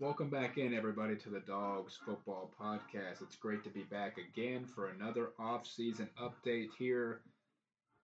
Welcome 0.00 0.30
back 0.30 0.58
in, 0.58 0.74
everybody, 0.74 1.16
to 1.16 1.28
the 1.28 1.40
Dogs 1.40 1.98
Football 2.06 2.52
Podcast. 2.56 3.20
It's 3.20 3.34
great 3.34 3.64
to 3.64 3.68
be 3.68 3.82
back 3.82 4.16
again 4.16 4.64
for 4.64 4.90
another 4.90 5.30
off-season 5.40 6.08
update 6.22 6.68
here 6.78 7.22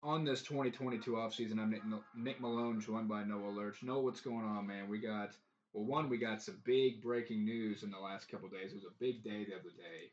on 0.03 0.25
this 0.25 0.41
2022 0.41 1.11
offseason. 1.11 1.59
I'm 1.59 1.75
Nick, 2.17 2.41
Malone, 2.41 2.81
joined 2.81 3.11
by 3.11 3.25
Noah 3.25 3.51
Lurch. 3.51 3.83
Know 3.83 3.99
what's 3.99 4.23
going 4.23 4.43
on, 4.43 4.67
man? 4.67 4.89
We 4.89 5.01
got 5.01 5.37
well, 5.75 5.85
one, 5.85 6.09
we 6.09 6.17
got 6.17 6.43
some 6.43 6.63
big 6.65 7.03
breaking 7.03 7.45
news 7.45 7.83
in 7.83 7.91
the 7.91 7.99
last 7.99 8.31
couple 8.31 8.49
days. 8.49 8.73
It 8.73 8.77
was 8.77 8.85
a 8.85 8.99
big 8.99 9.23
day 9.23 9.45
the 9.45 9.57
other 9.57 9.69
day 9.77 10.13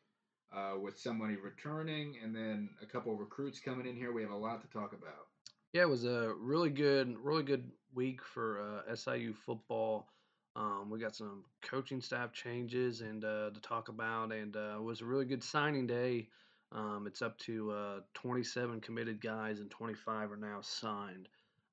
uh, 0.53 0.77
with 0.77 0.99
somebody 0.99 1.37
returning, 1.37 2.17
and 2.21 2.35
then 2.35 2.67
a 2.83 2.85
couple 2.85 3.15
recruits 3.15 3.61
coming 3.61 3.87
in 3.87 3.95
here. 3.95 4.11
We 4.11 4.21
have 4.21 4.31
a 4.31 4.35
lot 4.35 4.61
to 4.63 4.67
talk 4.67 4.91
about. 4.91 5.27
Yeah, 5.71 5.83
it 5.83 5.89
was 5.89 6.03
a 6.03 6.33
really 6.37 6.71
good, 6.71 7.15
really 7.23 7.43
good 7.43 7.71
week 7.95 8.19
for 8.21 8.83
uh, 8.85 8.95
SIU 8.97 9.33
football. 9.33 10.09
Um, 10.55 10.89
we 10.89 10.99
got 10.99 11.15
some 11.15 11.43
coaching 11.61 12.01
staff 12.01 12.33
changes 12.33 13.01
and 13.01 13.23
uh, 13.23 13.51
to 13.51 13.61
talk 13.61 13.89
about, 13.89 14.31
and 14.31 14.55
uh, 14.55 14.75
it 14.77 14.83
was 14.83 15.01
a 15.01 15.05
really 15.05 15.25
good 15.25 15.43
signing 15.43 15.87
day. 15.87 16.27
Um, 16.71 17.05
it's 17.07 17.21
up 17.21 17.37
to 17.39 17.71
uh, 17.71 17.99
27 18.13 18.81
committed 18.81 19.21
guys, 19.21 19.59
and 19.59 19.71
25 19.71 20.31
are 20.31 20.37
now 20.37 20.59
signed. 20.61 21.27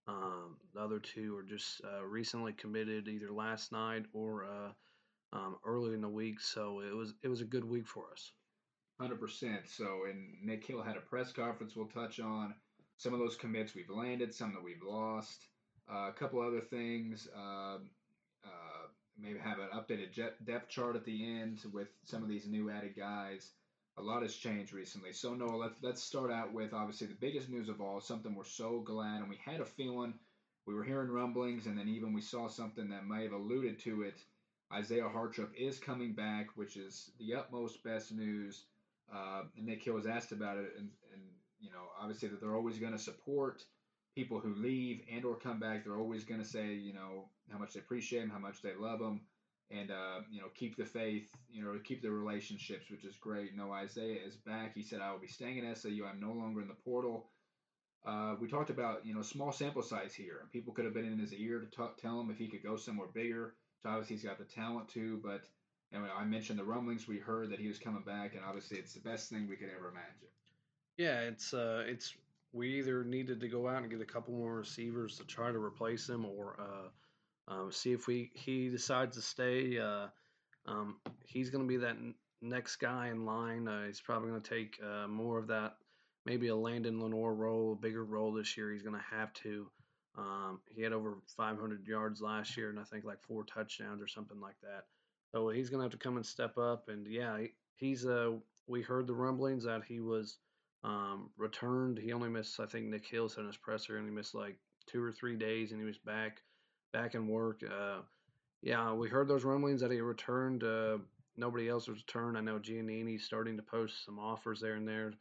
Um, 0.09 0.57
the 0.75 0.81
other 0.81 0.99
two 0.99 1.37
are 1.37 1.43
just 1.43 1.81
uh, 1.85 2.05
recently 2.05 2.53
committed, 2.53 3.09
either 3.09 3.33
last 3.33 3.73
night 3.73 4.05
or 4.13 4.45
uh, 4.45 5.37
um, 5.37 5.57
early 5.65 5.95
in 5.95 6.01
the 6.01 6.09
week. 6.09 6.41
So 6.41 6.81
it 6.81 6.95
was 6.95 7.15
it 7.23 7.29
was 7.29 7.41
a 7.41 7.45
good 7.45 7.65
week 7.65 7.87
for 7.87 8.05
us. 8.13 8.33
Hundred 9.01 9.21
percent. 9.21 9.69
So, 9.69 10.05
and 10.09 10.35
Nick 10.43 10.65
Hill 10.65 10.83
had 10.83 10.97
a 10.97 11.01
press 11.01 11.33
conference. 11.33 11.77
We'll 11.77 11.87
touch 11.87 12.21
on 12.21 12.55
some 12.97 13.13
of 13.13 13.19
those 13.19 13.37
commits 13.37 13.75
we've 13.75 13.91
landed, 13.91 14.33
some 14.33 14.55
that 14.55 14.63
we've 14.63 14.83
lost, 14.83 15.49
uh, 15.93 16.09
a 16.09 16.13
couple 16.13 16.41
other 16.41 16.61
things. 16.61 17.29
Um, 17.37 17.91
maybe 19.19 19.39
have 19.39 19.59
an 19.59 19.69
updated 19.75 20.15
depth 20.45 20.69
chart 20.69 20.97
at 20.97 21.05
the 21.05 21.39
end 21.39 21.61
with 21.73 21.89
some 22.05 22.23
of 22.23 22.29
these 22.29 22.47
new 22.47 22.71
added 22.71 22.95
guys. 22.97 23.51
A 23.99 24.03
lot 24.03 24.23
has 24.23 24.35
changed 24.35 24.75
recently. 24.75 25.13
So 25.13 25.35
Noah, 25.35 25.57
let's 25.57 25.77
let's 25.83 26.03
start 26.03 26.31
out 26.31 26.53
with 26.53 26.75
obviously 26.75 27.07
the 27.07 27.15
biggest 27.15 27.49
news 27.49 27.69
of 27.69 27.81
all, 27.81 28.01
something 28.01 28.35
we're 28.35 28.45
so 28.45 28.81
glad, 28.81 29.21
and 29.21 29.29
we 29.29 29.39
had 29.43 29.61
a 29.61 29.65
feeling 29.65 30.15
we 30.67 30.75
were 30.75 30.85
hearing 30.85 31.11
rumblings, 31.11 31.67
and 31.67 31.79
then 31.79 31.89
even 31.89 32.13
we 32.13 32.21
saw 32.21 32.49
something 32.49 32.89
that 32.89 33.07
may 33.07 33.23
have 33.23 33.33
alluded 33.33 33.79
to 33.81 34.03
it. 34.03 34.17
Izaiah 34.73 35.13
Hartrup 35.13 35.55
is 35.57 35.79
coming 35.79 36.13
back, 36.13 36.49
which 36.57 36.77
is 36.77 37.13
the 37.21 37.35
utmost 37.35 37.85
best 37.85 38.13
news. 38.13 38.65
Uh, 39.15 39.45
and 39.57 39.65
Nick 39.65 39.85
Hill 39.85 39.95
was 39.95 40.07
asked 40.07 40.33
about 40.33 40.59
it, 40.59 40.73
and, 40.77 40.91
and 41.13 41.23
you 41.61 41.71
know 41.71 41.85
obviously 42.01 42.29
that 42.29 42.41
they're 42.41 42.57
always 42.57 42.79
going 42.79 42.93
to 42.93 42.99
support 42.99 43.65
people 44.17 44.41
who 44.41 44.55
leave 44.55 45.03
and 45.13 45.25
or 45.25 45.37
come 45.37 45.61
back, 45.61 45.85
they're 45.85 45.99
always 45.99 46.25
going 46.25 46.41
to 46.41 46.47
say, 46.47 46.73
you 46.73 46.95
know, 46.95 47.29
how 47.53 47.59
much 47.59 47.75
they 47.75 47.81
appreciate 47.81 48.21
them, 48.21 48.31
how 48.31 48.39
much 48.39 48.63
they 48.63 48.75
love 48.75 48.99
them, 48.99 49.21
and 49.71 49.91
uh, 49.91 50.21
you 50.31 50.41
know, 50.41 50.49
keep 50.55 50.77
the 50.77 50.85
faith, 50.85 51.29
you 51.53 51.63
know, 51.63 51.79
keep 51.85 52.03
the 52.03 52.11
relationships, 52.11 52.91
which 52.91 53.05
is 53.05 53.15
great. 53.17 53.55
No, 53.55 53.67
Izaiah 53.67 54.27
is 54.27 54.37
back. 54.37 54.75
He 54.75 54.83
said, 54.83 55.01
"I 55.01 55.13
will 55.13 55.21
be 55.21 55.29
staying 55.29 55.65
at 55.65 55.79
SIU. 55.79 56.07
I'm 56.07 56.19
no 56.19 56.33
longer 56.33 56.63
in 56.63 56.69
the 56.69 56.75
portal." 56.75 57.29
Uh, 58.05 58.37
we 58.41 58.49
talked 58.49 58.71
about 58.71 59.05
you 59.05 59.15
know 59.15 59.23
small 59.23 59.53
sample 59.53 59.83
size 59.83 60.15
here. 60.15 60.49
People 60.53 60.73
could 60.73 60.85
have 60.85 60.95
been 60.95 61.05
in 61.05 61.19
his 61.19 61.35
ear 61.35 61.61
to 61.61 61.67
talk, 61.67 62.01
tell 62.01 62.21
him 62.21 62.31
if 62.31 62.39
he 62.39 62.49
could 62.49 62.63
go 62.63 62.77
somewhere 62.77 63.09
bigger. 63.13 63.55
So 63.83 63.91
obviously 63.91 64.17
he's 64.17 64.25
got 64.25 64.39
the 64.39 64.45
talent 64.45 64.89
to, 64.91 65.21
but 65.23 65.43
anyway, 65.93 66.09
I 66.17 66.25
mentioned 66.25 66.59
the 66.59 66.65
rumblings. 66.65 67.07
We 67.07 67.19
heard 67.19 67.51
that 67.51 67.59
he 67.59 67.69
was 67.69 67.79
coming 67.79 68.03
back, 68.03 68.35
and 68.35 68.43
obviously 68.45 68.79
it's 68.79 68.95
the 68.95 69.01
best 69.01 69.29
thing 69.29 69.47
we 69.49 69.57
could 69.57 69.69
ever 69.77 69.89
imagine. 69.89 70.29
Yeah, 70.97 71.21
it's 71.21 71.53
uh, 71.53 71.85
it's 71.87 72.15
we 72.57 72.79
either 72.79 73.05
needed 73.05 73.41
to 73.41 73.49
go 73.49 73.69
out 73.69 73.83
and 73.83 73.91
get 73.91 74.01
a 74.01 74.07
couple 74.07 74.33
more 74.35 74.55
receivers 74.55 75.19
to 75.19 75.25
try 75.25 75.53
to 75.53 75.59
replace 75.59 76.09
him, 76.09 76.25
or 76.25 76.59
uh, 76.59 77.53
um, 77.53 77.71
see 77.71 77.93
if 77.93 78.07
we 78.07 78.31
he 78.35 78.69
decides 78.69 79.17
to 79.17 79.23
stay. 79.23 79.79
Uh, 79.79 80.07
um, 80.67 80.97
he's 81.25 81.51
going 81.51 81.65
to 81.65 81.69
be 81.69 81.77
that 81.77 81.91
n- 81.91 82.15
next 82.41 82.77
guy 82.77 83.09
in 83.09 83.25
line. 83.25 83.69
Uh, 83.69 83.87
he's 83.87 84.01
probably 84.01 84.31
going 84.31 84.41
to 84.41 84.49
take 84.49 84.79
uh, 84.83 85.07
more 85.07 85.39
of 85.39 85.47
that, 85.49 85.77
maybe 86.25 86.49
a 86.49 86.57
Landon 86.57 87.01
Lenoir 87.01 87.35
role, 87.35 87.73
a 87.73 87.77
bigger 87.77 88.05
role 88.05 88.33
this 88.33 88.57
year. 88.57 88.73
He's 88.73 88.83
going 88.83 88.97
to 88.97 89.17
have 89.17 89.33
to. 89.35 89.71
Um, 90.19 90.61
he 90.75 90.81
had 90.81 90.95
over 90.95 91.19
500 91.37 91.87
yards 91.87 92.23
last 92.23 92.57
year, 92.57 92.71
and 92.71 92.81
I 92.81 92.85
think 92.85 93.05
like 93.05 93.23
four 93.23 93.45
touchdowns 93.45 94.01
or 94.01 94.09
something 94.09 94.41
like 94.41 94.57
that. 94.63 94.85
So 95.33 95.51
he's 95.51 95.69
going 95.69 95.81
to 95.81 95.85
have 95.85 95.93
to 95.93 95.99
come 95.99 96.17
and 96.17 96.25
step 96.25 96.57
up. 96.57 96.89
And 96.89 97.07
yeah, 97.07 97.39
he, 97.39 97.49
he's. 97.77 98.07
Uh, 98.07 98.33
we 98.67 98.83
heard 98.83 99.07
the 99.07 99.15
rumblings 99.15 99.65
that 99.65 99.83
he 99.87 100.01
was 100.01 100.39
um, 100.87 101.31
returned. 101.37 101.99
He 101.99 102.13
only 102.13 102.29
missed, 102.29 102.61
I 102.61 102.67
think 102.67 102.87
Nick 102.87 103.07
Hill 103.07 103.29
said 103.29 103.41
in 103.41 103.49
his 103.49 103.57
presser, 103.57 103.99
and 103.99 104.09
he 104.09 104.15
missed 104.15 104.35
like 104.35 104.57
two 104.87 105.03
or 105.03 105.13
three 105.13 105.37
days, 105.37 105.73
and 105.73 105.81
he 105.81 105.87
was 105.87 105.99
back, 105.99 106.43
back 106.93 107.15
in 107.15 107.27
work. 107.27 107.61
Uh, 107.69 107.99
yeah, 108.63 108.93
we 108.93 109.09
heard 109.09 109.29
those 109.29 109.45
rumblings 109.45 109.81
that 109.81 109.91
he 109.91 110.01
returned. 110.01 110.63
Uh, 110.63 110.99
nobody 111.37 111.69
else 111.69 111.87
has 111.87 111.97
returned. 111.97 112.39
I 112.39 112.41
know 112.41 112.59
Giannini's 112.59 113.25
starting 113.25 113.57
to 113.57 113.63
post 113.63 114.05
some 114.05 114.19
offers 114.19 114.61
there 114.61 114.75
and 114.75 114.89
there. 114.89 115.13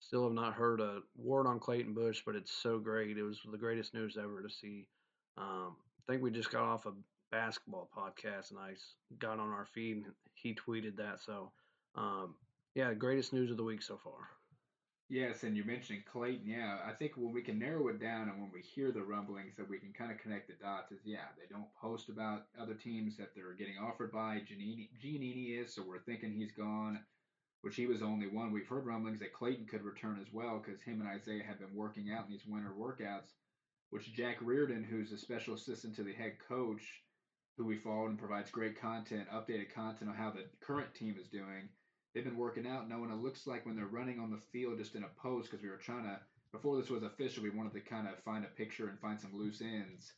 Still 0.00 0.24
have 0.24 0.32
not 0.32 0.54
heard 0.54 0.80
a 0.80 0.98
word 1.16 1.46
on 1.46 1.60
Clayton 1.60 1.94
Bush, 1.94 2.22
but 2.26 2.34
it's 2.34 2.52
so 2.52 2.80
great. 2.80 3.16
It 3.16 3.22
was 3.22 3.38
the 3.48 3.56
greatest 3.56 3.94
news 3.94 4.18
ever 4.20 4.42
to 4.42 4.50
see. 4.50 4.88
Um, 5.38 5.76
I 6.00 6.12
think 6.12 6.22
we 6.22 6.32
just 6.32 6.50
got 6.50 6.64
off 6.64 6.86
a 6.86 6.92
basketball 7.30 7.88
podcast, 7.96 8.50
and 8.50 8.58
I 8.58 8.72
got 9.20 9.38
on 9.38 9.50
our 9.50 9.66
feed, 9.72 9.98
and 9.98 10.06
he 10.34 10.54
tweeted 10.54 10.96
that. 10.96 11.20
So, 11.24 11.52
um, 11.94 12.34
yeah, 12.74 12.92
greatest 12.92 13.32
news 13.32 13.52
of 13.52 13.56
the 13.56 13.62
week 13.62 13.82
so 13.82 13.96
far. 14.02 14.28
Yes, 15.12 15.42
and 15.42 15.54
you're 15.54 15.66
mentioning 15.66 16.02
Clayton. 16.10 16.46
Yeah, 16.46 16.78
I 16.88 16.92
think 16.92 17.12
when 17.18 17.34
we 17.34 17.42
can 17.42 17.58
narrow 17.58 17.88
it 17.88 18.00
down 18.00 18.30
and 18.30 18.40
when 18.40 18.50
we 18.50 18.62
hear 18.62 18.90
the 18.90 19.02
rumblings 19.02 19.54
that 19.58 19.68
we 19.68 19.76
can 19.76 19.92
kind 19.92 20.10
of 20.10 20.16
connect 20.16 20.48
the 20.48 20.54
dots 20.54 20.90
is 20.90 21.00
yeah, 21.04 21.28
they 21.36 21.54
don't 21.54 21.68
post 21.78 22.08
about 22.08 22.46
other 22.58 22.72
teams 22.72 23.18
that 23.18 23.34
they're 23.34 23.52
getting 23.52 23.76
offered 23.76 24.10
by. 24.10 24.36
Giannini, 24.36 24.88
Giannini 25.04 25.62
is, 25.62 25.74
so 25.74 25.82
we're 25.86 25.98
thinking 25.98 26.32
he's 26.32 26.52
gone, 26.52 26.98
which 27.60 27.76
he 27.76 27.84
was 27.84 28.00
only 28.00 28.26
one. 28.26 28.52
We've 28.52 28.66
heard 28.66 28.86
rumblings 28.86 29.20
that 29.20 29.34
Clayton 29.34 29.66
could 29.66 29.82
return 29.82 30.18
as 30.18 30.32
well 30.32 30.62
because 30.64 30.80
him 30.80 31.02
and 31.02 31.20
Izaiah 31.20 31.44
have 31.44 31.58
been 31.58 31.76
working 31.76 32.10
out 32.10 32.24
in 32.24 32.30
these 32.30 32.46
winter 32.46 32.72
workouts, 32.72 33.32
which 33.90 34.14
Jack 34.14 34.38
Reardon, 34.40 34.82
who's 34.82 35.12
a 35.12 35.18
special 35.18 35.52
assistant 35.52 35.94
to 35.96 36.04
the 36.04 36.14
head 36.14 36.38
coach, 36.48 37.02
who 37.58 37.66
we 37.66 37.76
followed 37.76 38.08
and 38.08 38.18
provides 38.18 38.50
great 38.50 38.80
content, 38.80 39.28
updated 39.30 39.74
content 39.74 40.08
on 40.08 40.16
how 40.16 40.30
the 40.30 40.46
current 40.62 40.94
team 40.94 41.16
is 41.20 41.28
doing– 41.28 41.68
they've 42.14 42.24
been 42.24 42.36
working 42.36 42.66
out 42.66 42.88
knowing 42.88 43.10
it 43.10 43.22
looks 43.22 43.46
like 43.46 43.64
when 43.64 43.76
they're 43.76 43.86
running 43.86 44.18
on 44.18 44.30
the 44.30 44.40
field 44.52 44.78
just 44.78 44.94
in 44.94 45.04
a 45.04 45.20
pose 45.22 45.46
because 45.46 45.62
we 45.62 45.70
were 45.70 45.76
trying 45.76 46.04
to 46.04 46.18
before 46.52 46.76
this 46.76 46.90
was 46.90 47.02
official 47.02 47.42
we 47.42 47.50
wanted 47.50 47.72
to 47.72 47.80
kind 47.80 48.06
of 48.06 48.18
find 48.24 48.44
a 48.44 48.48
picture 48.48 48.88
and 48.88 49.00
find 49.00 49.20
some 49.20 49.34
loose 49.34 49.62
ends 49.62 50.12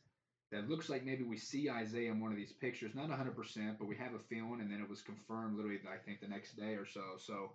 that 0.51 0.69
looks 0.69 0.89
like 0.89 1.03
maybe 1.03 1.23
we 1.23 1.37
see 1.37 1.67
Izaiah 1.67 2.11
in 2.11 2.19
one 2.19 2.31
of 2.31 2.37
these 2.37 2.53
pictures 2.53 2.93
not 2.93 3.09
100% 3.09 3.35
but 3.79 3.87
we 3.87 3.95
have 3.95 4.13
a 4.13 4.19
feeling 4.29 4.61
and 4.61 4.71
then 4.71 4.81
it 4.81 4.89
was 4.89 5.01
confirmed 5.01 5.55
literally 5.55 5.79
I 5.87 5.97
think 6.05 6.21
the 6.21 6.27
next 6.27 6.55
day 6.55 6.75
or 6.75 6.85
so. 6.85 7.01
So 7.17 7.51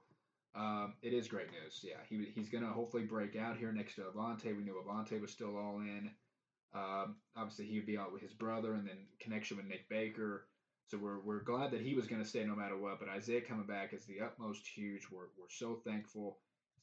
um, 0.55 0.95
it 1.03 1.13
is 1.13 1.29
great 1.29 1.51
news. 1.53 1.81
Yeah 1.83 2.01
he, 2.09 2.33
he's 2.35 2.49
going 2.49 2.65
to 2.65 2.71
hopefully 2.71 3.05
break 3.05 3.37
out 3.37 3.57
here 3.57 3.73
next 3.73 3.95
to 3.97 4.03
Avante 4.03 4.57
we 4.57 4.65
knew 4.65 4.83
Avante 4.85 5.21
was 5.21 5.31
still 5.31 5.57
all 5.57 5.79
in. 5.81 6.11
Um, 6.75 7.17
obviously 7.37 7.67
he 7.67 7.79
would 7.79 7.87
be 7.87 7.99
out 7.99 8.13
with 8.13 8.23
his 8.23 8.33
brother 8.33 8.75
and 8.75 8.87
then 8.87 9.07
connection 9.21 9.57
with 9.57 9.67
Nick 9.67 9.89
Baker 9.89 10.47
so 10.91 10.99
we're, 10.99 11.21
we're 11.21 11.43
glad 11.43 11.71
that 11.71 11.83
he 11.83 11.95
was 11.95 12.09
going 12.09 12.21
to 12.21 12.29
stay 12.29 12.45
no 12.45 12.57
matter 12.57 12.77
what. 12.77 12.99
But 12.99 13.09
Izaiah 13.09 13.47
coming 13.47 13.67
back 13.67 13.93
is 13.93 14.05
the 14.07 14.21
utmost 14.21 14.67
huge. 14.67 15.07
We're, 15.11 15.31
we're 15.39 15.49
so 15.49 15.81
thankful. 15.85 16.39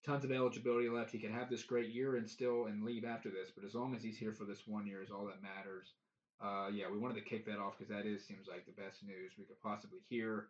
Tons 0.05 0.23
of 0.23 0.31
eligibility 0.31 0.87
left. 0.87 1.11
He 1.11 1.19
can 1.19 1.33
have 1.33 1.49
this 1.49 1.63
great 1.63 1.89
year 1.89 2.15
and 2.15 2.29
still 2.29 2.67
and 2.67 2.83
leave 2.83 3.03
after 3.03 3.29
this. 3.29 3.51
But 3.53 3.65
as 3.65 3.75
long 3.75 3.93
as 3.93 4.01
he's 4.01 4.17
here 4.17 4.31
for 4.31 4.45
this 4.45 4.61
one 4.65 4.87
year 4.87 5.03
is 5.03 5.11
all 5.11 5.25
that 5.25 5.41
matters. 5.41 5.91
Uh, 6.39 6.69
yeah, 6.71 6.85
we 6.89 6.99
wanted 6.99 7.15
to 7.15 7.29
kick 7.29 7.45
that 7.47 7.59
off 7.59 7.77
because 7.77 7.93
that 7.93 8.05
is 8.05 8.25
seems 8.25 8.47
like 8.47 8.65
the 8.65 8.81
best 8.81 9.03
news 9.03 9.33
we 9.37 9.43
could 9.43 9.61
possibly 9.61 9.99
hear. 10.07 10.47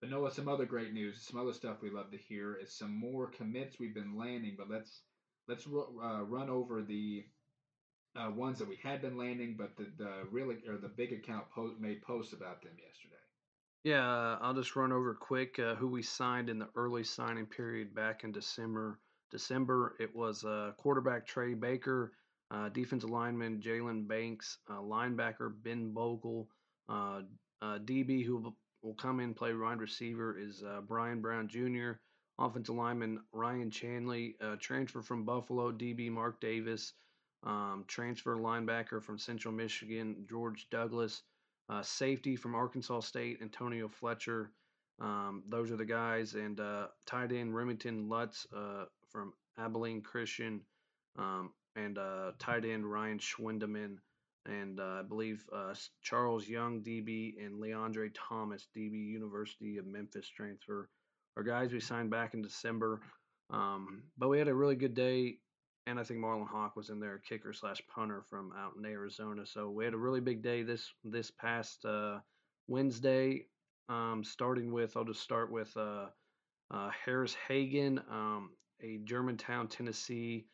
But 0.00 0.10
Noah, 0.10 0.30
some 0.30 0.48
other 0.48 0.66
great 0.66 0.92
news, 0.92 1.22
some 1.22 1.40
other 1.40 1.52
stuff 1.54 1.80
we 1.80 1.90
love 1.90 2.10
to 2.10 2.18
hear 2.18 2.56
is 2.56 2.72
some 2.72 2.94
more 2.94 3.28
commits 3.28 3.78
we've 3.78 3.94
been 3.94 4.18
landing. 4.18 4.54
But 4.58 4.68
let's 4.68 5.00
let's 5.48 5.66
uh, 5.66 6.24
run 6.24 6.50
over 6.50 6.82
the 6.82 7.24
uh, 8.16 8.30
ones 8.30 8.58
that 8.58 8.68
we 8.68 8.78
had 8.82 9.02
been 9.02 9.16
landing, 9.16 9.56
but 9.56 9.76
the, 9.76 9.86
the 9.96 10.10
really 10.30 10.56
or 10.68 10.76
the 10.76 10.88
big 10.88 11.12
account 11.12 11.50
post, 11.50 11.80
made 11.80 12.02
posts 12.02 12.32
about 12.32 12.62
them 12.62 12.72
yesterday. 12.78 13.14
Yeah, 13.84 14.36
I'll 14.40 14.54
just 14.54 14.74
run 14.76 14.92
over 14.92 15.14
quick 15.14 15.58
uh, 15.58 15.74
who 15.76 15.88
we 15.88 16.02
signed 16.02 16.48
in 16.48 16.58
the 16.58 16.68
early 16.74 17.04
signing 17.04 17.46
period 17.46 17.94
back 17.94 18.24
in 18.24 18.32
December. 18.32 18.98
December, 19.30 19.94
it 20.00 20.14
was 20.14 20.44
uh, 20.44 20.72
quarterback 20.78 21.26
Trey 21.26 21.54
Baker, 21.54 22.12
uh, 22.50 22.70
defensive 22.70 23.10
lineman 23.10 23.60
Jalen 23.60 24.08
Banks, 24.08 24.58
uh, 24.68 24.80
linebacker 24.80 25.52
Ben 25.62 25.92
Bogle, 25.92 26.48
uh, 26.88 27.20
uh, 27.62 27.78
DB 27.78 28.24
who 28.24 28.54
will 28.82 28.94
come 28.94 29.20
in 29.20 29.34
play 29.34 29.54
wide 29.54 29.80
receiver 29.80 30.38
is 30.38 30.64
Brian 30.86 31.20
Brown 31.20 31.48
Jr., 31.48 31.92
offensive 32.38 32.74
lineman 32.74 33.20
Ryan 33.32 33.70
Chanley, 33.70 34.34
transfer 34.60 35.02
from 35.02 35.24
Buffalo 35.24 35.72
DB 35.72 36.10
Mark 36.10 36.40
Davis, 36.40 36.94
um, 37.44 37.84
transfer 37.86 38.36
linebacker 38.36 39.02
from 39.02 39.18
Central 39.18 39.54
Michigan, 39.54 40.26
George 40.28 40.68
Douglas. 40.70 41.22
Uh, 41.70 41.82
safety 41.82 42.34
from 42.34 42.54
Arkansas 42.54 43.00
State, 43.00 43.38
Antonio 43.42 43.88
Fletcher. 43.88 44.50
Um, 45.00 45.42
those 45.48 45.70
are 45.70 45.76
the 45.76 45.84
guys. 45.84 46.34
And 46.34 46.58
uh, 46.60 46.86
tight 47.06 47.30
end 47.30 47.54
Remington 47.54 48.08
Lutz 48.08 48.46
uh, 48.56 48.84
from 49.10 49.34
Abilene 49.58 50.00
Christian. 50.00 50.62
Um, 51.18 51.52
and 51.76 51.98
uh, 51.98 52.32
tight 52.38 52.64
end 52.64 52.90
Ryan 52.90 53.18
Schwindeman. 53.18 53.98
and 54.46 54.80
uh, 54.80 55.00
I 55.00 55.02
believe 55.02 55.44
uh, 55.54 55.74
Charles 56.02 56.48
Young, 56.48 56.80
DB, 56.80 57.34
and 57.44 57.60
Leandre 57.62 58.10
Thomas, 58.14 58.68
DB, 58.76 58.92
University 58.92 59.76
of 59.76 59.86
Memphis 59.86 60.28
transfer, 60.28 60.88
are 61.36 61.42
guys 61.42 61.72
we 61.72 61.80
signed 61.80 62.10
back 62.10 62.34
in 62.34 62.42
December. 62.42 63.00
Um, 63.50 64.02
but 64.16 64.28
we 64.28 64.38
had 64.38 64.48
a 64.48 64.54
really 64.54 64.76
good 64.76 64.94
day, 64.94 65.38
and 65.88 65.98
I 65.98 66.04
think 66.04 66.20
Marlon 66.20 66.46
Hawk 66.46 66.76
was 66.76 66.90
in 66.90 67.00
there, 67.00 67.18
kicker 67.18 67.54
slash 67.54 67.80
punter 67.88 68.22
from 68.28 68.52
out 68.52 68.74
in 68.76 68.84
Arizona. 68.84 69.46
So 69.46 69.70
we 69.70 69.86
had 69.86 69.94
a 69.94 69.98
really 69.98 70.20
big 70.20 70.42
day 70.42 70.62
this 70.62 70.92
this 71.02 71.30
past 71.30 71.84
uh, 71.86 72.18
Wednesday. 72.66 73.46
Um, 73.88 74.22
starting 74.22 74.70
with, 74.70 74.96
I'll 74.96 75.04
just 75.04 75.22
start 75.22 75.50
with 75.50 75.74
uh, 75.74 76.08
uh, 76.70 76.90
Harris 77.06 77.34
Hagen, 77.48 77.98
um, 78.10 78.50
a 78.82 78.98
Germantown, 79.02 79.66
Tennessee, 79.66 80.44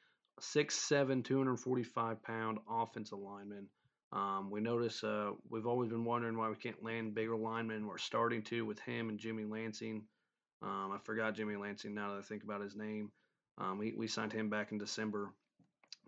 6'7", 0.40 1.25
245 1.25 2.22
pound 2.22 2.58
offensive 2.70 3.19
lineman. 3.19 3.66
Um, 4.12 4.52
we 4.52 4.60
notice 4.60 5.02
uh, 5.02 5.32
we've 5.50 5.66
always 5.66 5.90
been 5.90 6.04
wondering 6.04 6.38
why 6.38 6.48
we 6.48 6.54
can't 6.54 6.84
land 6.84 7.16
bigger 7.16 7.37
linemen. 7.37 7.88
We're 7.88 7.98
starting 7.98 8.42
to 8.44 8.64
with 8.64 8.78
him 8.78 9.08
and 9.08 9.19
Jimmy 9.19 9.44
Lansing. 9.44 10.04
Um, 10.62 10.92
I 10.94 10.98
forgot 11.02 11.34
Jimmy 11.34 11.56
Lansing 11.56 11.92
now 11.92 12.12
that 12.12 12.20
I 12.20 12.22
think 12.22 12.44
about 12.44 12.60
his 12.60 12.76
name. 12.76 13.10
Um, 13.58 13.78
we, 13.78 13.92
we 13.96 14.06
signed 14.08 14.32
him 14.32 14.50
back 14.50 14.72
in 14.72 14.78
December. 14.78 15.32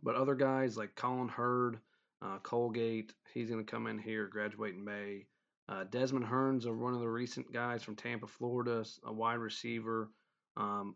But 0.02 0.16
other 0.16 0.34
guys 0.34 0.76
like 0.76 0.94
Colin 0.94 1.28
Hurd, 1.28 1.78
uh, 2.22 2.38
Colgate, 2.42 3.12
he's 3.32 3.50
going 3.50 3.64
to 3.64 3.70
come 3.70 3.86
in 3.86 3.98
here, 3.98 4.26
graduate 4.26 4.74
in 4.74 4.84
May. 4.84 5.26
Uh, 5.68 5.84
Desmond 5.84 6.26
Hearns, 6.26 6.66
are 6.66 6.76
one 6.76 6.94
of 6.94 7.00
the 7.00 7.08
recent 7.08 7.52
guys 7.52 7.82
from 7.82 7.96
Tampa, 7.96 8.26
Florida, 8.26 8.84
a 9.04 9.12
wide 9.12 9.38
receiver. 9.38 10.10
Um, 10.56 10.94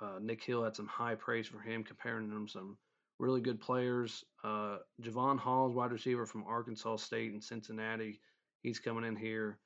uh, 0.00 0.18
Nick 0.20 0.42
Hill 0.42 0.64
had 0.64 0.76
some 0.76 0.86
high 0.86 1.14
praise 1.14 1.46
for 1.46 1.60
him, 1.60 1.84
comparing 1.84 2.30
him 2.30 2.48
some 2.48 2.76
really 3.18 3.40
good 3.40 3.60
players. 3.60 4.24
Uh, 4.44 4.78
Javon 5.02 5.38
Halls, 5.38 5.74
wide 5.74 5.92
receiver 5.92 6.26
from 6.26 6.44
Arkansas 6.46 6.96
State 6.96 7.32
and 7.32 7.42
Cincinnati, 7.42 8.20
he's 8.62 8.78
coming 8.78 9.04
in 9.04 9.16
here. 9.16 9.58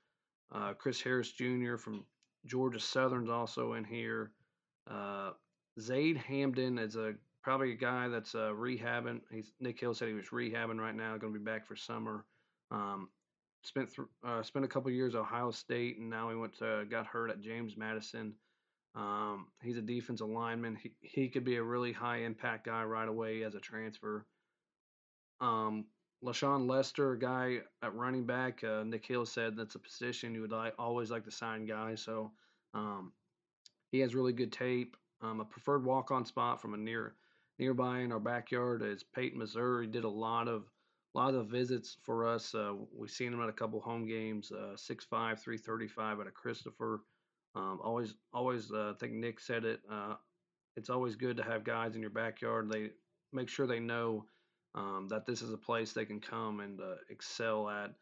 Uh, 0.53 0.73
Chris 0.75 1.01
Harris 1.01 1.33
Jr. 1.33 1.77
from 1.77 2.05
Georgia 2.47 2.81
Southern's 2.81 3.31
also 3.31 3.73
in 3.75 3.85
here. 3.85 4.33
Zaid 5.81 6.17
Hamden 6.17 6.79
is 6.79 6.97
a 6.97 7.15
probably 7.43 7.73
a 7.73 7.77
guy 7.77 8.09
that's 8.09 8.35
uh, 8.35 8.53
rehabbing. 8.55 9.21
He's 9.31 9.53
Nick 9.61 9.79
Hill 9.79 9.95
said 9.95 10.09
he 10.09 10.15
was 10.15 10.29
rehabbing 10.29 10.79
right 10.79 10.95
now, 10.95 11.17
going 11.17 11.33
to 11.33 11.39
be 11.39 11.45
back 11.45 11.67
for 11.67 11.77
summer. 11.77 12.25
Um, 12.71 13.09
spent 13.63 13.95
th- 13.95 14.09
uh, 14.27 14.43
spent 14.43 14.65
a 14.65 14.69
couple 14.69 14.91
years 14.91 15.15
at 15.15 15.21
Ohio 15.21 15.51
State, 15.51 15.99
and 15.99 16.09
now 16.09 16.31
he 16.31 16.37
went 16.37 16.57
to 16.59 16.85
got 16.91 17.07
hurt 17.07 17.31
at 17.31 17.41
James 17.41 17.77
Madison. 17.77 18.35
Um, 18.95 19.49
he's 19.63 19.77
a 19.77 19.83
defensive 19.83 20.29
lineman. 20.29 20.77
He, 20.77 20.93
he 21.01 21.29
could 21.29 21.45
be 21.45 21.57
a 21.57 21.63
really 21.63 21.93
high 21.93 22.19
impact 22.19 22.67
guy 22.67 22.85
right 22.85 23.09
away 23.09 23.43
as 23.43 23.55
a 23.55 23.61
transfer. 23.61 24.25
Um, 25.41 25.87
LaShawn 26.25 26.69
Lester, 26.69 27.13
a 27.13 27.19
guy 27.19 27.59
at 27.83 27.95
running 27.95 28.25
back, 28.25 28.63
uh, 28.63 28.85
Nick 28.85 29.05
Hill 29.05 29.27
said 29.27 29.57
that's 29.57 29.75
a 29.75 29.81
position 29.81 30.35
you 30.35 30.41
would 30.43 30.53
like, 30.53 30.75
always 30.79 31.11
like 31.11 31.25
to 31.25 31.31
sign 31.31 31.67
guys. 31.67 32.03
So 32.03 32.31
um, 32.73 33.13
he 33.91 33.99
has 33.99 34.15
really 34.15 34.33
good 34.33 34.53
tape. 34.53 34.97
Um, 35.23 35.41
a 35.41 35.45
preferred 35.45 35.85
walk 35.85 36.11
on 36.11 36.25
spot 36.25 36.61
from 36.61 36.75
a 36.75 36.79
near 36.79 37.15
nearby 37.59 38.01
in 38.01 38.13
our 38.13 38.21
backyard 38.21 38.83
is 38.83 39.05
Peyton, 39.15 39.39
Missouri. 39.39 39.87
Did 39.87 40.05
a 40.05 40.09
lot 40.09 40.49
of 40.49 40.65
lot 41.15 41.35
of 41.35 41.47
visits 41.47 41.97
for 42.03 42.27
us. 42.27 42.55
Uh, 42.55 42.73
we've 42.93 43.11
seen 43.11 43.33
him 43.33 43.41
at 43.41 43.49
a 43.49 43.53
couple 43.53 43.81
home 43.81 44.07
games. 44.07 44.51
Uh, 44.51 44.75
6'5", 44.75 45.09
335 45.09 46.21
at 46.21 46.27
a 46.27 46.31
Christopher. 46.31 47.03
Um, 47.55 47.79
always, 47.83 48.15
always. 48.33 48.73
Uh, 48.73 48.91
I 48.91 48.99
think 48.99 49.13
Nick 49.13 49.39
said 49.41 49.65
it. 49.65 49.81
Uh, 49.91 50.15
it's 50.77 50.91
always 50.91 51.15
good 51.15 51.37
to 51.37 51.45
have 51.45 51.63
guys 51.63 51.95
in 51.95 52.01
your 52.01 52.11
backyard. 52.11 52.69
They 52.69 52.91
make 53.33 53.49
sure 53.49 53.67
they 53.67 53.81
know 53.81 54.25
um, 54.75 55.07
that 55.09 55.25
this 55.25 55.41
is 55.41 55.53
a 55.53 55.57
place 55.59 55.93
they 55.93 56.05
can 56.05 56.21
come 56.21 56.61
and 56.61 56.81
uh, 56.81 56.97
excel 57.11 57.69
at. 57.69 57.93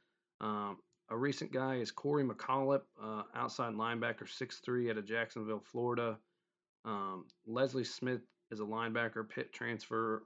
Um, 0.41 0.79
a 1.11 1.17
recent 1.17 1.53
guy 1.53 1.77
is 1.77 1.91
Corey 1.91 2.25
McCollop, 2.25 2.83
uh, 3.03 3.23
outside 3.35 3.75
linebacker, 3.75 4.25
6'3", 4.25 4.91
out 4.91 4.97
of 4.97 5.05
Jacksonville, 5.05 5.61
Florida. 5.61 6.17
Um, 6.85 7.27
Leslie 7.47 7.85
Smith 7.85 8.23
is 8.51 8.61
a 8.61 8.65
linebacker, 8.65 9.29
pit 9.29 9.53
transfer, 9.53 10.25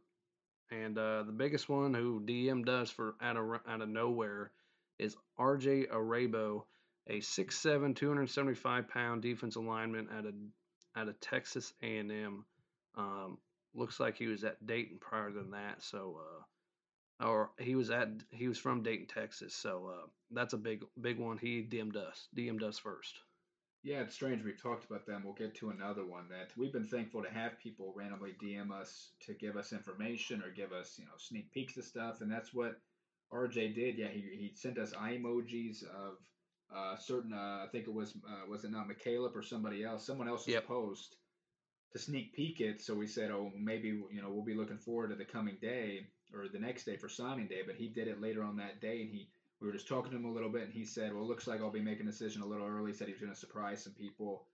and 0.70 0.98
uh, 0.98 1.22
the 1.22 1.32
biggest 1.32 1.68
one 1.68 1.94
who 1.94 2.20
DM 2.20 2.64
does 2.64 2.90
for 2.90 3.14
out 3.20 3.36
of 3.36 3.60
out 3.68 3.82
of 3.82 3.88
nowhere 3.88 4.50
is 4.98 5.16
RJ 5.38 5.90
Arabo 5.92 6.66
a 7.08 7.20
6'7", 7.20 7.94
275 7.94 8.88
pound 8.88 9.22
defensive 9.22 9.62
lineman 9.62 10.08
at 10.10 10.24
a 10.24 10.32
at 10.98 11.08
a 11.08 11.12
Texas 11.14 11.72
A&M. 11.82 12.44
Um, 12.96 13.38
looks 13.74 14.00
like 14.00 14.16
he 14.16 14.26
was 14.26 14.42
at 14.42 14.66
Dayton 14.66 14.98
prior 14.98 15.30
than 15.30 15.50
that, 15.50 15.82
so 15.82 16.20
uh, 16.20 17.26
or 17.26 17.50
he 17.58 17.74
was 17.74 17.90
at 17.90 18.08
he 18.30 18.48
was 18.48 18.58
from 18.58 18.82
Dayton, 18.82 19.06
Texas. 19.06 19.54
So 19.54 19.92
uh, 19.94 20.06
that's 20.30 20.54
a 20.54 20.58
big 20.58 20.84
big 21.00 21.18
one. 21.18 21.38
He 21.38 21.62
DM'd 21.62 21.96
us, 21.96 22.28
DM'd 22.36 22.62
us 22.62 22.78
first. 22.78 23.20
Yeah, 23.82 24.00
it's 24.00 24.14
strange. 24.14 24.42
We've 24.44 24.60
talked 24.60 24.84
about 24.84 25.06
them. 25.06 25.22
We'll 25.24 25.34
get 25.34 25.54
to 25.56 25.70
another 25.70 26.04
one 26.04 26.28
that 26.30 26.50
we've 26.56 26.72
been 26.72 26.86
thankful 26.86 27.22
to 27.22 27.30
have 27.30 27.60
people 27.60 27.92
randomly 27.94 28.34
DM 28.42 28.72
us 28.72 29.10
to 29.26 29.34
give 29.34 29.56
us 29.56 29.72
information 29.72 30.42
or 30.42 30.50
give 30.50 30.72
us, 30.72 30.96
you 30.98 31.04
know, 31.04 31.12
sneak 31.18 31.52
peeks 31.52 31.76
of 31.76 31.84
stuff, 31.84 32.20
and 32.20 32.30
that's 32.30 32.52
what 32.52 32.80
RJ 33.32 33.74
did. 33.74 33.96
Yeah, 33.96 34.08
he, 34.08 34.20
he 34.20 34.52
sent 34.54 34.78
us 34.78 34.92
eye 34.98 35.18
emojis 35.22 35.84
of 35.84 36.16
uh, 36.74 36.96
certain, 36.96 37.32
uh, 37.32 37.64
I 37.64 37.66
think 37.70 37.86
it 37.86 37.94
was, 37.94 38.14
uh, 38.28 38.48
was 38.48 38.64
it 38.64 38.72
not 38.72 38.88
McCaleb 38.88 39.36
or 39.36 39.42
somebody 39.42 39.84
else, 39.84 40.04
someone 40.04 40.28
else's 40.28 40.54
yep. 40.54 40.66
post 40.66 41.16
to 41.92 41.98
sneak 41.98 42.34
peek 42.34 42.60
it. 42.60 42.82
So 42.82 42.94
we 42.94 43.06
said, 43.06 43.30
oh, 43.30 43.52
maybe, 43.56 43.88
you 43.88 44.22
know, 44.22 44.30
we'll 44.30 44.44
be 44.44 44.54
looking 44.54 44.78
forward 44.78 45.10
to 45.10 45.14
the 45.14 45.24
coming 45.24 45.56
day 45.60 46.06
or 46.34 46.48
the 46.48 46.58
next 46.58 46.84
day 46.84 46.96
for 46.96 47.08
signing 47.08 47.46
day. 47.46 47.60
But 47.64 47.76
he 47.76 47.88
did 47.88 48.08
it 48.08 48.20
later 48.20 48.42
on 48.42 48.56
that 48.56 48.80
day 48.80 49.02
and 49.02 49.10
he, 49.10 49.28
we 49.60 49.66
were 49.66 49.72
just 49.72 49.88
talking 49.88 50.10
to 50.10 50.16
him 50.16 50.24
a 50.26 50.32
little 50.32 50.50
bit 50.50 50.64
and 50.64 50.72
he 50.72 50.84
said, 50.84 51.12
well, 51.12 51.22
it 51.22 51.28
looks 51.28 51.46
like 51.46 51.60
I'll 51.60 51.70
be 51.70 51.80
making 51.80 52.06
a 52.06 52.10
decision 52.10 52.42
a 52.42 52.46
little 52.46 52.66
early. 52.66 52.92
He 52.92 52.96
said 52.96 53.06
he 53.06 53.14
was 53.14 53.22
going 53.22 53.32
to 53.32 53.38
surprise 53.38 53.82
some 53.82 53.94
people. 53.94 54.44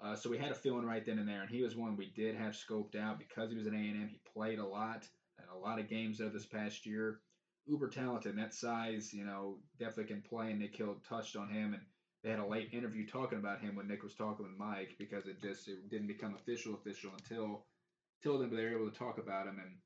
Uh, 0.00 0.16
so 0.16 0.30
we 0.30 0.38
had 0.38 0.50
a 0.50 0.54
feeling 0.54 0.86
right 0.86 1.04
then 1.04 1.18
and 1.18 1.28
there, 1.28 1.42
and 1.42 1.50
he 1.50 1.62
was 1.62 1.76
one 1.76 1.96
we 1.96 2.10
did 2.16 2.34
have 2.34 2.54
scoped 2.54 2.96
out 2.96 3.18
because 3.18 3.50
he 3.50 3.56
was 3.56 3.66
an 3.66 3.74
A&M. 3.74 4.08
He 4.10 4.18
played 4.32 4.58
a 4.58 4.66
lot, 4.66 5.06
and 5.38 5.46
a 5.54 5.58
lot 5.58 5.78
of 5.78 5.90
games 5.90 6.18
there 6.18 6.30
this 6.30 6.46
past 6.46 6.86
year 6.86 7.20
uber 7.66 7.88
talented. 7.88 8.32
And 8.32 8.42
that 8.42 8.54
size, 8.54 9.12
you 9.12 9.24
know, 9.24 9.58
definitely 9.78 10.14
can 10.14 10.22
play. 10.22 10.50
And 10.50 10.58
Nick 10.58 10.76
Hill 10.76 10.96
touched 11.08 11.36
on 11.36 11.48
him, 11.48 11.74
and 11.74 11.82
they 12.22 12.30
had 12.30 12.38
a 12.38 12.46
late 12.46 12.70
interview 12.72 13.06
talking 13.06 13.38
about 13.38 13.60
him 13.60 13.76
when 13.76 13.88
Nick 13.88 14.02
was 14.02 14.14
talking 14.14 14.46
with 14.46 14.58
Mike 14.58 14.96
because 14.98 15.26
it 15.26 15.40
just 15.40 15.68
it 15.68 15.88
didn't 15.90 16.08
become 16.08 16.34
official 16.34 16.74
official 16.74 17.12
until 17.16 17.64
until 18.18 18.38
then 18.38 18.50
But 18.50 18.56
they 18.56 18.64
were 18.64 18.76
able 18.76 18.90
to 18.90 18.98
talk 18.98 19.18
about 19.18 19.46
him. 19.46 19.58
And 19.58 19.76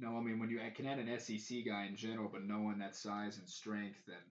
no, 0.00 0.16
I 0.16 0.20
mean 0.20 0.38
when 0.38 0.50
you 0.50 0.60
can 0.74 0.86
add 0.86 0.98
an 0.98 1.18
SEC 1.18 1.64
guy 1.66 1.86
in 1.86 1.96
general, 1.96 2.28
but 2.32 2.44
knowing 2.44 2.78
that 2.78 2.94
size 2.94 3.38
and 3.38 3.48
strength 3.48 4.00
and 4.06 4.24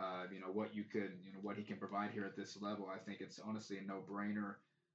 uh, 0.00 0.24
you 0.32 0.40
know 0.40 0.52
what 0.52 0.74
you 0.74 0.84
could, 0.84 1.12
you 1.22 1.32
know 1.32 1.40
what 1.42 1.56
he 1.56 1.62
can 1.62 1.76
provide 1.76 2.10
here 2.10 2.24
at 2.24 2.36
this 2.36 2.60
level, 2.60 2.88
I 2.92 2.98
think 2.98 3.20
it's 3.20 3.38
honestly 3.38 3.78
a 3.78 3.82
no-brainer. 3.82 4.54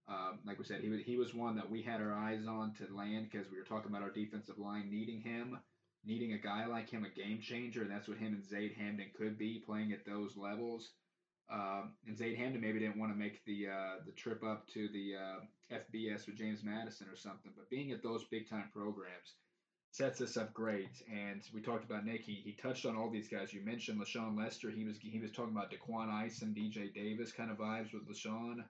Um, 0.09 0.39
like 0.45 0.57
we 0.57 0.63
said, 0.63 0.81
he 0.81 0.89
was, 0.89 1.01
he 1.01 1.17
was 1.17 1.35
one 1.35 1.55
that 1.57 1.69
we 1.69 1.81
had 1.81 2.01
our 2.01 2.13
eyes 2.13 2.47
on 2.47 2.73
to 2.75 2.95
land 2.95 3.27
because 3.29 3.51
we 3.51 3.57
were 3.57 3.65
talking 3.65 3.91
about 3.91 4.01
our 4.01 4.09
defensive 4.09 4.57
line 4.57 4.89
needing 4.89 5.21
him 5.21 5.59
needing 6.07 6.33
a 6.33 6.37
guy 6.37 6.65
like 6.65 6.89
him, 6.89 7.05
a 7.05 7.09
game 7.09 7.39
changer, 7.41 7.81
and 7.81 7.91
that's 7.91 8.07
what 8.07 8.17
him 8.17 8.33
and 8.33 8.43
Zaid 8.43 8.73
Hamden 8.77 9.07
could 9.15 9.37
be 9.37 9.61
playing 9.65 9.91
at 9.91 10.05
those 10.05 10.37
levels. 10.37 10.91
Um, 11.49 11.93
and 12.07 12.17
Zaid 12.17 12.37
Hamden 12.37 12.61
maybe 12.61 12.79
didn't 12.79 12.97
want 12.97 13.11
to 13.11 13.17
make 13.17 13.43
the 13.45 13.67
uh, 13.67 13.95
the 14.05 14.11
trip 14.11 14.43
up 14.43 14.67
to 14.69 14.89
the 14.89 15.15
uh, 15.15 15.75
FBS 15.75 16.25
with 16.25 16.35
James 16.35 16.63
Madison 16.63 17.07
or 17.09 17.15
something, 17.15 17.51
but 17.55 17.69
being 17.69 17.91
at 17.91 18.03
those 18.03 18.25
big 18.25 18.49
time 18.49 18.69
programs 18.73 19.35
sets 19.91 20.21
us 20.21 20.37
up 20.37 20.53
great. 20.53 21.01
And 21.11 21.41
we 21.53 21.61
talked 21.61 21.83
about 21.83 22.05
Nick. 22.05 22.21
He, 22.21 22.41
he 22.43 22.53
touched 22.53 22.85
on 22.85 22.95
all 22.95 23.09
these 23.09 23.27
guys. 23.27 23.53
You 23.53 23.63
mentioned 23.63 23.99
LaShawn 23.99 24.37
Lester. 24.37 24.69
He 24.69 24.83
was 24.83 24.97
he 24.99 25.19
was 25.19 25.31
talking 25.31 25.55
about 25.55 25.71
Daquan 25.71 26.11
Ice 26.11 26.41
and 26.41 26.55
DJ 26.55 26.93
Davis 26.93 27.31
kind 27.31 27.51
of 27.51 27.57
vibes 27.57 27.93
with 27.93 28.07
LaShawn. 28.07 28.63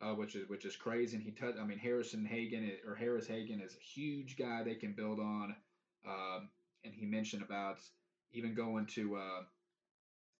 Uh, 0.00 0.14
which 0.14 0.34
is 0.34 0.48
which 0.48 0.64
is 0.64 0.74
crazy. 0.74 1.16
And 1.16 1.24
he 1.24 1.30
touched. 1.30 1.58
I 1.58 1.64
mean, 1.64 1.78
Harrison 1.78 2.24
Hagen 2.24 2.72
or 2.86 2.96
Harris 2.96 3.26
Hagen 3.28 3.60
is 3.60 3.76
a 3.76 3.84
huge 3.84 4.36
guy 4.36 4.62
they 4.64 4.74
can 4.74 4.94
build 4.94 5.20
on. 5.20 5.54
Um, 6.06 6.48
and 6.84 6.92
he 6.92 7.06
mentioned 7.06 7.42
about 7.42 7.78
even 8.32 8.54
going 8.54 8.86
to. 8.86 9.16
Uh, 9.16 9.42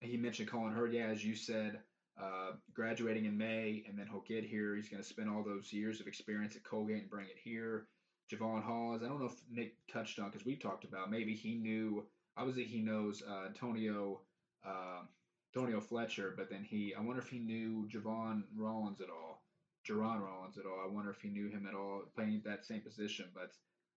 he 0.00 0.16
mentioned 0.16 0.49
Colin 0.49 0.73
Hurd, 0.73 0.92
yeah, 0.92 1.07
as 1.07 1.25
you 1.25 1.37
said, 1.37 1.78
uh, 2.21 2.52
graduating 2.75 3.25
in 3.25 3.38
May, 3.38 3.85
and 3.88 3.97
then 3.97 4.09
he'll 4.11 4.25
get 4.26 4.45
here. 4.45 4.75
He's 4.75 4.88
going 4.88 5.02
to 5.02 5.09
spend 5.09 5.31
all 5.31 5.45
those 5.45 5.73
years 5.73 6.00
of 6.00 6.09
experience 6.09 6.57
at 6.57 6.64
Colgate 6.64 7.02
and 7.02 7.11
bring 7.11 7.26
it 7.26 7.38
here. 7.42 7.87
Javon 8.33 8.62
Hawes, 8.62 9.03
I 9.03 9.09
don't 9.09 9.21
know 9.21 9.27
if 9.27 9.43
Nick 9.51 9.75
touched 9.93 10.19
on 10.19 10.31
because 10.31 10.47
we 10.47 10.57
talked 10.57 10.85
about 10.85 11.11
maybe 11.11 11.35
he 11.35 11.55
knew. 11.55 12.05
Obviously, 12.37 12.65
he 12.65 12.81
knows 12.81 13.23
uh, 13.29 13.47
Antonio 13.47 14.21
uh, 14.65 15.03
Antonio 15.55 15.81
Fletcher, 15.81 16.35
but 16.37 16.49
then 16.51 16.65
he. 16.65 16.95
I 16.97 17.03
wonder 17.03 17.21
if 17.21 17.29
he 17.29 17.39
knew 17.39 17.89
Javon 17.93 18.45
Rollins 18.57 19.01
at 19.01 19.11
all, 19.11 19.43
Jerron 19.87 20.21
Rollins 20.21 20.57
at 20.57 20.65
all. 20.65 20.81
I 20.83 20.91
wonder 20.91 21.11
if 21.11 21.21
he 21.21 21.29
knew 21.29 21.49
him 21.49 21.67
at 21.69 21.75
all 21.75 22.03
playing 22.15 22.43
that 22.45 22.65
same 22.65 22.81
position. 22.81 23.27
But 23.35 23.53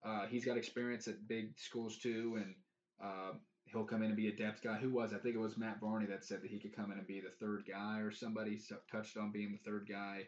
uh, 0.07 0.25
he's 0.27 0.45
got 0.45 0.57
experience 0.57 1.07
at 1.07 1.27
big 1.27 1.57
schools 1.57 1.97
too, 1.97 2.37
and 2.37 2.55
uh, 3.01 3.37
he'll 3.65 3.85
come 3.85 4.01
in 4.03 4.09
and 4.09 4.17
be 4.17 4.27
a 4.27 4.35
depth 4.35 4.61
guy. 4.61 4.75
Who 4.75 4.89
was? 4.89 5.13
I 5.13 5.17
think 5.17 5.35
it 5.35 5.39
was 5.39 5.57
Matt 5.57 5.79
Varney 5.79 6.07
that 6.07 6.25
said 6.25 6.41
that 6.41 6.51
he 6.51 6.59
could 6.59 6.75
come 6.75 6.91
in 6.91 6.97
and 6.97 7.07
be 7.07 7.21
the 7.21 7.33
third 7.39 7.63
guy, 7.69 7.99
or 7.99 8.11
somebody 8.11 8.59
touched 8.91 9.17
on 9.17 9.31
being 9.31 9.51
the 9.51 9.69
third 9.69 9.87
guy. 9.89 10.23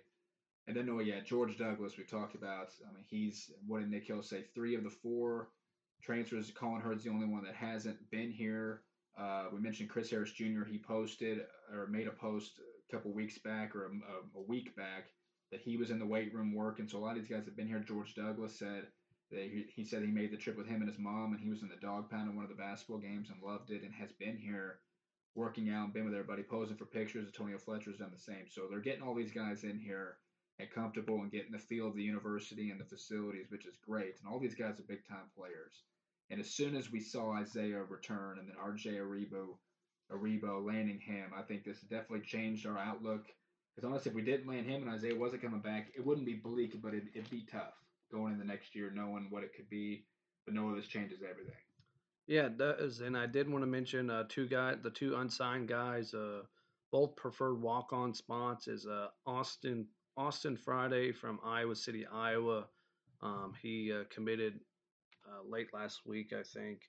And 0.67 0.75
then, 0.75 0.89
oh 0.89 0.99
yeah, 0.99 1.21
George 1.21 1.57
Douglas 1.57 1.97
we 1.97 2.03
talked 2.03 2.35
about. 2.35 2.69
I 2.87 2.93
mean, 2.93 3.05
he's 3.07 3.51
what 3.65 3.79
did 3.79 3.89
Nick 3.89 4.05
Hill 4.05 4.21
say? 4.21 4.43
Three 4.53 4.75
of 4.75 4.83
the 4.83 4.89
four 4.89 5.49
transfers. 6.03 6.51
Colin 6.51 6.81
Hurd's 6.81 7.03
the 7.03 7.09
only 7.09 7.25
one 7.25 7.43
that 7.45 7.55
hasn't 7.55 8.09
been 8.11 8.31
here. 8.31 8.81
Uh, 9.17 9.45
we 9.51 9.59
mentioned 9.59 9.89
Chris 9.89 10.11
Harris 10.11 10.31
Jr. 10.31 10.63
He 10.69 10.77
posted 10.77 11.39
or 11.73 11.87
made 11.87 12.07
a 12.07 12.11
post 12.11 12.59
a 12.59 12.95
couple 12.95 13.11
weeks 13.11 13.37
back 13.37 13.75
or 13.75 13.85
a, 13.85 14.37
a, 14.37 14.41
week 14.47 14.75
back 14.75 15.07
that 15.51 15.61
he 15.61 15.75
was 15.75 15.89
in 15.89 15.97
the 15.97 16.05
weight 16.05 16.33
room 16.33 16.53
working. 16.53 16.87
So 16.87 16.97
a 16.97 16.99
lot 16.99 17.17
of 17.17 17.23
these 17.23 17.31
guys 17.31 17.45
have 17.45 17.57
been 17.57 17.67
here. 17.67 17.79
George 17.79 18.13
Douglas 18.13 18.59
said 18.59 18.87
that 19.31 19.41
he, 19.41 19.65
he 19.73 19.83
said 19.83 20.03
he 20.03 20.11
made 20.11 20.31
the 20.31 20.37
trip 20.37 20.57
with 20.57 20.67
him 20.67 20.81
and 20.81 20.89
his 20.89 20.99
mom, 20.99 21.33
and 21.33 21.41
he 21.41 21.49
was 21.49 21.63
in 21.63 21.69
the 21.69 21.75
dog 21.81 22.11
pound 22.11 22.29
in 22.29 22.35
one 22.35 22.45
of 22.45 22.49
the 22.49 22.55
basketball 22.55 22.99
games 22.99 23.29
and 23.29 23.41
loved 23.41 23.71
it, 23.71 23.83
and 23.83 23.93
has 23.93 24.11
been 24.11 24.37
here 24.37 24.79
working 25.33 25.69
out, 25.69 25.85
and 25.85 25.93
been 25.93 26.05
with 26.05 26.13
everybody, 26.13 26.43
posing 26.43 26.77
for 26.77 26.85
pictures. 26.85 27.25
Antonio 27.25 27.57
Fletcher's 27.57 27.97
done 27.97 28.11
the 28.13 28.19
same. 28.19 28.45
So 28.49 28.67
they're 28.69 28.79
getting 28.79 29.01
all 29.01 29.15
these 29.15 29.31
guys 29.31 29.63
in 29.63 29.79
here 29.79 30.17
comfortable 30.65 31.21
and 31.21 31.31
getting 31.31 31.51
the 31.51 31.59
feel 31.59 31.87
of 31.87 31.95
the 31.95 32.03
university 32.03 32.71
and 32.71 32.79
the 32.79 32.85
facilities, 32.85 33.49
which 33.49 33.65
is 33.65 33.77
great. 33.85 34.15
And 34.19 34.31
all 34.31 34.39
these 34.39 34.55
guys 34.55 34.79
are 34.79 34.83
big 34.83 35.07
time 35.07 35.29
players. 35.35 35.83
And 36.29 36.39
as 36.39 36.49
soon 36.49 36.75
as 36.75 36.91
we 36.91 36.99
saw 36.99 37.35
Izaiah 37.35 37.89
return 37.89 38.39
and 38.39 38.49
then 38.49 38.55
RJ 38.55 38.99
Aribo, 38.99 39.57
Aribo 40.11 40.65
landing 40.65 40.99
him, 40.99 41.31
I 41.37 41.43
think 41.43 41.63
this 41.63 41.81
definitely 41.81 42.25
changed 42.25 42.65
our 42.65 42.77
outlook. 42.77 43.27
Because 43.75 43.89
honestly, 43.89 44.09
if 44.09 44.15
we 44.15 44.23
didn't 44.23 44.47
land 44.47 44.65
him 44.65 44.87
and 44.87 44.99
Izaiah 44.99 45.17
wasn't 45.17 45.43
coming 45.43 45.61
back, 45.61 45.91
it 45.95 46.05
wouldn't 46.05 46.25
be 46.25 46.33
bleak, 46.33 46.81
but 46.81 46.95
it'd, 46.95 47.09
it'd 47.13 47.29
be 47.29 47.45
tough 47.51 47.75
going 48.11 48.33
in 48.33 48.39
the 48.39 48.45
next 48.45 48.73
year, 48.73 48.91
knowing 48.93 49.27
what 49.29 49.43
it 49.43 49.53
could 49.55 49.69
be. 49.69 50.05
But 50.45 50.55
knowing 50.55 50.75
this 50.75 50.87
changes 50.87 51.19
everything. 51.21 51.53
Yeah, 52.25 52.49
does. 52.49 53.01
And 53.01 53.17
I 53.17 53.25
did 53.25 53.49
want 53.49 53.61
to 53.63 53.67
mention 53.67 54.09
uh, 54.09 54.23
two 54.27 54.47
guys, 54.47 54.77
the 54.81 54.89
two 54.89 55.15
unsigned 55.15 55.67
guys, 55.67 56.13
uh, 56.13 56.41
both 56.91 57.15
preferred 57.15 57.61
walk-on 57.61 58.13
spots 58.13 58.67
is 58.67 58.85
uh, 58.85 59.07
Austin 59.25 59.85
Austin 60.17 60.57
Friday 60.57 61.11
from 61.11 61.39
Iowa 61.45 61.75
City, 61.75 62.05
Iowa. 62.11 62.65
Um, 63.21 63.53
he 63.61 63.91
uh, 63.93 64.03
committed 64.09 64.59
uh, 65.27 65.47
late 65.49 65.73
last 65.73 66.05
week, 66.05 66.33
I 66.33 66.43
think. 66.43 66.81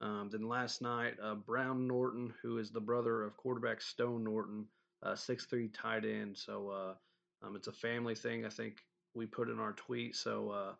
Um, 0.00 0.28
then 0.30 0.48
last 0.48 0.82
night, 0.82 1.14
uh, 1.22 1.34
Brown 1.34 1.86
Norton, 1.86 2.32
who 2.42 2.58
is 2.58 2.70
the 2.70 2.80
brother 2.80 3.24
of 3.24 3.36
quarterback 3.36 3.80
Stone 3.80 4.24
Norton, 4.24 4.66
six 5.14 5.46
three 5.46 5.68
tight 5.68 6.04
end. 6.04 6.36
So 6.36 6.94
um, 7.42 7.56
it's 7.56 7.68
a 7.68 7.72
family 7.72 8.14
thing. 8.14 8.44
I 8.44 8.50
think 8.50 8.78
we 9.14 9.26
put 9.26 9.48
in 9.48 9.58
our 9.58 9.72
tweet. 9.72 10.16
So 10.16 10.76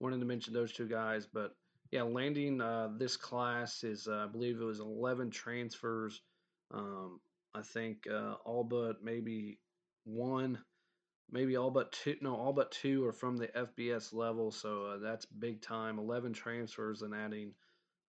wanted 0.00 0.20
to 0.20 0.26
mention 0.26 0.52
those 0.52 0.72
two 0.72 0.86
guys, 0.88 1.26
but 1.26 1.54
yeah, 1.92 2.02
landing 2.02 2.60
uh, 2.60 2.88
this 2.96 3.16
class 3.16 3.84
is, 3.84 4.08
uh, 4.08 4.24
I 4.24 4.26
believe 4.26 4.60
it 4.60 4.64
was 4.64 4.80
11 4.80 5.30
transfers. 5.30 6.20
Um, 6.72 7.20
I 7.54 7.62
think 7.62 8.06
uh, 8.10 8.34
all 8.44 8.64
but 8.64 9.02
maybe 9.02 9.58
one 10.04 10.58
maybe 11.30 11.56
all 11.56 11.70
but 11.70 11.92
two 11.92 12.16
no 12.20 12.34
all 12.34 12.52
but 12.52 12.70
two 12.70 13.04
are 13.04 13.12
from 13.12 13.36
the 13.36 13.48
fbs 13.48 14.14
level 14.14 14.50
so 14.50 14.86
uh, 14.86 14.98
that's 14.98 15.26
big 15.26 15.60
time. 15.60 15.98
11 15.98 16.32
transfers 16.32 17.02
and 17.02 17.14
adding 17.14 17.52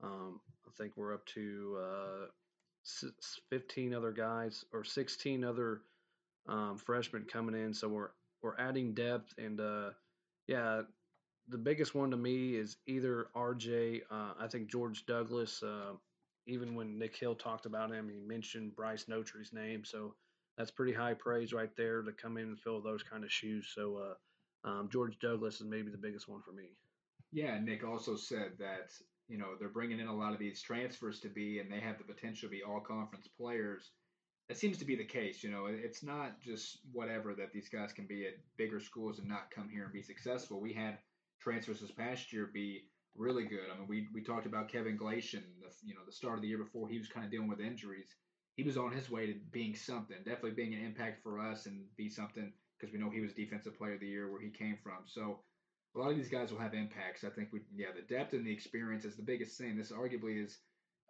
um, 0.04 0.40
i 0.68 0.72
think 0.78 0.94
we're 0.96 1.14
up 1.14 1.26
to 1.26 1.78
uh, 1.82 2.26
15 3.50 3.94
other 3.94 4.12
guys 4.12 4.64
or 4.72 4.84
16 4.84 5.44
other 5.44 5.82
um, 6.48 6.78
freshmen 6.78 7.26
coming 7.26 7.56
in 7.56 7.74
so 7.74 7.88
we're 7.90 8.10
we're 8.42 8.58
adding 8.58 8.94
depth 8.94 9.34
and 9.38 9.60
uh, 9.60 9.90
yeah 10.48 10.82
the 11.50 11.58
biggest 11.58 11.96
one 11.96 12.12
to 12.12 12.18
me 12.18 12.56
is 12.56 12.78
either 12.86 13.28
rj 13.36 14.02
uh, 14.12 14.34
i 14.40 14.48
think 14.48 14.70
george 14.70 15.06
douglas 15.06 15.64
uh, 15.64 15.94
even 16.46 16.76
when 16.76 16.98
nick 16.98 17.16
hill 17.16 17.36
talked 17.36 17.66
about 17.66 17.92
him 17.92 18.10
he 18.10 18.20
mentioned 18.20 18.76
bryce 18.76 19.06
notree's 19.10 19.52
name 19.52 19.84
so 19.84 20.14
that's 20.58 20.72
pretty 20.72 20.94
high 20.94 21.14
praise 21.14 21.54
right 21.54 21.76
there 21.78 22.02
to 22.02 22.12
come 22.12 22.38
in 22.38 22.46
and 22.46 22.60
fill 22.60 22.82
those 22.82 23.04
kind 23.04 23.24
of 23.24 23.32
shoes. 23.32 23.72
So 23.74 24.16
uh, 24.66 24.68
um, 24.68 24.90
George 24.92 25.20
Douglas 25.20 25.62
is 25.62 25.68
maybe 25.68 25.92
the 25.92 25.98
biggest 25.98 26.28
one 26.28 26.42
for 26.42 26.52
me. 26.52 26.72
Yeah, 27.32 27.60
Nick 27.60 27.84
also 27.84 28.16
said 28.16 28.54
that 28.60 28.92
you 29.28 29.38
know 29.38 29.50
they're 29.60 29.70
bringing 29.70 30.00
in 30.00 30.08
a 30.08 30.16
lot 30.16 30.34
of 30.34 30.40
these 30.40 30.62
transfers 30.62 31.20
to 31.22 31.30
be, 31.30 31.60
and 31.60 31.72
they 31.72 31.80
have 31.80 31.98
the 31.98 32.04
potential 32.04 32.50
to 32.50 32.56
be 32.56 32.64
all 32.64 32.80
conference 32.80 33.28
players. 33.28 33.92
That 34.48 34.58
seems 34.58 34.78
to 34.78 34.86
be 34.86 34.96
the 34.96 35.04
case. 35.04 35.44
You 35.44 35.52
know, 35.52 35.66
it's 35.68 36.04
not 36.04 36.40
just 36.42 36.80
whatever 36.94 37.34
that 37.36 37.52
these 37.52 37.68
guys 37.68 37.92
can 37.92 38.08
be 38.08 38.26
at 38.26 38.36
bigger 38.58 38.80
schools 38.80 39.20
and 39.20 39.28
not 39.28 39.52
come 39.54 39.70
here 39.70 39.84
and 39.84 39.94
be 39.94 40.02
successful. 40.02 40.62
We 40.62 40.74
had 40.74 40.98
transfers 41.42 41.82
this 41.82 41.92
past 41.92 42.32
year 42.32 42.50
be 42.52 42.86
really 43.14 43.44
good. 43.44 43.66
I 43.74 43.78
mean, 43.78 43.88
we 43.88 44.08
we 44.14 44.22
talked 44.22 44.46
about 44.46 44.70
Kevin 44.70 44.98
Glation, 44.98 45.44
the, 45.62 45.70
you 45.84 45.94
know, 45.94 46.06
the 46.06 46.14
start 46.14 46.36
of 46.36 46.42
the 46.42 46.48
year 46.48 46.58
before 46.58 46.88
he 46.88 46.98
was 46.98 47.10
kind 47.10 47.26
of 47.26 47.32
dealing 47.32 47.50
with 47.50 47.60
injuries 47.60 48.16
he 48.58 48.64
was 48.64 48.76
on 48.76 48.92
his 48.92 49.10
way 49.10 49.28
to 49.28 49.36
being 49.52 49.76
something, 49.76 50.18
definitely 50.26 50.52
being 50.52 50.74
an 50.74 50.84
impact 50.84 51.22
for 51.22 51.40
us 51.40 51.68
and 51.68 51.86
be 51.96 52.10
something 52.10 52.52
because 52.78 52.92
we 52.92 53.00
know 53.00 53.10
he 53.10 53.22
was 53.22 53.34
defensive 53.34 53.78
player 53.78 53.94
of 53.94 54.00
the 54.00 54.08
year 54.08 54.32
where 54.32 54.42
he 54.42 54.50
came 54.50 54.78
from. 54.84 54.98
So 55.06 55.40
a 55.96 56.00
lot 56.00 56.10
of 56.10 56.18
these 56.18 56.28
guys 56.28 56.52
will 56.52 56.60
have 56.60 56.74
impacts. 56.74 57.24
I 57.24 57.30
think 57.30 57.50
we, 57.54 57.62
yeah, 57.76 57.90
the 57.96 58.02
depth 58.14 58.34
and 58.34 58.46
the 58.46 58.52
experience 58.52 59.06
is 59.06 59.16
the 59.16 59.22
biggest 59.22 59.60
thing. 59.60 59.78
This 59.78 59.92
arguably 59.92 60.44
is, 60.44 60.58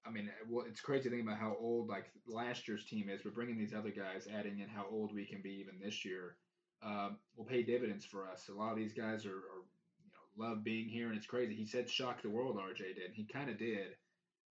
I 0.06 0.12
mean, 0.12 0.30
well, 0.50 0.66
it's 0.68 0.82
crazy 0.82 1.04
to 1.04 1.10
think 1.10 1.24
about 1.24 1.39
how 1.39 1.56
old 1.60 1.88
like 1.88 2.12
last 2.27 2.68
year's 2.68 2.86
team 2.86 3.10
is. 3.10 3.24
We're 3.24 3.32
bringing 3.32 3.58
these 3.58 3.74
other 3.74 3.92
guys, 3.92 4.27
adding 4.34 4.60
in 4.60 4.68
how 4.68 4.86
old 4.92 5.16
we 5.16 5.25
can 5.25 5.42
be 5.42 5.51
even 5.51 5.80
this 5.82 6.04
year. 6.04 6.36
Um, 6.84 7.18
will 7.36 7.46
pay 7.46 7.63
dividends 7.63 8.06
for 8.06 8.27
us. 8.27 8.50
A 8.50 8.54
lot 8.54 8.72
of 8.72 8.77
these 8.77 8.94
guys 8.94 9.25
are, 9.25 9.30
are, 9.30 9.63
you 10.04 10.12
know, 10.12 10.48
love 10.50 10.63
being 10.63 10.89
here, 10.89 11.08
and 11.08 11.18
it's 11.18 11.25
crazy. 11.25 11.56
He 11.56 11.66
said 11.66 11.89
shock 11.89 12.22
the 12.22 12.30
world. 12.30 12.58
RJ 12.58 12.96
did. 12.96 13.12
He 13.13 13.25
kind 13.25 13.50
of 13.50 13.58
did. 13.58 13.96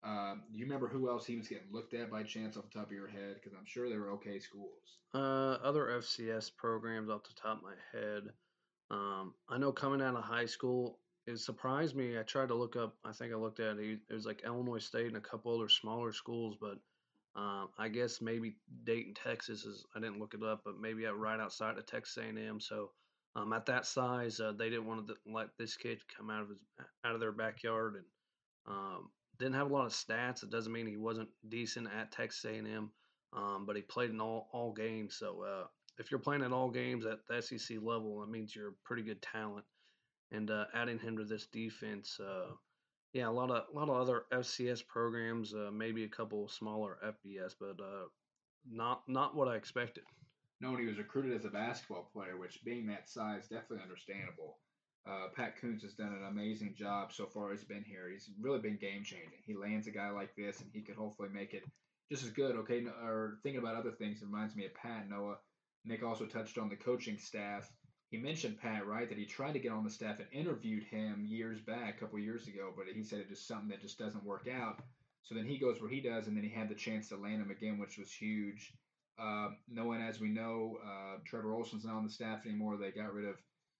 Um, 0.06 0.44
you 0.54 0.66
remember 0.66 0.88
who 0.88 1.10
else 1.10 1.26
he 1.26 1.36
was 1.36 1.48
getting 1.48 1.72
looked 1.72 1.96
at 1.96 2.12
by 2.12 2.22
chance 2.22 2.58
off 2.58 2.66
the 2.72 2.80
top 2.80 2.88
of 2.88 2.92
your 2.92 3.08
head? 3.08 3.36
Because 3.36 3.58
I'm 3.58 3.66
sure 3.66 3.90
they 3.90 3.98
were 3.98 4.12
okay 4.12 4.38
schools. 4.40 5.00
Uh, 5.14 5.58
other 5.64 5.88
FCS 6.00 6.56
programs 6.56 7.10
off 7.10 7.24
the 7.24 7.34
top 7.34 7.58
of 7.58 7.64
my 7.64 7.74
head. 7.92 8.24
Um, 8.92 9.34
I 9.50 9.58
know 9.58 9.72
coming 9.72 10.02
out 10.02 10.16
of 10.16 10.24
high 10.24 10.46
school, 10.46 11.00
it 11.26 11.40
surprised 11.40 11.96
me. 11.96 12.20
I 12.20 12.24
tried 12.24 12.50
to 12.50 12.56
look 12.56 12.76
up. 12.76 12.96
I 13.04 13.14
think 13.14 13.34
I 13.34 13.36
looked 13.36 13.60
at 13.60 13.78
it. 13.78 14.00
It 14.08 14.14
was 14.14 14.28
like 14.28 14.44
Illinois 14.46 14.78
State 14.78 15.08
and 15.08 15.18
a 15.18 15.22
couple 15.22 15.56
other 15.56 15.70
smaller 15.70 16.14
schools, 16.14 16.56
but 16.62 16.78
um, 17.36 17.70
I 17.78 17.90
guess 17.90 18.22
maybe 18.22 18.56
Dayton, 18.84 19.16
Texas 19.16 19.66
is. 19.66 19.86
I 19.96 20.00
didn't 20.00 20.20
look 20.20 20.36
it 20.36 20.44
up, 20.44 20.62
but 20.64 20.80
maybe 20.80 21.06
right 21.06 21.40
outside 21.40 21.78
of 21.78 21.86
Texas 21.88 22.18
A&M. 22.18 22.60
So 22.60 22.92
um, 23.36 23.54
at 23.54 23.66
that 23.66 23.88
size, 23.88 24.40
uh, 24.40 24.52
they 24.52 24.70
didn't 24.70 24.86
want 24.86 25.08
to 25.08 25.16
let 25.26 25.48
this 25.58 25.76
kid 25.76 26.00
come 26.16 26.30
out 26.30 26.44
of 26.44 26.50
his 26.50 26.60
out 27.04 27.16
of 27.16 27.20
their 27.20 27.32
backyard 27.32 27.96
and 27.96 28.06
um, 28.68 29.10
didn't 29.38 29.56
have 29.56 29.70
a 29.70 29.74
lot 29.74 29.86
of 29.86 29.92
stats. 29.92 30.44
It 30.44 30.50
doesn't 30.50 30.72
mean 30.72 30.88
he 30.88 30.98
wasn't 30.98 31.30
decent 31.50 31.88
at 31.98 32.12
Texas 32.12 32.46
A&M, 32.46 32.92
um, 33.34 33.66
but 33.66 33.76
he 33.76 33.82
played 33.82 34.10
in 34.10 34.22
all 34.22 34.50
all 34.52 34.74
games. 34.74 35.16
So 35.16 35.44
uh, 35.44 35.68
if 35.98 36.12
you're 36.12 36.20
playing 36.20 36.44
at 36.44 36.52
all 36.52 36.70
games 36.70 37.06
at 37.06 37.20
the 37.28 37.42
SEC 37.42 37.78
level, 37.82 38.20
that 38.22 38.30
means 38.30 38.56
you're 38.56 38.70
a 38.70 38.84
pretty 38.84 39.04
good 39.04 39.22
talent. 39.22 39.66
And 40.32 40.50
uh, 40.50 40.66
adding 40.74 41.00
him 41.00 41.18
to 41.18 41.24
this 41.24 41.46
defense, 41.48 42.20
uh, 42.20 42.52
yeah, 43.14 43.30
a 43.30 43.32
lot 43.32 43.52
of 43.52 43.64
a 43.72 43.78
lot 43.78 43.90
of 43.90 43.96
other 43.96 44.24
FCS 44.34 44.86
programs, 44.86 45.54
uh, 45.54 45.70
maybe 45.72 46.04
a 46.04 46.10
couple 46.10 46.48
smaller 46.48 46.98
FBS, 47.06 47.56
but 47.60 47.82
uh, 47.82 48.08
not 48.70 49.04
not 49.08 49.36
what 49.36 49.48
I 49.48 49.56
expected. 49.56 50.04
No, 50.62 50.76
he 50.76 50.86
was 50.86 50.98
recruited 50.98 51.34
as 51.34 51.46
a 51.46 51.50
basketball 51.50 52.10
player, 52.14 52.38
which 52.38 52.64
being 52.64 52.88
that 52.88 53.10
size, 53.10 53.44
definitely 53.48 53.84
understandable. 53.84 54.58
Uh, 55.08 55.28
Pat 55.36 55.60
Coons 55.62 55.84
has 55.84 55.94
done 55.94 56.14
an 56.14 56.26
amazing 56.28 56.74
job 56.76 57.14
so 57.14 57.28
far. 57.28 57.52
He's 57.52 57.64
been 57.64 57.84
here. 57.84 58.10
He's 58.12 58.30
really 58.40 58.60
been 58.60 58.78
game 58.78 59.04
changing. 59.04 59.40
He 59.46 59.54
lands 59.54 59.88
a 59.88 59.92
guy 59.92 60.10
like 60.10 60.36
this, 60.36 60.62
and 60.62 60.70
he 60.74 60.82
could 60.82 60.96
hopefully 60.96 61.30
make 61.32 61.54
it 61.54 61.64
just 62.12 62.24
as 62.24 62.32
good. 62.32 62.56
Okay, 62.56 62.86
or 63.04 63.38
thinking 63.44 63.62
about 63.62 63.76
other 63.76 63.92
things, 63.92 64.22
it 64.22 64.26
reminds 64.26 64.56
me 64.56 64.66
of 64.66 64.74
Pat 64.74 65.08
Noah. 65.08 65.38
Nick 65.86 66.04
also 66.04 66.26
touched 66.26 66.58
on 66.58 66.70
the 66.70 66.76
coaching 66.76 67.20
staff. 67.20 67.70
He 68.10 68.18
mentioned 68.18 68.60
Pat, 68.60 68.88
right, 68.88 69.08
that 69.08 69.18
he 69.18 69.26
tried 69.26 69.54
to 69.54 69.60
get 69.60 69.72
on 69.72 69.84
the 69.84 69.90
staff 69.90 70.20
and 70.20 70.28
interviewed 70.32 70.84
him 70.84 71.26
years 71.28 71.60
back, 71.60 71.98
a 71.98 72.00
couple 72.00 72.18
years 72.18 72.48
ago, 72.48 72.72
but 72.76 72.86
he 72.94 73.04
said 73.04 73.20
it 73.20 73.30
just 73.30 73.48
something 73.48 73.70
that 73.70 73.82
just 73.82 74.00
doesn't 74.00 74.24
work 74.24 74.48
out. 74.48 74.82
So 75.24 75.36
then 75.36 75.46
he 75.46 75.60
goes 75.60 75.82
where 75.82 75.90
he 75.90 76.02
does, 76.02 76.28
and 76.28 76.36
then 76.36 76.44
he 76.44 76.50
had 76.50 76.70
the 76.70 76.76
chance 76.76 77.10
to 77.10 77.18
land 77.18 77.42
him 77.42 77.52
again, 77.52 77.78
which 77.78 77.98
was 77.98 78.12
huge. 78.12 78.74
Uh, 79.20 79.50
one, 79.76 80.02
as 80.02 80.20
we 80.20 80.30
know, 80.30 80.78
uh, 80.86 81.18
Trevor 81.26 81.54
Olson's 81.54 81.86
not 81.86 81.96
on 81.96 82.04
the 82.04 82.12
staff 82.12 82.46
anymore. 82.46 82.78
They 82.78 82.92
got 82.92 83.14
rid 83.14 83.26
of 83.28 83.36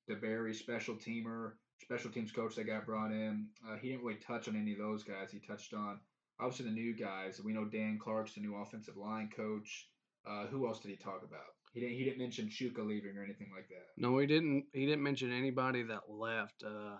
DeBerry, 0.10 0.56
special 0.56 0.96
teamer, 0.96 1.54
special 1.82 2.12
teams 2.12 2.32
coach 2.32 2.56
that 2.56 2.66
got 2.66 2.86
brought 2.86 3.12
in. 3.12 3.48
Uh, 3.68 3.76
he 3.78 3.90
didn't 3.90 4.04
really 4.04 4.20
touch 4.20 4.48
on 4.48 4.56
any 4.56 4.74
of 4.74 4.80
those 4.80 5.04
guys. 5.04 5.32
He 5.32 5.40
touched 5.40 5.74
on 5.74 6.00
obviously 6.40 6.66
the 6.66 6.72
new 6.72 6.96
guys. 6.96 7.42
We 7.44 7.54
know 7.54 7.66
Dan 7.66 8.00
Clark's 8.02 8.34
the 8.34 8.42
new 8.42 8.56
offensive 8.56 8.98
line 8.98 9.30
coach. 9.36 9.88
Uh, 10.28 10.48
who 10.48 10.68
else 10.68 10.80
did 10.80 10.90
he 10.90 10.98
talk 10.98 11.22
about? 11.24 11.54
He 11.74 11.82
didn't. 11.82 11.96
He 11.96 12.04
didn't 12.06 12.20
mention 12.20 12.48
Chuka 12.48 12.86
leaving 12.86 13.18
or 13.18 13.24
anything 13.24 13.50
like 13.54 13.68
that. 13.68 13.88
No, 13.98 14.18
he 14.18 14.26
didn't. 14.26 14.66
He 14.74 14.86
didn't 14.86 15.04
mention 15.04 15.32
anybody 15.32 15.84
that 15.84 16.10
left. 16.10 16.64
Uh, 16.66 16.96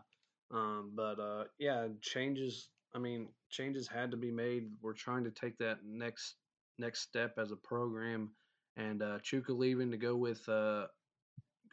um, 0.56 0.92
but 0.96 1.20
uh, 1.20 1.46
yeah, 1.58 1.88
changes. 2.02 2.70
I 2.94 3.00
mean, 3.00 3.30
changes 3.50 3.88
had 3.88 4.12
to 4.12 4.18
be 4.18 4.32
made. 4.32 4.70
We're 4.82 4.94
trying 4.94 5.24
to 5.24 5.32
take 5.32 5.58
that 5.60 5.80
next 5.86 6.36
next 6.78 7.02
step 7.02 7.36
as 7.38 7.52
a 7.52 7.56
program, 7.56 8.32
and 8.76 9.02
uh, 9.02 9.20
Chuka 9.20 9.58
leaving 9.58 9.92
to 9.92 9.98
go 9.98 10.16
with 10.18 10.48
uh, 10.50 10.88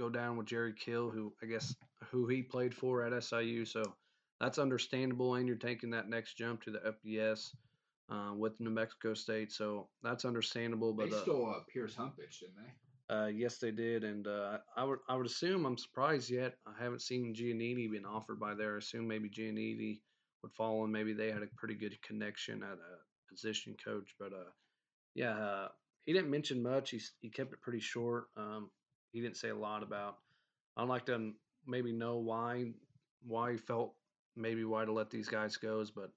go 0.03 0.09
down 0.09 0.37
with 0.37 0.47
Jerry 0.47 0.73
Kill, 0.73 1.11
who 1.11 1.33
I 1.43 1.47
guess 1.47 1.75
who 2.11 2.27
he 2.27 2.43
played 2.43 2.75
for 2.75 3.05
at 3.05 3.23
SIU. 3.23 3.65
So 3.65 3.83
that's 4.41 4.59
understandable, 4.59 5.37
and 5.37 5.47
you're 5.47 5.57
taking 5.57 5.91
that 5.91 6.09
next 6.09 6.35
jump 6.35 6.63
to 6.65 6.73
the 6.73 6.95
FBS 7.07 7.55
uh, 8.11 8.35
with 8.35 8.59
New 8.59 8.71
Mexico 8.71 9.15
State. 9.15 9.53
So 9.53 9.89
that's 10.03 10.25
understandable. 10.25 10.93
But 10.93 11.11
they 11.11 11.17
stole 11.19 11.55
uh, 11.57 11.61
Pierce 11.73 11.95
Humpich, 11.95 12.41
didn't 12.41 12.57
they? 12.57 13.15
Uh, 13.15 13.27
yes, 13.27 13.59
they 13.59 13.71
did, 13.71 14.05
and 14.05 14.27
uh, 14.27 14.59
I 14.77 14.85
would 14.85 14.99
I 15.09 15.15
would 15.15 15.27
assume 15.27 15.65
I'm 15.65 15.79
surprised 15.79 16.31
yet. 16.31 16.55
I 16.67 16.83
haven't 16.83 17.03
seen 17.03 17.35
Giannini 17.35 17.91
being 17.91 18.07
offered 18.07 18.41
by 18.41 18.55
there. 18.55 18.75
I 18.75 18.79
assume 18.79 19.07
maybe 19.07 19.29
Giannini 19.29 20.01
would 20.43 20.53
fall, 20.53 20.83
and 20.83 20.93
maybe 20.93 21.13
they 21.13 21.31
had 21.31 21.43
a 21.43 21.49
pretty 21.57 21.75
good 21.75 22.01
connection 22.03 22.63
at 22.63 22.79
a 22.79 23.31
position 23.33 23.77
coach. 23.85 24.15
But 24.19 24.33
uh, 24.33 24.51
yeah, 25.15 25.37
uh, 25.37 25.69
he 26.07 26.13
didn't 26.13 26.31
mention 26.31 26.63
much. 26.63 26.91
He 26.91 27.01
he 27.21 27.29
kept 27.29 27.53
it 27.53 27.61
pretty 27.61 27.81
short. 27.81 28.25
Um, 28.37 28.71
he 29.13 29.21
didn't 29.21 29.37
say 29.37 29.51
a 29.51 29.57
lot 29.57 29.83
about. 29.83 30.19
I'd 30.77 30.89
like 30.89 31.07
to 31.07 31.33
maybe 31.67 31.93
know 31.93 32.17
why 32.17 32.73
why 33.27 33.53
he 33.53 33.59
felt 33.59 33.95
maybe 34.37 34.65
why 34.65 34.85
to 34.85 34.93
let 34.93 35.11
these 35.11 35.29
guys 35.29 35.57
go, 35.57 35.85
but 35.95 36.11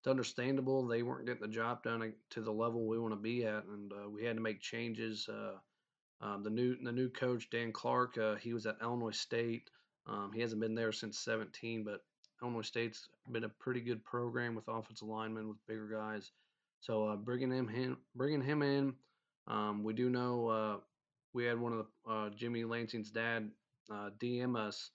it's 0.00 0.08
understandable. 0.08 0.86
They 0.86 1.02
weren't 1.02 1.26
getting 1.26 1.42
the 1.42 1.48
job 1.48 1.82
done 1.82 2.12
to 2.30 2.40
the 2.40 2.52
level 2.52 2.86
we 2.86 2.98
want 2.98 3.12
to 3.12 3.20
be 3.20 3.44
at, 3.44 3.64
and 3.64 3.92
uh, 3.92 4.08
we 4.08 4.24
had 4.24 4.36
to 4.36 4.42
make 4.42 4.60
changes. 4.60 5.28
Uh, 5.28 5.58
um, 6.20 6.42
the 6.42 6.50
new 6.50 6.76
the 6.82 6.92
new 6.92 7.10
coach 7.10 7.50
Dan 7.50 7.72
Clark, 7.72 8.16
uh, 8.16 8.36
he 8.36 8.52
was 8.54 8.66
at 8.66 8.76
Illinois 8.80 9.10
State. 9.10 9.68
Um, 10.06 10.30
he 10.32 10.40
hasn't 10.40 10.60
been 10.60 10.74
there 10.74 10.92
since 10.92 11.18
17, 11.18 11.82
but 11.84 12.00
Illinois 12.40 12.62
State's 12.62 13.08
been 13.32 13.44
a 13.44 13.48
pretty 13.48 13.80
good 13.80 14.04
program 14.04 14.54
with 14.54 14.68
offensive 14.68 15.08
linemen 15.08 15.48
with 15.48 15.66
bigger 15.66 15.88
guys. 15.88 16.30
So 16.80 17.06
uh, 17.06 17.16
bringing 17.16 17.50
him, 17.50 17.98
bringing 18.14 18.40
him 18.40 18.62
in, 18.62 18.94
um, 19.48 19.82
we 19.82 19.94
do 19.94 20.08
know 20.08 20.48
uh, 20.48 20.76
we 21.36 21.44
had 21.44 21.60
one 21.60 21.74
of 21.74 21.86
the 22.06 22.10
uh, 22.10 22.30
Jimmy 22.30 22.64
Lansing's 22.64 23.10
dad 23.10 23.50
uh, 23.92 24.08
DM 24.18 24.56
us 24.56 24.90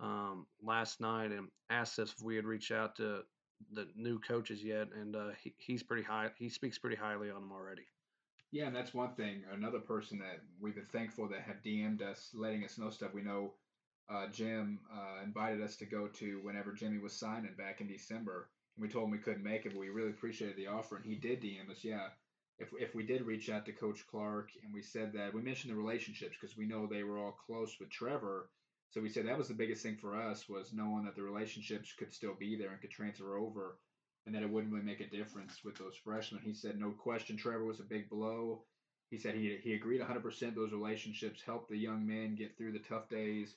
um, 0.00 0.44
last 0.60 1.00
night 1.00 1.30
and 1.30 1.46
asked 1.70 2.00
us 2.00 2.12
if 2.18 2.22
we 2.22 2.34
had 2.34 2.44
reached 2.44 2.72
out 2.72 2.96
to 2.96 3.20
the 3.72 3.86
new 3.94 4.18
coaches 4.18 4.62
yet, 4.62 4.88
and 5.00 5.14
uh, 5.14 5.28
he, 5.42 5.54
he's 5.56 5.84
pretty 5.84 6.02
high. 6.02 6.28
He 6.36 6.48
speaks 6.48 6.78
pretty 6.78 6.96
highly 6.96 7.30
on 7.30 7.40
them 7.40 7.52
already. 7.52 7.86
Yeah, 8.50 8.66
and 8.66 8.74
that's 8.74 8.92
one 8.92 9.14
thing. 9.14 9.44
Another 9.52 9.78
person 9.78 10.18
that 10.18 10.40
we've 10.60 10.74
been 10.74 10.84
thankful 10.84 11.28
that 11.28 11.42
have 11.42 11.62
DM'd 11.64 12.02
us, 12.02 12.30
letting 12.34 12.64
us 12.64 12.76
know 12.76 12.90
stuff. 12.90 13.14
We 13.14 13.22
know 13.22 13.52
uh, 14.10 14.26
Jim 14.32 14.80
uh, 14.92 15.22
invited 15.24 15.62
us 15.62 15.76
to 15.76 15.86
go 15.86 16.08
to 16.08 16.40
whenever 16.42 16.72
Jimmy 16.72 16.98
was 16.98 17.12
signing 17.12 17.54
back 17.56 17.80
in 17.80 17.86
December. 17.86 18.48
And 18.76 18.82
we 18.82 18.88
told 18.88 19.04
him 19.04 19.10
we 19.12 19.18
couldn't 19.18 19.44
make 19.44 19.64
it, 19.64 19.70
but 19.72 19.80
we 19.80 19.90
really 19.90 20.10
appreciated 20.10 20.56
the 20.56 20.66
offer, 20.66 20.96
and 20.96 21.04
he 21.04 21.14
did 21.14 21.40
DM 21.40 21.70
us. 21.70 21.84
Yeah, 21.84 22.08
if 22.58 22.68
if 22.78 22.94
we 22.94 23.04
did 23.04 23.22
reach 23.22 23.50
out 23.50 23.66
to 23.66 23.72
Coach 23.72 24.06
Clark 24.10 24.50
and 24.62 24.72
we 24.72 24.82
said 24.82 25.12
that 25.14 25.34
we 25.34 25.42
mentioned 25.42 25.72
the 25.72 25.76
relationships 25.76 26.36
because 26.40 26.56
we 26.56 26.66
know 26.66 26.86
they 26.86 27.02
were 27.02 27.18
all 27.18 27.36
close 27.46 27.78
with 27.80 27.90
Trevor. 27.90 28.50
So 28.90 29.00
we 29.00 29.08
said 29.08 29.26
that 29.26 29.38
was 29.38 29.48
the 29.48 29.54
biggest 29.54 29.82
thing 29.82 29.96
for 29.96 30.14
us 30.14 30.48
was 30.48 30.72
knowing 30.72 31.04
that 31.04 31.16
the 31.16 31.22
relationships 31.22 31.92
could 31.98 32.12
still 32.12 32.34
be 32.34 32.56
there 32.56 32.70
and 32.70 32.80
could 32.80 32.92
transfer 32.92 33.36
over 33.36 33.78
and 34.26 34.34
that 34.34 34.42
it 34.42 34.50
wouldn't 34.50 34.72
really 34.72 34.84
make 34.84 35.00
a 35.00 35.10
difference 35.10 35.64
with 35.64 35.76
those 35.76 35.96
freshmen. 35.96 36.40
He 36.44 36.54
said, 36.54 36.78
no 36.78 36.92
question, 36.92 37.36
Trevor 37.36 37.64
was 37.64 37.80
a 37.80 37.84
big 37.84 38.08
blow. 38.08 38.62
He 39.10 39.18
said 39.18 39.34
he, 39.34 39.58
he 39.62 39.74
agreed 39.74 40.00
100% 40.00 40.54
those 40.54 40.72
relationships 40.72 41.42
helped 41.42 41.68
the 41.68 41.76
young 41.76 42.06
men 42.06 42.36
get 42.36 42.56
through 42.56 42.72
the 42.72 42.78
tough 42.78 43.08
days. 43.08 43.56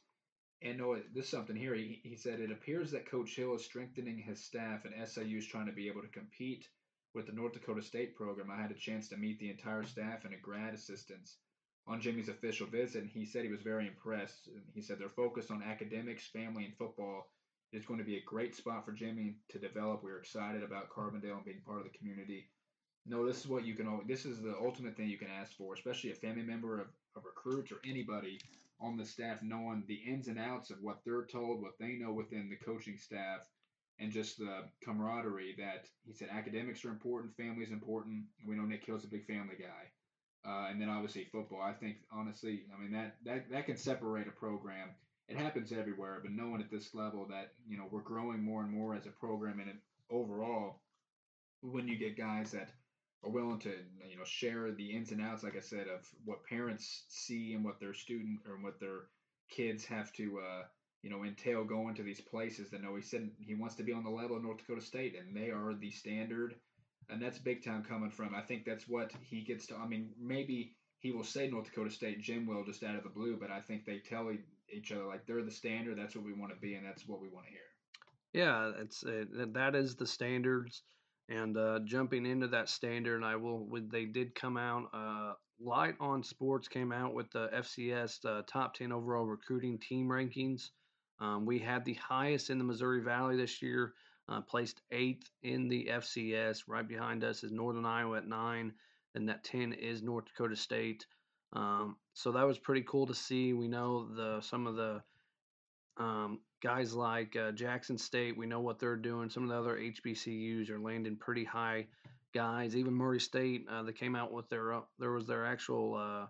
And 0.61 0.79
no, 0.79 0.95
this 1.13 1.25
is 1.25 1.31
something 1.31 1.55
here. 1.55 1.75
He, 1.75 2.01
he 2.03 2.15
said, 2.15 2.39
it 2.39 2.51
appears 2.51 2.91
that 2.91 3.09
Coach 3.09 3.35
Hill 3.35 3.55
is 3.55 3.63
strengthening 3.63 4.17
his 4.17 4.43
staff 4.43 4.85
and 4.85 5.07
SIU 5.07 5.37
is 5.37 5.45
trying 5.45 5.67
to 5.67 5.71
be 5.71 5.87
able 5.87 6.01
to 6.01 6.07
compete 6.07 6.67
with 7.17 7.25
the 7.25 7.33
North 7.33 7.53
Dakota 7.53 7.81
State 7.81 8.15
program. 8.15 8.51
I 8.51 8.61
had 8.61 8.69
a 8.69 8.75
chance 8.75 9.09
to 9.09 9.17
meet 9.17 9.39
the 9.39 9.49
entire 9.49 9.83
staff 9.83 10.23
and 10.23 10.35
a 10.35 10.37
grad 10.37 10.75
assistants 10.75 11.37
on 11.87 11.99
Jimmy's 11.99 12.29
official 12.29 12.67
visit, 12.67 13.01
and 13.01 13.09
he 13.09 13.25
said 13.25 13.43
he 13.43 13.51
was 13.51 13.63
very 13.63 13.87
impressed. 13.87 14.49
He 14.75 14.83
said 14.83 14.99
their 14.99 15.09
focus 15.09 15.49
on 15.49 15.63
academics, 15.63 16.27
family, 16.27 16.65
and 16.65 16.77
football 16.77 17.25
is 17.73 17.87
going 17.87 17.97
to 17.97 18.05
be 18.05 18.17
a 18.17 18.23
great 18.23 18.55
spot 18.55 18.85
for 18.85 18.91
Jimmy 18.91 19.37
to 19.49 19.57
develop. 19.57 20.03
We're 20.03 20.19
excited 20.19 20.61
about 20.61 20.91
Carbondale 20.91 21.37
and 21.37 21.45
being 21.45 21.61
part 21.65 21.79
of 21.79 21.85
the 21.91 21.97
community. 21.97 22.49
No, 23.07 23.25
this 23.25 23.39
is 23.39 23.47
what 23.47 23.65
you 23.65 23.73
can. 23.73 24.01
This 24.07 24.25
is 24.25 24.43
the 24.43 24.55
ultimate 24.61 24.95
thing 24.95 25.09
you 25.09 25.17
can 25.17 25.31
ask 25.41 25.57
for, 25.57 25.73
especially 25.73 26.11
a 26.11 26.15
family 26.15 26.43
member 26.43 26.79
of, 26.79 26.87
of 27.15 27.25
recruits 27.25 27.71
or 27.71 27.77
anybody 27.83 28.39
on 28.79 28.95
the 28.95 29.05
staff, 29.05 29.41
knowing 29.41 29.83
the 29.87 29.95
ins 29.95 30.27
and 30.27 30.37
outs 30.37 30.69
of 30.69 30.83
what 30.83 30.99
they're 31.03 31.25
told, 31.25 31.63
what 31.63 31.79
they 31.79 31.93
know 31.93 32.13
within 32.13 32.47
the 32.47 32.63
coaching 32.63 32.99
staff, 32.99 33.39
and 33.99 34.11
just 34.11 34.37
the 34.37 34.65
camaraderie. 34.83 35.55
That 35.57 35.85
he 36.05 36.13
said 36.13 36.29
academics 36.31 36.83
are 36.85 36.89
important, 36.89 37.35
family 37.35 37.63
is 37.63 37.71
important. 37.71 38.25
We 38.45 38.55
know 38.55 38.65
Nick 38.65 38.85
Hill's 38.85 39.05
a 39.05 39.07
big 39.07 39.25
family 39.25 39.55
guy, 39.59 40.49
uh, 40.49 40.69
and 40.69 40.81
then 40.81 40.89
obviously 40.89 41.25
football. 41.31 41.61
I 41.61 41.73
think 41.73 41.97
honestly, 42.11 42.63
I 42.75 42.81
mean 42.81 42.91
that 42.91 43.15
that 43.25 43.51
that 43.51 43.65
can 43.65 43.77
separate 43.77 44.27
a 44.27 44.31
program 44.31 44.89
it 45.27 45.37
happens 45.37 45.71
everywhere, 45.71 46.19
but 46.21 46.31
knowing 46.31 46.61
at 46.61 46.71
this 46.71 46.93
level 46.93 47.27
that 47.29 47.51
you 47.67 47.77
know 47.77 47.87
we're 47.91 48.01
growing 48.01 48.41
more 48.41 48.63
and 48.63 48.71
more 48.71 48.95
as 48.95 49.05
a 49.05 49.09
program, 49.09 49.59
and 49.59 49.77
overall, 50.09 50.81
when 51.61 51.87
you 51.87 51.97
get 51.97 52.17
guys 52.17 52.51
that 52.51 52.69
are 53.23 53.29
willing 53.29 53.59
to 53.59 53.73
you 54.09 54.17
know 54.17 54.23
share 54.23 54.71
the 54.71 54.91
ins 54.95 55.11
and 55.11 55.21
outs, 55.21 55.43
like 55.43 55.57
I 55.57 55.61
said, 55.61 55.87
of 55.87 56.07
what 56.23 56.45
parents 56.45 57.03
see 57.09 57.53
and 57.53 57.65
what 57.65 57.79
their 57.79 57.93
student 57.93 58.39
or 58.47 58.57
what 58.61 58.79
their 58.79 59.07
kids 59.49 59.83
have 59.85 60.13
to 60.13 60.39
uh, 60.39 60.63
you 61.03 61.09
know 61.09 61.23
entail 61.23 61.63
going 61.63 61.95
to 61.95 62.03
these 62.03 62.21
places. 62.21 62.69
That 62.69 62.81
know 62.81 62.95
he 62.95 63.01
said 63.01 63.29
he 63.39 63.55
wants 63.55 63.75
to 63.75 63.83
be 63.83 63.93
on 63.93 64.03
the 64.03 64.09
level 64.09 64.37
of 64.37 64.43
North 64.43 64.57
Dakota 64.57 64.81
State, 64.81 65.15
and 65.17 65.35
they 65.35 65.49
are 65.49 65.73
the 65.73 65.91
standard, 65.91 66.55
and 67.09 67.21
that's 67.21 67.39
big 67.39 67.63
time 67.63 67.83
coming 67.83 68.11
from. 68.11 68.35
I 68.35 68.41
think 68.41 68.65
that's 68.65 68.87
what 68.87 69.11
he 69.21 69.41
gets 69.41 69.67
to. 69.67 69.75
I 69.75 69.87
mean, 69.87 70.09
maybe 70.19 70.75
he 70.99 71.11
will 71.11 71.23
say 71.23 71.47
North 71.47 71.65
Dakota 71.65 71.91
State, 71.91 72.21
Jim 72.21 72.47
will 72.47 72.63
just 72.63 72.83
out 72.83 72.95
of 72.95 73.03
the 73.03 73.09
blue, 73.09 73.37
but 73.39 73.51
I 73.51 73.61
think 73.61 73.85
they 73.85 73.99
tell 73.99 74.31
each 74.69 74.91
other 74.91 75.05
like 75.05 75.25
they're 75.25 75.43
the 75.43 75.51
standard. 75.51 75.97
That's 75.97 76.15
what 76.15 76.25
we 76.25 76.33
want 76.33 76.53
to 76.53 76.59
be, 76.59 76.75
and 76.75 76.85
that's 76.85 77.07
what 77.07 77.21
we 77.21 77.29
want 77.29 77.45
to 77.45 77.51
hear. 77.51 77.61
Yeah, 78.33 78.71
it's 78.79 79.03
it, 79.03 79.53
that 79.53 79.75
is 79.75 79.95
the 79.95 80.07
standards, 80.07 80.83
and 81.29 81.57
uh, 81.57 81.79
jumping 81.85 82.25
into 82.25 82.47
that 82.47 82.69
standard, 82.69 83.23
I 83.23 83.35
will. 83.35 83.67
They 83.89 84.05
did 84.05 84.35
come 84.35 84.57
out. 84.57 84.89
Uh, 84.93 85.33
Light 85.59 85.95
on 85.99 86.23
Sports 86.23 86.67
came 86.67 86.91
out 86.91 87.13
with 87.13 87.31
the 87.31 87.47
FCS 87.47 88.25
uh, 88.25 88.41
top 88.45 88.73
ten 88.73 88.91
overall 88.91 89.25
recruiting 89.25 89.79
team 89.79 90.07
rankings. 90.07 90.69
Um, 91.19 91.45
we 91.45 91.59
had 91.59 91.83
the 91.83 91.95
highest 91.95 92.49
in 92.49 92.57
the 92.57 92.63
Missouri 92.63 93.01
Valley 93.01 93.37
this 93.37 93.61
year, 93.61 93.93
uh, 94.29 94.41
placed 94.41 94.81
eighth 94.91 95.29
in 95.43 95.67
the 95.67 95.87
FCS. 95.91 96.63
Right 96.67 96.87
behind 96.87 97.23
us 97.23 97.43
is 97.43 97.51
Northern 97.51 97.85
Iowa 97.85 98.17
at 98.17 98.27
nine, 98.27 98.73
and 99.15 99.27
that 99.29 99.43
ten 99.43 99.73
is 99.73 100.03
North 100.03 100.25
Dakota 100.25 100.55
State. 100.55 101.05
Um, 101.53 101.95
so 102.13 102.31
that 102.33 102.45
was 102.45 102.59
pretty 102.59 102.83
cool 102.83 103.07
to 103.07 103.15
see. 103.15 103.53
We 103.53 103.67
know 103.67 104.07
the 104.13 104.41
some 104.41 104.67
of 104.67 104.75
the 104.75 105.01
um, 105.97 106.39
guys 106.61 106.93
like 106.93 107.35
uh, 107.35 107.51
Jackson 107.51 107.97
State. 107.97 108.37
We 108.37 108.45
know 108.45 108.59
what 108.59 108.79
they're 108.79 108.95
doing. 108.95 109.29
Some 109.29 109.43
of 109.43 109.49
the 109.49 109.57
other 109.57 109.77
HBCUs 109.77 110.69
are 110.69 110.79
landing 110.79 111.15
pretty 111.15 111.43
high 111.43 111.87
guys. 112.33 112.75
Even 112.75 112.93
Murray 112.93 113.19
State, 113.19 113.65
uh, 113.71 113.83
they 113.83 113.93
came 113.93 114.15
out 114.15 114.31
with 114.31 114.49
their 114.49 114.73
uh, 114.73 114.81
there 114.99 115.11
was 115.11 115.25
their 115.25 115.45
actual. 115.45 115.95
Uh, 115.95 116.27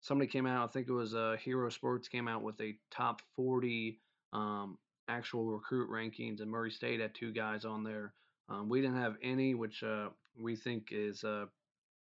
somebody 0.00 0.30
came 0.30 0.46
out. 0.46 0.68
I 0.68 0.72
think 0.72 0.88
it 0.88 0.92
was 0.92 1.14
uh, 1.14 1.36
Hero 1.42 1.68
Sports 1.68 2.08
came 2.08 2.28
out 2.28 2.42
with 2.42 2.60
a 2.60 2.76
top 2.90 3.20
forty 3.36 4.00
um, 4.32 4.78
actual 5.08 5.44
recruit 5.44 5.90
rankings, 5.90 6.40
and 6.40 6.50
Murray 6.50 6.70
State 6.70 7.00
had 7.00 7.14
two 7.14 7.32
guys 7.32 7.64
on 7.64 7.84
there. 7.84 8.12
Um, 8.48 8.68
we 8.68 8.80
didn't 8.80 9.00
have 9.00 9.16
any, 9.22 9.54
which 9.54 9.82
uh, 9.82 10.08
we 10.38 10.56
think 10.56 10.88
is 10.90 11.24
uh, 11.24 11.46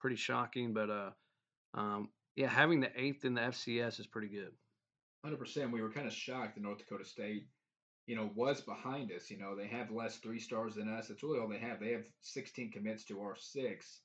pretty 0.01 0.17
shocking. 0.17 0.73
But 0.73 0.91
uh, 0.91 1.11
um, 1.75 2.09
yeah, 2.35 2.49
having 2.49 2.81
the 2.81 2.91
eighth 2.97 3.25
in 3.25 3.35
the 3.35 3.41
FCS 3.41 4.01
is 4.01 4.07
pretty 4.07 4.29
good. 4.29 4.53
Hundred 5.25 5.39
percent. 5.39 5.73
We 5.73 5.83
were 5.83 5.91
kind 5.91 6.07
of 6.07 6.13
shocked 6.13 6.55
that 6.55 6.63
North 6.63 6.79
Dakota 6.79 7.05
State, 7.05 7.49
you 8.07 8.17
know, 8.17 8.31
was 8.35 8.61
behind 8.61 9.11
us. 9.13 9.31
You 9.31 9.39
know, 9.39 9.57
they 9.57 9.67
have 9.67 9.91
less 9.91 10.19
three 10.19 10.39
stars 10.39 10.75
than 10.77 10.89
us. 10.89 11.09
That's 11.09 11.23
really 11.23 11.41
all 11.41 11.49
they 11.49 11.59
have. 11.59 11.81
They 11.81 11.93
have 11.93 12.05
16 12.23 12.71
commits 12.71 13.05
to 13.07 13.21
our 13.21 13.35
six 13.37 14.03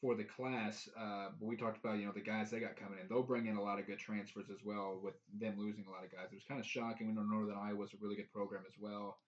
for 0.00 0.14
the 0.14 0.24
class. 0.24 0.88
Uh, 0.98 1.28
but 1.38 1.46
we 1.46 1.56
talked 1.56 1.78
about, 1.82 1.98
you 1.98 2.06
know, 2.06 2.12
the 2.12 2.20
guys 2.20 2.50
they 2.50 2.60
got 2.60 2.76
coming 2.76 2.98
in. 3.00 3.08
They'll 3.08 3.22
bring 3.22 3.46
in 3.46 3.56
a 3.56 3.62
lot 3.62 3.78
of 3.78 3.86
good 3.86 3.98
transfers 3.98 4.46
as 4.50 4.64
well 4.64 4.98
with 5.02 5.14
them 5.38 5.56
losing 5.58 5.84
a 5.86 5.90
lot 5.90 6.04
of 6.04 6.10
guys. 6.10 6.28
It 6.32 6.36
was 6.36 6.44
kind 6.44 6.60
of 6.60 6.66
shocking. 6.66 7.08
We 7.08 7.12
know 7.12 7.22
Northern 7.22 7.76
was 7.76 7.92
a 7.92 7.96
really 8.00 8.16
good 8.16 8.32
program 8.32 8.62
as 8.66 8.74
well. 8.78 9.18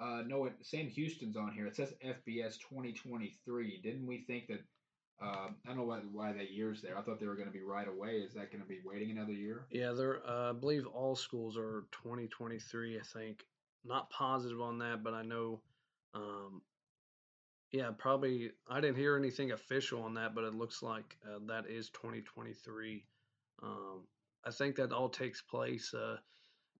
Uh, 0.00 0.22
no, 0.26 0.48
Sam 0.62 0.86
Houston's 0.88 1.36
on 1.36 1.52
here. 1.52 1.66
It 1.66 1.76
says 1.76 1.94
FBS 2.04 2.58
2023. 2.58 3.80
Didn't 3.82 4.06
we 4.06 4.18
think 4.26 4.46
that 4.48 4.60
um, 5.20 5.56
I 5.64 5.68
don't 5.68 5.78
know 5.78 5.84
why, 5.84 5.98
why 6.12 6.32
that 6.32 6.52
year's 6.52 6.80
there. 6.80 6.96
I 6.96 7.02
thought 7.02 7.18
they 7.18 7.26
were 7.26 7.34
going 7.34 7.48
to 7.48 7.52
be 7.52 7.62
right 7.62 7.88
away. 7.88 8.18
Is 8.18 8.34
that 8.34 8.52
going 8.52 8.62
to 8.62 8.68
be 8.68 8.78
waiting 8.84 9.10
another 9.10 9.32
year? 9.32 9.66
Yeah, 9.70 9.92
they're. 9.92 10.24
Uh, 10.24 10.50
I 10.50 10.52
believe 10.52 10.86
all 10.86 11.16
schools 11.16 11.56
are 11.56 11.84
2023. 11.90 12.98
I 12.98 13.02
think. 13.02 13.44
Not 13.84 14.10
positive 14.10 14.60
on 14.60 14.78
that, 14.78 15.02
but 15.02 15.14
I 15.14 15.22
know. 15.22 15.60
Um, 16.14 16.62
yeah, 17.72 17.90
probably. 17.96 18.50
I 18.68 18.80
didn't 18.80 18.96
hear 18.96 19.16
anything 19.16 19.52
official 19.52 20.02
on 20.02 20.14
that, 20.14 20.34
but 20.34 20.44
it 20.44 20.54
looks 20.54 20.82
like 20.82 21.16
uh, 21.26 21.38
that 21.46 21.66
is 21.66 21.90
2023. 21.90 23.04
Um, 23.62 24.06
I 24.44 24.50
think 24.50 24.76
that 24.76 24.92
all 24.92 25.08
takes 25.08 25.42
place. 25.42 25.92
Uh, 25.92 26.16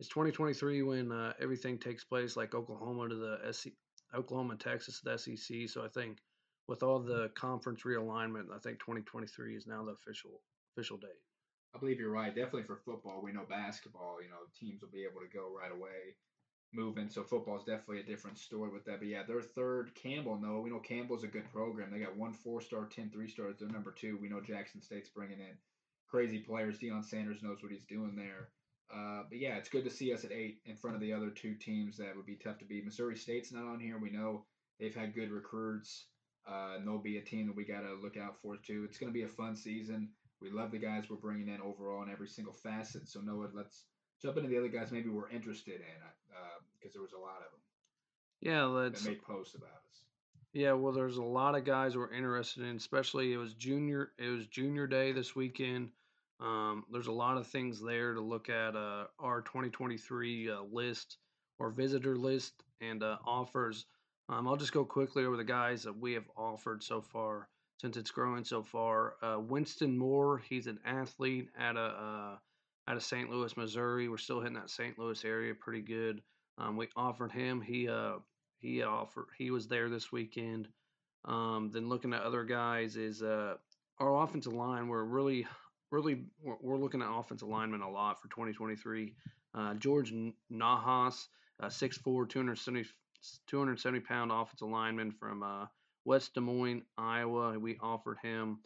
it's 0.01 0.09
2023 0.09 0.83
when 0.83 1.12
uh, 1.12 1.33
everything 1.40 1.79
takes 1.79 2.05
place, 2.05 2.37
like 2.37 2.55
Oklahoma 2.55 3.09
to 3.09 3.16
the 3.16 3.53
SC, 3.53 3.68
Oklahoma, 4.14 4.57
Texas, 4.57 5.01
to 5.01 5.05
the 5.05 5.18
SEC. 5.18 5.68
So 5.68 5.85
I 5.85 5.88
think 5.88 6.18
with 6.68 6.83
all 6.83 7.01
the 7.01 7.31
conference 7.35 7.83
realignment, 7.83 8.46
I 8.55 8.59
think 8.59 8.79
2023 8.79 9.57
is 9.57 9.66
now 9.66 9.85
the 9.85 9.92
official 9.92 10.40
official 10.72 10.96
date. 10.96 11.20
I 11.74 11.79
believe 11.79 11.98
you're 11.98 12.11
right. 12.11 12.35
Definitely 12.35 12.62
for 12.62 12.77
football, 12.77 13.20
we 13.22 13.33
know 13.33 13.44
basketball. 13.48 14.22
You 14.22 14.31
know, 14.31 14.46
teams 14.59 14.81
will 14.81 14.88
be 14.88 15.03
able 15.03 15.20
to 15.20 15.29
go 15.37 15.51
right 15.55 15.72
away, 15.72 16.16
moving. 16.72 17.09
So 17.11 17.22
football 17.24 17.57
is 17.59 17.64
definitely 17.64 18.00
a 18.00 18.04
different 18.07 18.38
story 18.38 18.70
with 18.70 18.85
that. 18.87 18.98
But 19.00 19.09
yeah, 19.09 19.22
their 19.24 19.42
third 19.42 19.94
Campbell. 19.94 20.38
No, 20.40 20.61
we 20.61 20.70
know 20.70 20.81
Campbell's 20.81 21.24
a 21.24 21.28
good 21.28 21.50
program. 21.52 21.90
They 21.90 22.00
got 22.00 22.16
one 22.16 22.33
four 22.35 22.61
star, 22.61 22.87
10 22.87 23.11
three 23.11 23.28
stars. 23.28 23.57
They're 23.59 23.68
number 23.68 23.92
two. 23.92 24.18
We 24.20 24.28
know 24.28 24.40
Jackson 24.40 24.83
State's 24.83 25.11
bringing 25.11 25.40
in 25.40 25.57
crazy 26.09 26.38
players. 26.40 26.78
Deion 26.78 27.04
Sanders 27.04 27.42
knows 27.42 27.62
what 27.62 27.72
he's 27.72 27.85
doing 27.85 28.16
there. 28.16 28.48
Uh, 28.94 29.22
but 29.28 29.38
yeah, 29.38 29.57
it's 29.57 29.68
good 29.68 29.85
to 29.85 29.90
see 29.90 30.12
us 30.14 30.24
at 30.24 30.33
eight 30.33 30.61
in 30.66 30.76
front 30.76 30.94
of 30.96 31.02
the 31.02 31.12
other 31.12 31.31
two 31.31 31.54
teams 31.54 31.98
that 31.98 32.16
would 32.16 32.26
be 32.26 32.37
tough 32.37 32.59
to 32.59 32.64
beat. 32.64 32.85
Missouri 32.85 33.16
State's 33.16 33.52
not 33.52 33.64
on 33.66 33.81
here. 33.81 33.98
We 33.98 34.11
know 34.11 34.46
they've 34.81 34.94
had 34.94 35.14
good 35.14 35.31
recruits. 35.31 36.07
uh, 36.46 36.74
and 36.76 36.87
they'll 36.87 36.98
be 36.98 37.18
a 37.18 37.22
team 37.22 37.46
that 37.46 37.57
we 37.57 37.64
got 37.64 37.83
to 37.83 37.94
look 38.02 38.16
out 38.16 38.37
for 38.40 38.57
too. 38.57 38.85
It's 38.88 38.98
going 38.98 39.12
to 39.12 39.18
be 39.18 39.24
a 39.24 39.28
fun 39.28 39.57
season. 39.57 40.11
We 40.40 40.50
love 40.50 40.70
the 40.70 40.78
guys 40.78 41.11
we're 41.11 41.16
bringing 41.16 41.48
in 41.48 41.61
overall 41.61 42.02
in 42.02 42.11
every 42.11 42.28
single 42.28 42.54
facet. 42.54 43.09
So 43.09 43.20
Noah, 43.20 43.48
let's 43.54 43.85
jump 44.20 44.37
into 44.37 44.48
the 44.48 44.59
other 44.59 44.68
guys 44.68 44.90
maybe 44.90 45.09
we're 45.09 45.31
interested 45.31 45.74
in 45.76 45.98
because 46.78 46.90
uh, 46.90 46.94
there 46.94 47.02
was 47.02 47.12
a 47.12 47.18
lot 47.18 47.37
of 47.37 47.50
them. 47.50 47.61
Yeah, 48.40 48.64
let's 48.64 49.02
that 49.02 49.11
made 49.11 49.22
posts 49.22 49.54
about 49.54 49.68
us. 49.68 50.04
Yeah, 50.52 50.72
well, 50.72 50.92
there's 50.92 51.18
a 51.18 51.22
lot 51.22 51.54
of 51.54 51.64
guys 51.64 51.96
we're 51.96 52.12
interested 52.12 52.64
in. 52.64 52.76
Especially 52.76 53.33
it 53.33 53.37
was 53.37 53.54
junior. 53.54 54.12
It 54.18 54.28
was 54.28 54.46
junior 54.46 54.87
day 54.87 55.12
this 55.12 55.37
weekend. 55.37 55.90
Um, 56.40 56.85
there's 56.92 57.09
a 57.09 57.12
lot 57.12 57.37
of 57.37 57.46
things 57.46 57.81
there 57.83 58.14
to 58.14 58.20
look 58.20 58.48
at. 58.48 58.76
Uh, 58.76 59.04
our 59.18 59.42
2023 59.42 60.50
uh, 60.50 60.62
list 60.72 61.18
or 61.59 61.70
visitor 61.70 62.16
list 62.16 62.62
and 62.81 63.02
uh, 63.02 63.18
offers. 63.26 63.87
Um, 64.28 64.46
I'll 64.46 64.57
just 64.57 64.72
go 64.72 64.85
quickly 64.85 65.24
over 65.24 65.37
the 65.37 65.44
guys 65.44 65.83
that 65.83 65.98
we 65.98 66.12
have 66.12 66.28
offered 66.37 66.83
so 66.83 67.00
far 67.00 67.48
since 67.81 67.96
it's 67.96 68.11
growing 68.11 68.44
so 68.44 68.62
far. 68.62 69.14
Uh, 69.22 69.38
Winston 69.40 69.96
Moore, 69.96 70.38
he's 70.38 70.66
an 70.66 70.78
athlete 70.85 71.48
at 71.59 71.76
a 71.76 71.81
uh, 71.81 72.37
out 72.88 72.96
of 72.96 73.03
St. 73.03 73.31
Louis, 73.31 73.57
Missouri. 73.57 74.09
We're 74.09 74.16
still 74.16 74.40
hitting 74.40 74.55
that 74.55 74.70
St. 74.70 74.98
Louis 74.98 75.22
area 75.24 75.55
pretty 75.55 75.83
good. 75.83 76.22
Um, 76.57 76.77
we 76.77 76.88
offered 76.96 77.31
him. 77.31 77.61
He 77.61 77.88
uh 77.88 78.14
he 78.59 78.83
offered 78.83 79.27
he 79.37 79.51
was 79.51 79.68
there 79.68 79.88
this 79.88 80.11
weekend. 80.11 80.68
Um, 81.24 81.70
then 81.72 81.88
looking 81.88 82.14
at 82.14 82.22
other 82.22 82.44
guys 82.44 82.96
is 82.96 83.22
uh 83.22 83.55
our 83.98 84.22
offensive 84.22 84.55
line. 84.55 84.88
We're 84.88 85.05
really 85.05 85.46
really 85.90 86.24
we're, 86.42 86.57
we're 86.61 86.79
looking 86.79 87.03
at 87.03 87.09
offensive 87.11 87.48
linemen 87.48 87.83
a 87.83 87.90
lot 87.90 88.20
for 88.20 88.29
2023. 88.29 89.14
Uh, 89.55 89.74
George 89.74 90.12
Nahas, 90.53 91.27
uh, 91.61 91.66
6'4", 91.66 92.29
270, 92.29 92.85
270 93.46 94.01
pound 94.01 94.31
offensive 94.31 94.68
lineman 94.68 95.11
from 95.11 95.42
uh, 95.42 95.66
West 96.05 96.35
Des 96.35 96.40
Moines, 96.40 96.83
Iowa. 96.96 97.59
We 97.59 97.79
offered 97.81 98.18
him 98.22 98.59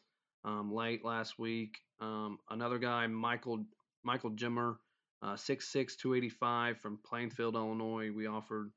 um, 0.44 0.74
late 0.74 1.04
last 1.04 1.38
week. 1.38 1.78
Um, 2.00 2.38
another 2.50 2.78
guy, 2.78 3.06
Michael 3.06 3.64
Michael 4.04 4.30
Jimmer, 4.30 4.76
uh, 5.22 5.34
6'6", 5.34 5.96
285 5.96 6.78
from 6.78 6.98
Plainfield, 7.04 7.54
Illinois. 7.54 8.10
We 8.10 8.26
offered. 8.26 8.70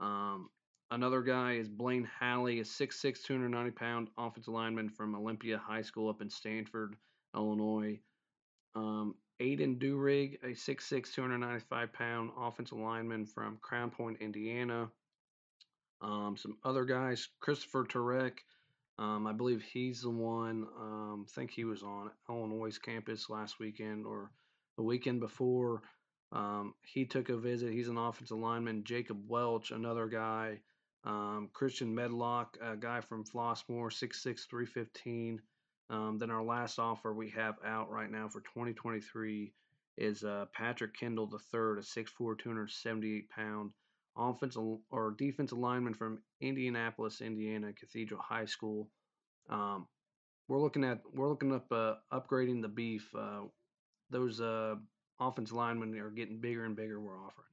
Um, 0.00 0.50
another 0.90 1.22
guy 1.22 1.54
is 1.54 1.68
Blaine 1.68 2.08
Halley, 2.18 2.60
a 2.60 2.64
6'6", 2.64 3.22
290 3.22 3.70
pound 3.72 4.08
offensive 4.16 4.54
lineman 4.54 4.88
from 4.88 5.14
Olympia 5.14 5.58
High 5.58 5.82
School 5.82 6.08
up 6.08 6.22
in 6.22 6.30
Stanford, 6.30 6.96
Illinois. 7.34 7.98
Um, 8.74 9.14
Aiden 9.40 9.78
Durig, 9.78 10.38
a 10.42 10.54
6'6", 10.54 11.12
295 11.12 11.92
pound 11.92 12.30
offensive 12.38 12.78
lineman 12.78 13.26
from 13.26 13.58
Crown 13.60 13.90
Point, 13.90 14.18
Indiana. 14.20 14.90
Um, 16.02 16.36
some 16.36 16.56
other 16.64 16.84
guys, 16.84 17.28
Christopher 17.40 17.84
Turek, 17.84 18.38
um, 19.00 19.26
I 19.26 19.32
believe 19.32 19.62
he's 19.62 20.02
the 20.02 20.10
one. 20.10 20.66
Um, 20.78 21.26
I 21.26 21.30
think 21.34 21.50
he 21.50 21.64
was 21.64 21.82
on 21.82 22.10
Illinois 22.28 22.76
campus 22.78 23.30
last 23.30 23.58
weekend 23.58 24.04
or 24.04 24.30
the 24.76 24.82
weekend 24.82 25.20
before. 25.20 25.82
Um, 26.32 26.74
he 26.84 27.04
took 27.04 27.28
a 27.28 27.36
visit. 27.36 27.72
He's 27.72 27.88
an 27.88 27.98
offensive 27.98 28.38
lineman. 28.38 28.84
Jacob 28.84 29.18
Welch, 29.28 29.70
another 29.70 30.06
guy. 30.06 30.60
Um, 31.04 31.48
Christian 31.52 31.94
Medlock, 31.94 32.58
a 32.60 32.76
guy 32.76 33.00
from 33.00 33.24
Flossmoor, 33.24 33.90
6'6", 33.90 34.48
315. 34.48 35.40
Um, 35.88 36.18
then 36.18 36.30
our 36.30 36.42
last 36.42 36.78
offer 36.78 37.12
we 37.12 37.30
have 37.30 37.56
out 37.66 37.90
right 37.90 38.10
now 38.10 38.28
for 38.28 38.40
2023 38.40 39.52
is 39.98 40.22
uh, 40.22 40.46
Patrick 40.52 40.96
Kendall 40.96 41.28
III, 41.32 41.60
a 41.78 41.82
6'4", 41.82 42.38
278 42.38 43.30
pound 43.30 43.72
offensive 44.16 44.62
or 44.90 45.14
defensive 45.18 45.58
lineman 45.58 45.94
from 45.94 46.20
Indianapolis, 46.40 47.20
Indiana, 47.20 47.72
Cathedral 47.72 48.20
High 48.20 48.44
School. 48.44 48.88
Um, 49.48 49.86
we're 50.48 50.60
looking 50.60 50.84
at 50.84 51.00
we're 51.12 51.28
looking 51.28 51.54
up 51.54 51.66
uh, 51.70 51.94
upgrading 52.12 52.62
the 52.62 52.68
beef. 52.68 53.08
Uh, 53.16 53.42
those 54.10 54.40
uh, 54.40 54.76
offensive 55.18 55.56
linemen 55.56 55.98
are 55.98 56.10
getting 56.10 56.38
bigger 56.38 56.64
and 56.64 56.76
bigger. 56.76 57.00
We're 57.00 57.18
offering. 57.18 57.46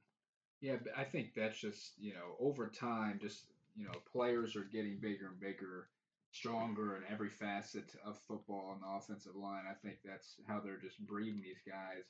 Yeah, 0.60 0.76
I 0.96 1.04
think 1.04 1.34
that's 1.34 1.58
just 1.58 1.92
you 1.98 2.14
know 2.14 2.36
over 2.40 2.68
time, 2.68 3.18
just 3.20 3.44
you 3.76 3.84
know 3.84 3.92
players 4.10 4.56
are 4.56 4.64
getting 4.64 4.98
bigger 5.00 5.28
and 5.28 5.40
bigger, 5.40 5.88
stronger 6.32 6.96
in 6.96 7.02
every 7.12 7.30
facet 7.30 7.94
of 8.04 8.18
football 8.26 8.74
on 8.74 8.80
the 8.80 8.96
offensive 8.96 9.36
line. 9.36 9.64
I 9.70 9.74
think 9.74 9.98
that's 10.04 10.34
how 10.46 10.60
they're 10.60 10.80
just 10.80 10.98
breeding 11.06 11.42
these 11.42 11.62
guys, 11.66 12.04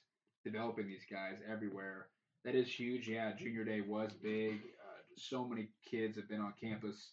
developing 0.44 0.86
these 0.86 1.06
guys 1.10 1.38
everywhere 1.50 2.08
that 2.44 2.54
is 2.54 2.68
huge. 2.68 3.08
Yeah, 3.08 3.32
junior 3.32 3.64
day 3.64 3.80
was 3.80 4.12
big. 4.22 4.54
Uh, 4.54 5.02
so 5.16 5.44
many 5.44 5.68
kids 5.88 6.16
have 6.16 6.28
been 6.28 6.40
on 6.40 6.54
campus 6.60 7.10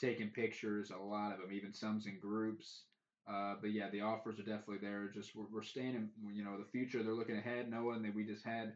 taking 0.00 0.30
pictures. 0.30 0.90
A 0.90 0.96
lot 0.96 1.32
of 1.32 1.40
them, 1.40 1.52
even 1.52 1.74
some's 1.74 2.06
in 2.06 2.18
groups. 2.18 2.82
Uh, 3.30 3.54
but 3.60 3.72
yeah, 3.72 3.90
the 3.90 4.00
offers 4.00 4.38
are 4.38 4.44
definitely 4.44 4.78
there. 4.78 5.10
Just 5.12 5.36
we're, 5.36 5.44
we're 5.52 5.62
staying 5.62 5.94
in, 5.94 6.08
you 6.34 6.44
know, 6.44 6.58
the 6.58 6.64
future. 6.64 7.02
They're 7.02 7.12
looking 7.12 7.36
ahead, 7.36 7.70
knowing 7.70 8.02
that 8.02 8.14
we 8.14 8.24
just 8.24 8.44
had, 8.44 8.74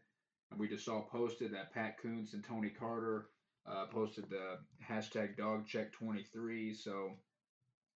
we 0.59 0.69
just 0.69 0.85
saw 0.85 1.03
posted 1.03 1.55
that 1.55 1.73
Pat 1.73 1.97
Kuntz 2.03 2.35
and 2.35 2.45
Tony 2.45 2.69
Carter 2.69 3.29
uh, 3.67 3.87
posted 3.87 4.29
the 4.29 4.59
hashtag 4.87 5.39
DogCheck23. 5.39 6.77
So 6.77 7.13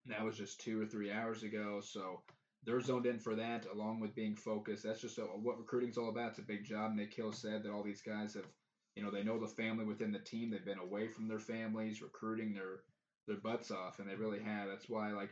that 0.06 0.24
was 0.24 0.36
just 0.38 0.60
two 0.60 0.80
or 0.80 0.86
three 0.86 1.12
hours 1.12 1.42
ago. 1.42 1.80
So 1.84 2.22
they're 2.64 2.80
zoned 2.80 3.06
in 3.06 3.18
for 3.18 3.34
that, 3.36 3.66
along 3.72 4.00
with 4.00 4.14
being 4.14 4.34
focused. 4.34 4.84
That's 4.84 5.00
just 5.00 5.18
a, 5.18 5.22
what 5.22 5.58
recruiting's 5.58 5.98
all 5.98 6.08
about. 6.08 6.30
It's 6.30 6.38
a 6.38 6.42
big 6.42 6.64
job. 6.64 6.94
Nick 6.94 7.14
Hill 7.14 7.32
said 7.32 7.62
that 7.62 7.70
all 7.70 7.82
these 7.82 8.02
guys 8.02 8.34
have, 8.34 8.46
you 8.94 9.02
know, 9.02 9.10
they 9.10 9.22
know 9.22 9.38
the 9.38 9.46
family 9.46 9.84
within 9.84 10.10
the 10.10 10.18
team. 10.18 10.50
They've 10.50 10.64
been 10.64 10.78
away 10.78 11.08
from 11.08 11.28
their 11.28 11.38
families, 11.38 12.02
recruiting 12.02 12.54
their 12.54 12.80
their 13.26 13.36
butts 13.36 13.72
off, 13.72 13.98
and 13.98 14.08
they 14.08 14.14
really 14.14 14.38
have. 14.40 14.68
That's 14.68 14.88
why, 14.88 15.10
like, 15.12 15.30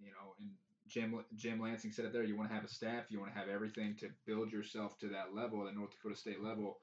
you 0.00 0.10
know, 0.10 0.34
and 0.40 0.50
Jim 0.92 1.24
Jim 1.36 1.60
Lansing 1.60 1.90
said 1.90 2.04
it 2.04 2.12
there. 2.12 2.22
You 2.22 2.36
want 2.36 2.50
to 2.50 2.54
have 2.54 2.64
a 2.64 2.68
staff. 2.68 3.04
You 3.08 3.18
want 3.18 3.32
to 3.32 3.38
have 3.38 3.48
everything 3.48 3.96
to 4.00 4.10
build 4.26 4.52
yourself 4.52 4.98
to 4.98 5.08
that 5.08 5.34
level, 5.34 5.64
the 5.64 5.72
North 5.72 5.92
Dakota 5.92 6.14
State 6.14 6.42
level. 6.42 6.80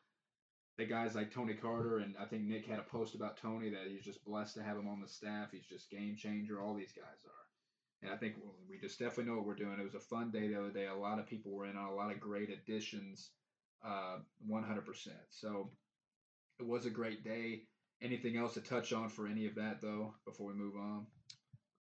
The 0.77 0.85
guys 0.85 1.13
like 1.13 1.31
Tony 1.31 1.53
Carter 1.53 1.99
and 1.99 2.15
I 2.19 2.25
think 2.25 2.43
Nick 2.43 2.65
had 2.65 2.79
a 2.79 2.83
post 2.83 3.13
about 3.13 3.37
Tony 3.37 3.69
that 3.69 3.87
he's 3.87 4.03
just 4.03 4.23
blessed 4.25 4.55
to 4.55 4.63
have 4.63 4.77
him 4.77 4.87
on 4.87 5.01
the 5.01 5.07
staff. 5.07 5.49
He's 5.51 5.67
just 5.67 5.91
game 5.91 6.15
changer. 6.17 6.61
All 6.61 6.73
these 6.73 6.93
guys 6.93 7.21
are. 7.25 8.01
And 8.01 8.11
I 8.11 8.15
think 8.15 8.35
we 8.69 8.79
just 8.79 8.97
definitely 8.97 9.25
know 9.25 9.35
what 9.37 9.45
we're 9.45 9.55
doing. 9.55 9.77
It 9.79 9.83
was 9.83 9.95
a 9.95 9.99
fun 9.99 10.31
day 10.31 10.47
the 10.47 10.59
other 10.59 10.71
day. 10.71 10.87
A 10.87 10.95
lot 10.95 11.19
of 11.19 11.27
people 11.27 11.51
were 11.51 11.65
in 11.65 11.75
on 11.75 11.89
a 11.89 11.95
lot 11.95 12.11
of 12.11 12.19
great 12.19 12.49
additions, 12.49 13.31
uh, 13.85 14.19
100%. 14.49 15.09
So 15.29 15.69
it 16.59 16.65
was 16.65 16.85
a 16.85 16.89
great 16.89 17.25
day. 17.25 17.63
Anything 18.01 18.37
else 18.37 18.53
to 18.53 18.61
touch 18.61 18.93
on 18.93 19.09
for 19.09 19.27
any 19.27 19.45
of 19.45 19.55
that 19.55 19.81
though 19.81 20.15
before 20.25 20.47
we 20.47 20.53
move 20.53 20.77
on? 20.77 21.07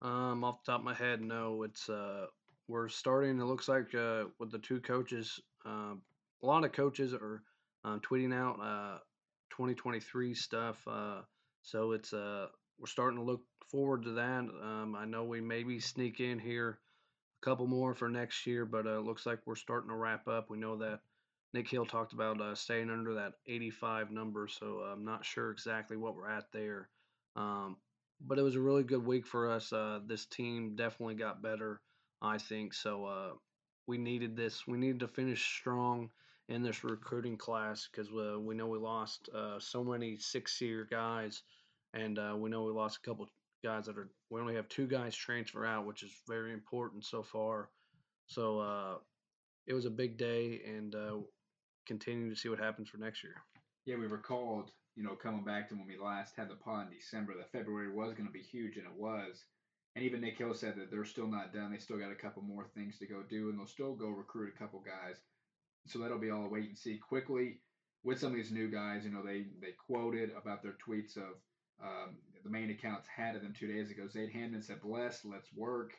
Um, 0.01 0.43
off 0.43 0.63
the 0.63 0.71
top 0.71 0.81
of 0.81 0.85
my 0.85 0.93
head, 0.93 1.21
no. 1.21 1.63
It's 1.63 1.89
uh, 1.89 2.27
we're 2.67 2.87
starting. 2.87 3.39
It 3.39 3.45
looks 3.45 3.67
like 3.67 3.93
uh, 3.93 4.25
with 4.39 4.51
the 4.51 4.59
two 4.59 4.79
coaches, 4.79 5.39
uh, 5.65 5.95
a 6.41 6.45
lot 6.45 6.63
of 6.63 6.71
coaches 6.71 7.13
are 7.13 7.43
uh, 7.83 7.97
tweeting 7.97 8.33
out 8.33 8.59
uh, 8.61 8.99
2023 9.51 10.33
stuff. 10.33 10.77
Uh, 10.87 11.21
so 11.63 11.91
it's 11.91 12.13
uh, 12.13 12.47
we're 12.79 12.87
starting 12.87 13.19
to 13.19 13.25
look 13.25 13.41
forward 13.69 14.03
to 14.03 14.11
that. 14.11 14.39
Um, 14.63 14.95
I 14.97 15.05
know 15.05 15.23
we 15.23 15.41
maybe 15.41 15.79
sneak 15.79 16.19
in 16.19 16.39
here 16.39 16.79
a 17.41 17.45
couple 17.45 17.67
more 17.67 17.93
for 17.93 18.09
next 18.09 18.45
year, 18.47 18.65
but 18.65 18.85
uh, 18.85 18.99
it 18.99 19.05
looks 19.05 19.25
like 19.25 19.39
we're 19.45 19.55
starting 19.55 19.89
to 19.89 19.95
wrap 19.95 20.27
up. 20.27 20.49
We 20.49 20.57
know 20.57 20.77
that 20.77 21.01
Nick 21.53 21.69
Hill 21.69 21.85
talked 21.85 22.13
about 22.13 22.39
uh, 22.39 22.55
staying 22.55 22.89
under 22.89 23.15
that 23.15 23.33
85 23.47 24.11
number, 24.11 24.47
so 24.47 24.79
I'm 24.91 25.03
not 25.03 25.25
sure 25.25 25.51
exactly 25.51 25.97
what 25.97 26.15
we're 26.15 26.29
at 26.29 26.51
there. 26.53 26.89
Um, 27.35 27.77
but 28.25 28.37
it 28.37 28.43
was 28.43 28.55
a 28.55 28.61
really 28.61 28.83
good 28.83 29.05
week 29.05 29.25
for 29.25 29.49
us. 29.49 29.71
Uh, 29.71 29.99
this 30.05 30.25
team 30.25 30.75
definitely 30.75 31.15
got 31.15 31.41
better, 31.41 31.81
I 32.21 32.37
think. 32.37 32.73
So 32.73 33.05
uh, 33.05 33.31
we 33.87 33.97
needed 33.97 34.35
this. 34.35 34.67
We 34.67 34.77
needed 34.77 34.99
to 35.01 35.07
finish 35.07 35.45
strong 35.59 36.09
in 36.47 36.63
this 36.63 36.83
recruiting 36.83 37.37
class 37.37 37.87
because 37.91 38.09
uh, 38.11 38.39
we 38.39 38.55
know 38.55 38.67
we 38.67 38.79
lost 38.79 39.29
uh, 39.35 39.59
so 39.59 39.83
many 39.83 40.17
six-year 40.17 40.87
guys, 40.89 41.43
and 41.93 42.17
uh, 42.19 42.35
we 42.37 42.49
know 42.49 42.63
we 42.63 42.71
lost 42.71 42.99
a 43.03 43.07
couple 43.07 43.27
guys 43.63 43.85
that 43.85 43.97
are. 43.97 44.09
We 44.29 44.41
only 44.41 44.55
have 44.55 44.67
two 44.69 44.87
guys 44.87 45.15
transfer 45.15 45.65
out, 45.65 45.85
which 45.85 46.03
is 46.03 46.11
very 46.27 46.53
important 46.53 47.05
so 47.05 47.23
far. 47.23 47.69
So 48.27 48.99
it 49.67 49.73
was 49.73 49.85
a 49.85 49.91
big 49.91 50.17
day, 50.17 50.61
and 50.65 50.95
continue 51.87 52.29
to 52.29 52.35
see 52.35 52.49
what 52.49 52.59
happens 52.59 52.89
for 52.89 52.97
next 52.97 53.23
year. 53.23 53.35
Yeah, 53.85 53.95
we 53.95 54.05
recalled, 54.05 54.71
you 54.99 55.05
know, 55.05 55.15
coming 55.15 55.45
back 55.45 55.69
to 55.69 55.75
when 55.75 55.87
we 55.87 55.97
last 55.97 56.35
had 56.35 56.49
the 56.49 56.55
pod 56.55 56.87
in 56.87 56.97
December, 56.97 57.33
that 57.37 57.53
February 57.53 57.89
was 57.89 58.13
going 58.13 58.27
to 58.27 58.33
be 58.33 58.41
huge, 58.41 58.75
and 58.75 58.85
it 58.85 58.93
was. 58.93 59.45
And 59.95 60.03
even 60.03 60.19
Nick 60.19 60.37
Hill 60.37 60.53
said 60.53 60.75
that 60.75 60.91
they're 60.91 61.05
still 61.05 61.27
not 61.27 61.53
done. 61.53 61.71
They 61.71 61.77
still 61.77 61.97
got 61.97 62.11
a 62.11 62.15
couple 62.15 62.43
more 62.43 62.67
things 62.75 62.97
to 62.97 63.07
go 63.07 63.23
do, 63.29 63.47
and 63.47 63.57
they'll 63.57 63.65
still 63.65 63.95
go 63.95 64.09
recruit 64.09 64.51
a 64.53 64.59
couple 64.59 64.81
guys. 64.81 65.15
So 65.87 65.99
that'll 65.99 66.19
be 66.19 66.31
all 66.31 66.43
a 66.43 66.49
wait 66.49 66.67
and 66.67 66.77
see. 66.77 66.97
Quickly, 66.97 67.61
with 68.03 68.19
some 68.19 68.31
of 68.31 68.35
these 68.35 68.51
new 68.51 68.69
guys, 68.69 69.05
you 69.05 69.11
know, 69.11 69.23
they 69.25 69.45
they 69.61 69.71
quoted 69.87 70.31
about 70.35 70.61
their 70.61 70.75
tweets 70.85 71.15
of 71.15 71.39
um, 71.81 72.17
the 72.43 72.49
main 72.49 72.69
accounts 72.69 73.07
had 73.07 73.37
of 73.37 73.41
them 73.41 73.53
two 73.57 73.71
days 73.71 73.89
ago. 73.91 74.05
Zaid 74.11 74.33
Hamden 74.33 74.61
said, 74.61 74.81
"Blessed, 74.81 75.23
let's 75.23 75.47
work." 75.55 75.93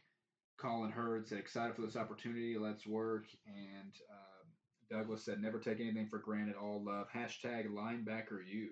Colin 0.59 0.91
Hurd 0.91 1.27
said, 1.27 1.39
"Excited 1.39 1.75
for 1.75 1.81
this 1.81 1.97
opportunity, 1.97 2.59
let's 2.59 2.87
work." 2.87 3.25
And 3.47 3.95
uh, 4.13 4.95
Douglas 4.95 5.25
said, 5.25 5.41
"Never 5.41 5.59
take 5.59 5.81
anything 5.81 6.09
for 6.11 6.19
granted. 6.19 6.57
All 6.57 6.85
love." 6.85 7.07
Hashtag 7.11 7.67
linebacker 7.71 8.47
you. 8.47 8.69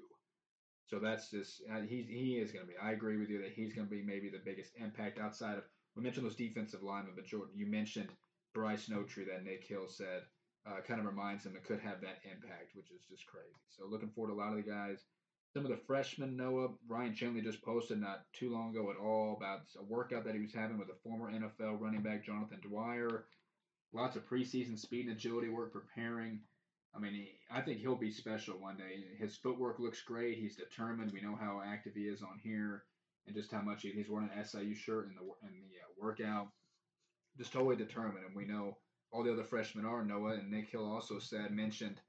So 0.88 0.98
that's 0.98 1.31
just 1.31 1.62
uh, 1.70 1.83
he 1.83 2.03
he 2.03 2.38
is 2.38 2.51
going 2.51 2.64
to 2.64 2.70
be. 2.70 2.79
I 2.83 2.92
agree 2.92 3.18
with 3.18 3.29
you 3.29 3.42
that 3.42 3.53
he's 3.53 3.74
going 3.74 3.87
to 3.87 3.94
be 3.94 4.03
maybe 4.03 4.31
the 4.31 4.40
biggest 4.44 4.72
impact 4.77 5.18
outside 5.18 5.59
of 5.59 5.64
we 5.94 6.03
mentioned 6.03 6.24
those 6.24 6.37
defensive 6.37 6.83
linemen, 6.83 7.12
but 7.14 7.27
Jordan, 7.27 7.55
you 7.57 7.66
mentioned 7.66 8.09
Bryce 8.55 8.88
Notree 8.88 9.27
that 9.27 9.44
Nick 9.44 9.64
Hill 9.64 9.88
said 9.88 10.22
uh, 10.66 10.81
kind 10.87 11.01
of 11.01 11.07
reminds 11.07 11.44
him 11.44 11.57
it 11.57 11.64
could 11.64 11.81
have 11.81 12.01
that 12.01 12.20
impact, 12.24 12.74
which 12.74 12.90
is 12.90 13.05
just 13.09 13.27
crazy. 13.27 13.48
So 13.68 13.87
looking 13.87 14.11
forward 14.11 14.31
to 14.31 14.35
a 14.35 14.42
lot 14.42 14.57
of 14.57 14.64
the 14.64 14.70
guys. 14.70 15.05
Some 15.55 15.64
of 15.64 15.70
the 15.70 15.81
freshmen, 15.87 16.37
Noah 16.37 16.68
Ryan 16.87 17.14
Chandler 17.14 17.40
just 17.40 17.62
posted 17.62 17.98
not 18.01 18.24
too 18.33 18.53
long 18.53 18.70
ago 18.70 18.90
at 18.90 18.96
all 18.96 19.37
about 19.37 19.61
a 19.79 19.83
workout 19.83 20.24
that 20.24 20.35
he 20.35 20.40
was 20.40 20.53
having 20.53 20.79
with 20.79 20.88
a 20.90 21.03
former 21.03 21.33
NFL 21.33 21.81
running 21.81 22.03
back 22.03 22.24
Jonathan 22.24 22.61
Dwyer. 22.62 23.24
Lots 23.92 24.16
of 24.16 24.29
preseason 24.29 24.79
speed 24.79 25.07
and 25.07 25.16
agility 25.16 25.48
work 25.48 25.72
preparing. 25.72 26.40
I 26.99 27.01
mean, 27.01 27.15
he, 27.15 27.29
I 27.51 27.61
think 27.61 27.79
he'll 27.79 27.95
be 27.95 28.11
special 28.11 28.55
one 28.55 28.77
day. 28.77 29.05
His 29.19 29.37
footwork 29.37 29.79
looks 29.79 30.03
great. 30.03 30.39
He's 30.39 30.57
determined. 30.57 31.13
We 31.13 31.21
know 31.21 31.37
how 31.41 31.63
active 31.65 31.95
he 31.95 32.03
is 32.03 32.23
on 32.23 32.41
here, 32.43 32.85
and 33.27 33.37
just 33.37 33.53
how 33.53 33.63
much 33.63 33.83
he, 33.83 33.91
he's 33.91 34.09
wearing 34.09 34.31
an 34.35 34.45
SIU 34.45 34.75
shirt 34.75 35.07
in 35.07 35.15
the 35.15 35.23
in 35.47 35.55
the 35.55 35.79
uh, 35.81 35.95
workout. 36.01 36.49
Just 37.37 37.53
totally 37.53 37.77
determined, 37.77 38.25
and 38.27 38.35
we 38.35 38.47
know 38.47 38.79
all 39.13 39.23
the 39.23 39.33
other 39.33 39.45
freshmen 39.45 39.85
are. 39.85 40.05
Noah 40.05 40.35
and 40.35 40.51
Nick 40.51 40.71
Hill 40.71 40.85
also 40.85 41.21
said 41.21 41.53
mentioned 41.53 42.01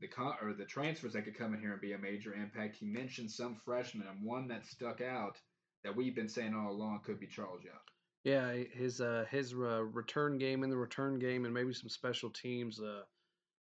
the 0.00 0.08
or 0.42 0.52
the 0.52 0.64
transfers 0.64 1.12
that 1.12 1.24
could 1.24 1.38
come 1.38 1.54
in 1.54 1.60
here 1.60 1.72
and 1.72 1.80
be 1.80 1.92
a 1.92 1.98
major 1.98 2.34
impact. 2.34 2.76
He 2.76 2.86
mentioned 2.86 3.30
some 3.30 3.54
freshmen, 3.64 4.08
and 4.08 4.26
one 4.26 4.48
that 4.48 4.66
stuck 4.66 5.00
out 5.00 5.38
that 5.84 5.94
we've 5.94 6.16
been 6.16 6.28
saying 6.28 6.54
all 6.54 6.72
along 6.72 7.00
could 7.04 7.20
be 7.20 7.28
Charles 7.28 7.62
Young. 7.62 7.74
Yeah, 8.24 8.52
his 8.72 9.00
uh, 9.00 9.24
his 9.30 9.52
uh, 9.52 9.84
return 9.84 10.38
game 10.38 10.64
in 10.64 10.70
the 10.70 10.76
return 10.76 11.20
game, 11.20 11.44
and 11.44 11.54
maybe 11.54 11.72
some 11.72 11.88
special 11.88 12.30
teams. 12.30 12.80
Uh, 12.80 13.02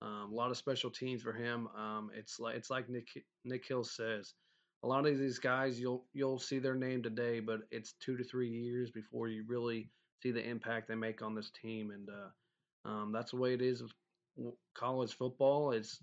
um, 0.02 0.32
a 0.32 0.34
lot 0.34 0.50
of 0.50 0.56
special 0.56 0.90
teams 0.90 1.22
for 1.22 1.32
him. 1.32 1.68
Um, 1.76 2.10
it's 2.14 2.40
like 2.40 2.56
it's 2.56 2.70
like 2.70 2.88
Nick 2.88 3.08
Nick 3.44 3.66
Hill 3.66 3.84
says. 3.84 4.34
A 4.82 4.86
lot 4.86 5.06
of 5.06 5.18
these 5.18 5.38
guys, 5.38 5.78
you'll 5.78 6.06
you'll 6.14 6.38
see 6.38 6.58
their 6.58 6.74
name 6.74 7.02
today, 7.02 7.40
but 7.40 7.60
it's 7.70 7.94
two 8.00 8.16
to 8.16 8.24
three 8.24 8.48
years 8.48 8.90
before 8.90 9.28
you 9.28 9.44
really 9.46 9.90
see 10.22 10.30
the 10.30 10.46
impact 10.46 10.88
they 10.88 10.94
make 10.94 11.22
on 11.22 11.34
this 11.34 11.50
team, 11.62 11.90
and 11.90 12.08
uh, 12.08 12.88
um, 12.88 13.12
that's 13.12 13.32
the 13.32 13.36
way 13.36 13.52
it 13.52 13.62
is. 13.62 13.82
With 14.36 14.54
college 14.74 15.14
football 15.14 15.72
It's 15.72 16.00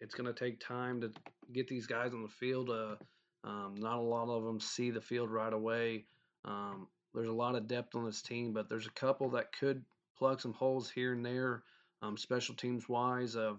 it's 0.00 0.14
going 0.14 0.32
to 0.32 0.38
take 0.38 0.60
time 0.60 1.00
to 1.00 1.10
get 1.52 1.68
these 1.68 1.86
guys 1.86 2.12
on 2.12 2.22
the 2.22 2.28
field. 2.28 2.70
Uh, 2.70 2.96
um, 3.44 3.74
not 3.78 3.98
a 3.98 4.02
lot 4.02 4.28
of 4.28 4.44
them 4.44 4.60
see 4.60 4.90
the 4.90 5.00
field 5.00 5.30
right 5.30 5.52
away. 5.52 6.06
Um, 6.44 6.88
there's 7.14 7.28
a 7.28 7.32
lot 7.32 7.54
of 7.54 7.68
depth 7.68 7.94
on 7.94 8.04
this 8.04 8.22
team, 8.22 8.52
but 8.52 8.68
there's 8.68 8.86
a 8.86 8.90
couple 8.90 9.30
that 9.30 9.52
could 9.58 9.84
plug 10.18 10.40
some 10.40 10.52
holes 10.52 10.90
here 10.90 11.12
and 11.12 11.24
there. 11.24 11.62
Um, 12.02 12.16
special 12.16 12.54
teams 12.54 12.88
wise, 12.88 13.36
uh, 13.36 13.54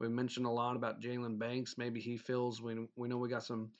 we 0.00 0.08
mentioned 0.08 0.46
a 0.46 0.50
lot 0.50 0.76
about 0.76 1.00
Jalen 1.00 1.38
Banks. 1.38 1.76
Maybe 1.78 2.00
he 2.00 2.16
feels 2.16 2.60
we 2.60 2.86
we 2.96 3.08
know 3.08 3.16
we 3.16 3.28
got 3.28 3.44
some 3.44 3.70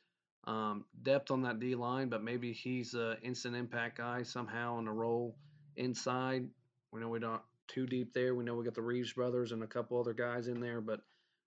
um, 0.45 0.85
depth 1.03 1.31
on 1.31 1.43
that 1.43 1.59
D 1.59 1.75
line, 1.75 2.09
but 2.09 2.23
maybe 2.23 2.53
he's 2.53 2.95
an 2.95 3.17
instant 3.23 3.57
impact 3.57 3.99
guy 3.99 4.23
somehow 4.23 4.79
in 4.79 4.87
a 4.87 4.93
role 4.93 5.37
inside. 5.77 6.49
We 6.93 7.01
know 7.01 7.09
we 7.09 7.19
don't 7.19 7.43
too 7.69 7.87
deep 7.87 8.13
there. 8.15 8.35
We 8.35 8.45
know 8.45 8.55
we 8.55 8.65
got 8.65 8.75
the 8.75 8.83
Reeves 8.83 9.13
brothers 9.13 9.53
and 9.53 9.63
a 9.63 9.67
couple 9.67 9.99
other 9.99 10.15
guys 10.15 10.47
in 10.47 10.61
there, 10.61 10.81
but 10.81 11.01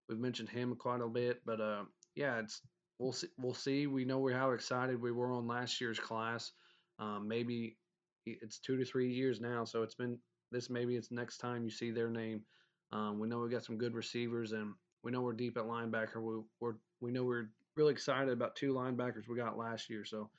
we've 0.08 0.20
mentioned 0.20 0.50
him 0.50 0.76
quite 0.76 1.02
a 1.02 1.08
bit. 1.08 1.42
But 1.46 1.62
uh, 1.62 1.84
yeah, 2.16 2.40
it's 2.40 2.62
we'll 3.00 3.14
see. 3.14 3.28
We'll 3.38 3.54
see. 3.54 3.88
We 3.88 4.06
know 4.06 4.20
we 4.20 4.34
how 4.34 4.52
excited 4.52 5.02
we 5.02 5.12
were 5.12 5.32
on 5.32 5.48
last 5.48 5.80
year's 5.82 6.00
class. 6.00 6.52
Um, 7.00 7.28
maybe 7.28 7.78
it's 8.26 8.60
two 8.60 8.78
to 8.78 8.86
three 8.86 9.12
years 9.12 9.40
now, 9.40 9.64
so 9.64 9.84
it's 9.84 9.96
been 9.96 10.20
this. 10.52 10.70
Maybe 10.70 10.96
it's 10.96 11.12
next 11.12 11.38
time 11.38 11.64
you 11.64 11.70
see 11.70 11.92
their 11.92 12.10
name. 12.10 12.44
Um, 12.92 13.20
we 13.20 13.28
know 13.28 13.40
we 13.40 13.50
got 13.50 13.66
some 13.66 13.78
good 13.78 13.94
receivers, 13.94 14.52
and 14.52 14.74
we 15.04 15.12
know 15.12 15.22
we're 15.22 15.34
deep 15.34 15.58
at 15.58 15.64
linebacker. 15.64 16.22
We, 16.22 16.42
we're 16.60 16.76
we 17.02 17.12
know 17.12 17.24
we're 17.24 17.50
really 17.76 17.94
excited 17.94 18.30
about 18.30 18.56
two 18.56 18.74
linebackers 18.74 19.28
we 19.28 19.38
got 19.38 19.58
last 19.58 19.90
year. 19.90 20.04
So 20.04 20.30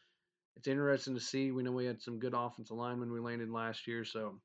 it's 0.57 0.69
interesting 0.69 1.15
to 1.15 1.21
see. 1.21 1.53
We 1.53 1.63
know 1.63 1.73
we 1.73 1.87
had 1.87 2.03
some 2.03 2.19
good 2.19 2.35
offensive 2.37 2.77
linemen 2.77 3.13
we 3.13 3.21
landed 3.21 3.51
last 3.51 3.87
year. 3.87 4.05
So 4.05 4.41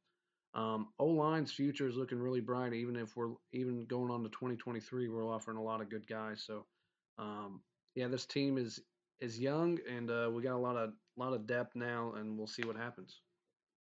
um, 0.54 0.88
O 0.99 1.08
line's 1.08 1.51
future 1.51 1.88
is 1.88 1.97
looking 1.97 2.19
really 2.19 2.39
bright. 2.39 2.73
Even 2.73 2.95
if 2.95 3.15
we're 3.17 3.34
even 3.51 3.86
going 3.86 4.12
on 4.12 4.23
to 4.23 4.30
2023, 4.30 5.10
we're 5.10 5.28
offering 5.28 5.58
a 5.58 5.63
lot 5.63 5.82
of 5.82 5.89
good 5.89 6.08
guys. 6.08 6.43
So 6.45 6.65
um, 7.17 7.62
yeah, 7.95 8.08
this 8.08 8.25
team 8.25 8.58
is 8.58 8.80
is 9.19 9.39
young, 9.39 9.80
and 9.89 10.12
uh, 10.12 10.30
we 10.32 10.41
got 10.41 10.56
a 10.56 10.58
lot 10.58 10.78
of 10.78 10.93
lot 11.17 11.34
of 11.34 11.47
depth 11.47 11.75
now, 11.75 12.13
and 12.17 12.38
we'll 12.38 12.47
see 12.47 12.63
what 12.63 12.75
happens. 12.75 13.21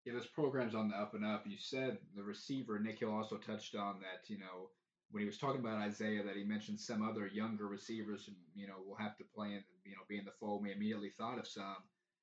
Yeah, 0.08 0.14
this 0.14 0.26
program's 0.26 0.74
on 0.74 0.88
the 0.88 0.96
up 0.96 1.12
and 1.12 1.22
up. 1.22 1.44
You 1.46 1.58
said 1.58 1.98
the 2.16 2.22
receiver 2.22 2.78
Nick 2.78 3.00
Hill 3.00 3.12
also 3.12 3.36
touched 3.36 3.76
on 3.76 4.00
that. 4.00 4.30
You 4.30 4.38
know, 4.38 4.70
when 5.10 5.20
he 5.20 5.26
was 5.26 5.36
talking 5.36 5.60
about 5.60 5.86
Izaiah, 5.86 6.24
that 6.24 6.34
he 6.34 6.44
mentioned 6.44 6.80
some 6.80 7.06
other 7.06 7.26
younger 7.26 7.68
receivers, 7.68 8.26
and 8.26 8.36
you 8.54 8.66
know, 8.66 8.76
will 8.86 8.96
have 8.96 9.18
to 9.18 9.24
play 9.34 9.48
and 9.52 9.64
you 9.84 9.92
know 9.92 10.02
be 10.08 10.16
in 10.16 10.24
the 10.24 10.30
fold. 10.40 10.62
We 10.62 10.72
immediately 10.72 11.10
thought 11.10 11.38
of 11.38 11.46
some, 11.46 11.76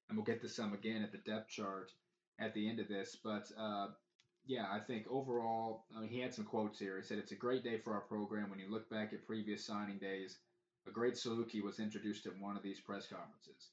and 0.09 0.17
we'll 0.17 0.25
get 0.25 0.41
to 0.41 0.49
some 0.49 0.73
again 0.73 1.03
at 1.03 1.11
the 1.11 1.19
depth 1.29 1.49
chart 1.49 1.91
at 2.39 2.55
the 2.55 2.67
end 2.67 2.79
of 2.79 2.87
this. 2.87 3.17
But 3.23 3.51
uh, 3.55 3.89
yeah, 4.47 4.65
I 4.71 4.79
think 4.79 5.05
overall, 5.07 5.85
I 5.95 5.99
mean, 5.99 6.09
he 6.09 6.19
had 6.19 6.33
some 6.33 6.45
quotes 6.45 6.79
here. 6.79 6.97
He 6.97 7.03
said, 7.03 7.19
It's 7.19 7.33
a 7.33 7.35
great 7.35 7.63
day 7.63 7.77
for 7.77 7.93
our 7.93 8.01
program. 8.01 8.49
When 8.49 8.57
you 8.59 8.71
look 8.71 8.89
back 8.89 9.13
at 9.13 9.27
previous 9.27 9.63
signing 9.63 9.99
days, 9.99 10.39
a 10.87 10.91
great 10.91 11.13
Saluki 11.13 11.61
was 11.61 11.79
introduced 11.79 12.25
at 12.25 12.39
one 12.39 12.57
of 12.57 12.63
these 12.63 12.79
press 12.79 13.05
conferences. 13.05 13.69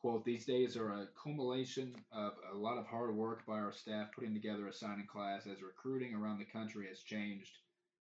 Quote, 0.00 0.24
these 0.24 0.44
days 0.44 0.76
are 0.76 0.90
a 0.90 1.08
culmination 1.20 1.94
of 2.12 2.34
a 2.52 2.56
lot 2.56 2.78
of 2.78 2.86
hard 2.86 3.16
work 3.16 3.44
by 3.46 3.58
our 3.58 3.72
staff 3.72 4.12
putting 4.14 4.34
together 4.34 4.68
a 4.68 4.72
signing 4.72 5.06
class 5.06 5.46
as 5.46 5.62
recruiting 5.62 6.14
around 6.14 6.38
the 6.38 6.44
country 6.44 6.86
has 6.86 7.00
changed. 7.00 7.58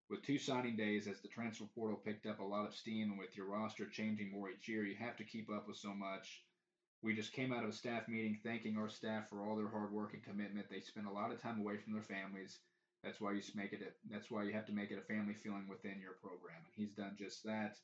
With 0.09 0.21
two 0.21 0.37
signing 0.37 0.75
days, 0.75 1.07
as 1.07 1.21
the 1.21 1.29
transfer 1.29 1.65
portal 1.73 1.97
picked 1.97 2.27
up 2.27 2.39
a 2.39 2.43
lot 2.43 2.67
of 2.67 2.75
steam, 2.75 3.09
and 3.09 3.17
with 3.17 3.35
your 3.35 3.47
roster 3.47 3.87
changing 3.87 4.31
more 4.31 4.51
each 4.51 4.67
year, 4.67 4.85
you 4.85 4.95
have 4.97 5.17
to 5.17 5.23
keep 5.23 5.49
up 5.49 5.67
with 5.67 5.77
so 5.77 5.95
much. 5.95 6.43
We 7.01 7.15
just 7.15 7.33
came 7.33 7.51
out 7.51 7.63
of 7.63 7.69
a 7.69 7.73
staff 7.73 8.07
meeting 8.07 8.39
thanking 8.43 8.77
our 8.77 8.89
staff 8.89 9.29
for 9.29 9.43
all 9.43 9.55
their 9.55 9.69
hard 9.69 9.91
work 9.91 10.13
and 10.13 10.23
commitment. 10.23 10.69
They 10.69 10.81
spend 10.81 11.07
a 11.07 11.11
lot 11.11 11.31
of 11.31 11.41
time 11.41 11.59
away 11.59 11.77
from 11.77 11.93
their 11.93 12.03
families. 12.03 12.59
That's 13.03 13.21
why 13.21 13.31
you 13.33 13.41
make 13.55 13.73
it. 13.73 13.81
A, 13.81 14.13
that's 14.13 14.29
why 14.29 14.43
you 14.43 14.53
have 14.53 14.65
to 14.67 14.73
make 14.73 14.91
it 14.91 14.99
a 14.99 15.13
family 15.13 15.33
feeling 15.33 15.67
within 15.67 15.99
your 16.01 16.13
program, 16.21 16.61
and 16.65 16.73
he's 16.75 16.93
done 16.93 17.15
just 17.17 17.43
that. 17.45 17.77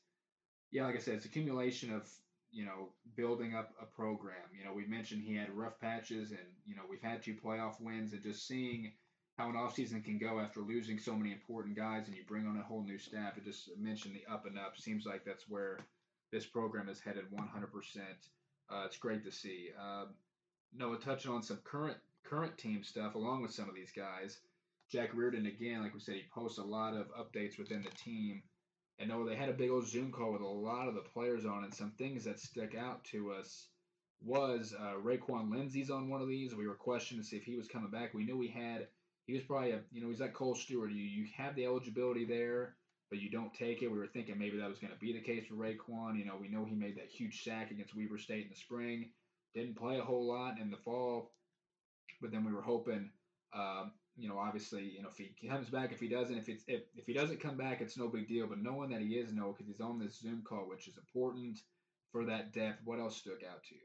Yeah, 0.70 0.86
like 0.86 0.96
I 0.96 1.00
said, 1.00 1.14
it's 1.14 1.26
accumulation 1.26 1.92
of 1.92 2.08
you 2.52 2.64
know 2.64 2.90
building 3.16 3.54
up 3.54 3.72
a 3.80 3.86
program. 3.86 4.48
You 4.56 4.64
know, 4.64 4.72
we 4.72 4.86
mentioned 4.86 5.22
he 5.22 5.34
had 5.34 5.54
rough 5.56 5.80
patches, 5.80 6.30
and 6.30 6.46
you 6.66 6.76
know 6.76 6.82
we've 6.88 7.02
had 7.02 7.22
two 7.22 7.34
playoff 7.34 7.80
wins, 7.80 8.12
and 8.12 8.22
just 8.22 8.46
seeing 8.46 8.92
how 9.38 9.48
an 9.48 9.54
offseason 9.54 10.04
can 10.04 10.18
go 10.18 10.38
after 10.38 10.60
losing 10.60 10.98
so 10.98 11.14
many 11.14 11.32
important 11.32 11.76
guys, 11.76 12.06
and 12.06 12.16
you 12.16 12.22
bring 12.28 12.46
on 12.46 12.58
a 12.58 12.62
whole 12.62 12.82
new 12.82 12.98
staff. 12.98 13.36
It 13.36 13.44
just 13.44 13.70
mentioned 13.78 14.14
the 14.14 14.32
up 14.32 14.46
and 14.46 14.58
up. 14.58 14.76
Seems 14.76 15.06
like 15.06 15.24
that's 15.24 15.48
where 15.48 15.80
this 16.30 16.46
program 16.46 16.88
is 16.88 17.00
headed 17.00 17.24
100 17.30 17.72
percent 17.72 18.28
uh, 18.72 18.84
it's 18.86 18.96
great 18.96 19.24
to 19.24 19.32
see. 19.32 19.70
Uh, 19.80 20.06
Noah 20.74 20.98
touching 20.98 21.30
on 21.30 21.42
some 21.42 21.58
current 21.64 21.98
current 22.24 22.56
team 22.56 22.82
stuff 22.82 23.14
along 23.14 23.42
with 23.42 23.52
some 23.52 23.68
of 23.68 23.74
these 23.74 23.92
guys. 23.94 24.38
Jack 24.90 25.10
Reardon 25.14 25.46
again, 25.46 25.82
like 25.82 25.94
we 25.94 26.00
said, 26.00 26.16
he 26.16 26.24
posts 26.34 26.58
a 26.58 26.62
lot 26.62 26.94
of 26.94 27.06
updates 27.14 27.58
within 27.58 27.82
the 27.82 27.90
team. 27.90 28.42
And 28.98 29.08
Noah, 29.08 29.28
they 29.28 29.36
had 29.36 29.48
a 29.48 29.54
big 29.54 29.70
old 29.70 29.86
Zoom 29.86 30.12
call 30.12 30.32
with 30.32 30.42
a 30.42 30.46
lot 30.46 30.88
of 30.88 30.94
the 30.94 31.00
players 31.00 31.44
on, 31.44 31.64
and 31.64 31.74
some 31.74 31.92
things 31.98 32.24
that 32.24 32.38
stuck 32.38 32.74
out 32.74 33.04
to 33.04 33.32
us 33.32 33.68
was 34.20 34.74
uh, 34.78 34.94
Raekwon 35.02 35.50
Lindsey's 35.50 35.90
on 35.90 36.08
one 36.08 36.22
of 36.22 36.28
these. 36.28 36.54
We 36.54 36.68
were 36.68 36.74
questioning 36.74 37.22
to 37.22 37.28
see 37.28 37.36
if 37.36 37.44
he 37.44 37.56
was 37.56 37.66
coming 37.68 37.90
back. 37.90 38.14
We 38.14 38.24
knew 38.24 38.36
we 38.36 38.48
had. 38.48 38.86
He 39.26 39.34
was 39.34 39.42
probably 39.42 39.72
a, 39.72 39.80
you 39.92 40.02
know, 40.02 40.08
he's 40.08 40.20
like 40.20 40.34
Cole 40.34 40.54
Stewart. 40.54 40.92
You 40.92 41.02
you 41.02 41.26
have 41.36 41.54
the 41.54 41.64
eligibility 41.64 42.24
there 42.24 42.76
but 43.12 43.20
you 43.20 43.28
don't 43.28 43.52
take 43.52 43.82
it. 43.82 43.92
We 43.92 43.98
were 43.98 44.06
thinking 44.06 44.38
maybe 44.38 44.56
that 44.56 44.70
was 44.70 44.78
going 44.78 44.94
to 44.94 44.98
be 44.98 45.12
the 45.12 45.20
case 45.20 45.44
for 45.46 45.54
Raekwon. 45.54 46.18
You 46.18 46.24
know, 46.24 46.38
we 46.40 46.48
know 46.48 46.64
he 46.64 46.74
made 46.74 46.96
that 46.96 47.10
huge 47.10 47.44
sack 47.44 47.70
against 47.70 47.94
Weber 47.94 48.16
State 48.16 48.44
in 48.44 48.48
the 48.48 48.56
spring. 48.56 49.10
Didn't 49.54 49.76
play 49.76 49.98
a 49.98 50.02
whole 50.02 50.26
lot 50.26 50.58
in 50.58 50.70
the 50.70 50.78
fall, 50.78 51.34
but 52.22 52.32
then 52.32 52.42
we 52.42 52.54
were 52.54 52.62
hoping, 52.62 53.10
um, 53.54 53.92
you 54.16 54.28
know, 54.28 54.38
obviously, 54.38 54.82
you 54.82 55.02
know, 55.02 55.08
if 55.08 55.16
he 55.16 55.48
comes 55.48 55.68
back, 55.68 55.92
if 55.92 56.00
he 56.00 56.08
doesn't, 56.08 56.36
if 56.36 56.48
it's 56.48 56.64
if, 56.68 56.82
if 56.96 57.06
he 57.06 57.12
doesn't 57.12 57.40
come 57.40 57.56
back, 57.56 57.80
it's 57.80 57.96
no 57.96 58.08
big 58.08 58.28
deal. 58.28 58.46
But 58.46 58.62
knowing 58.62 58.90
that 58.90 59.00
he 59.00 59.14
is 59.14 59.32
no, 59.32 59.52
because 59.52 59.66
he's 59.66 59.80
on 59.80 59.98
this 59.98 60.20
Zoom 60.20 60.42
call, 60.46 60.68
which 60.68 60.88
is 60.88 60.96
important 60.96 61.60
for 62.10 62.24
that 62.26 62.52
depth. 62.52 62.80
What 62.84 63.00
else 63.00 63.16
stuck 63.16 63.42
out 63.50 63.64
to 63.64 63.74
you? 63.74 63.80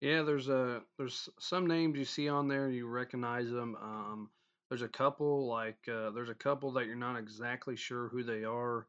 Yeah, 0.00 0.22
there's 0.22 0.48
a 0.48 0.82
there's 0.96 1.28
some 1.40 1.66
names 1.66 1.98
you 1.98 2.04
see 2.04 2.28
on 2.28 2.46
there, 2.46 2.68
you 2.68 2.86
recognize 2.86 3.50
them. 3.50 3.76
Um, 3.82 4.30
there's 4.68 4.82
a 4.82 4.88
couple 4.88 5.48
like 5.48 5.88
uh, 5.88 6.10
there's 6.10 6.28
a 6.28 6.34
couple 6.34 6.72
that 6.72 6.86
you're 6.86 6.94
not 6.94 7.18
exactly 7.18 7.74
sure 7.74 8.08
who 8.08 8.22
they 8.22 8.44
are. 8.44 8.86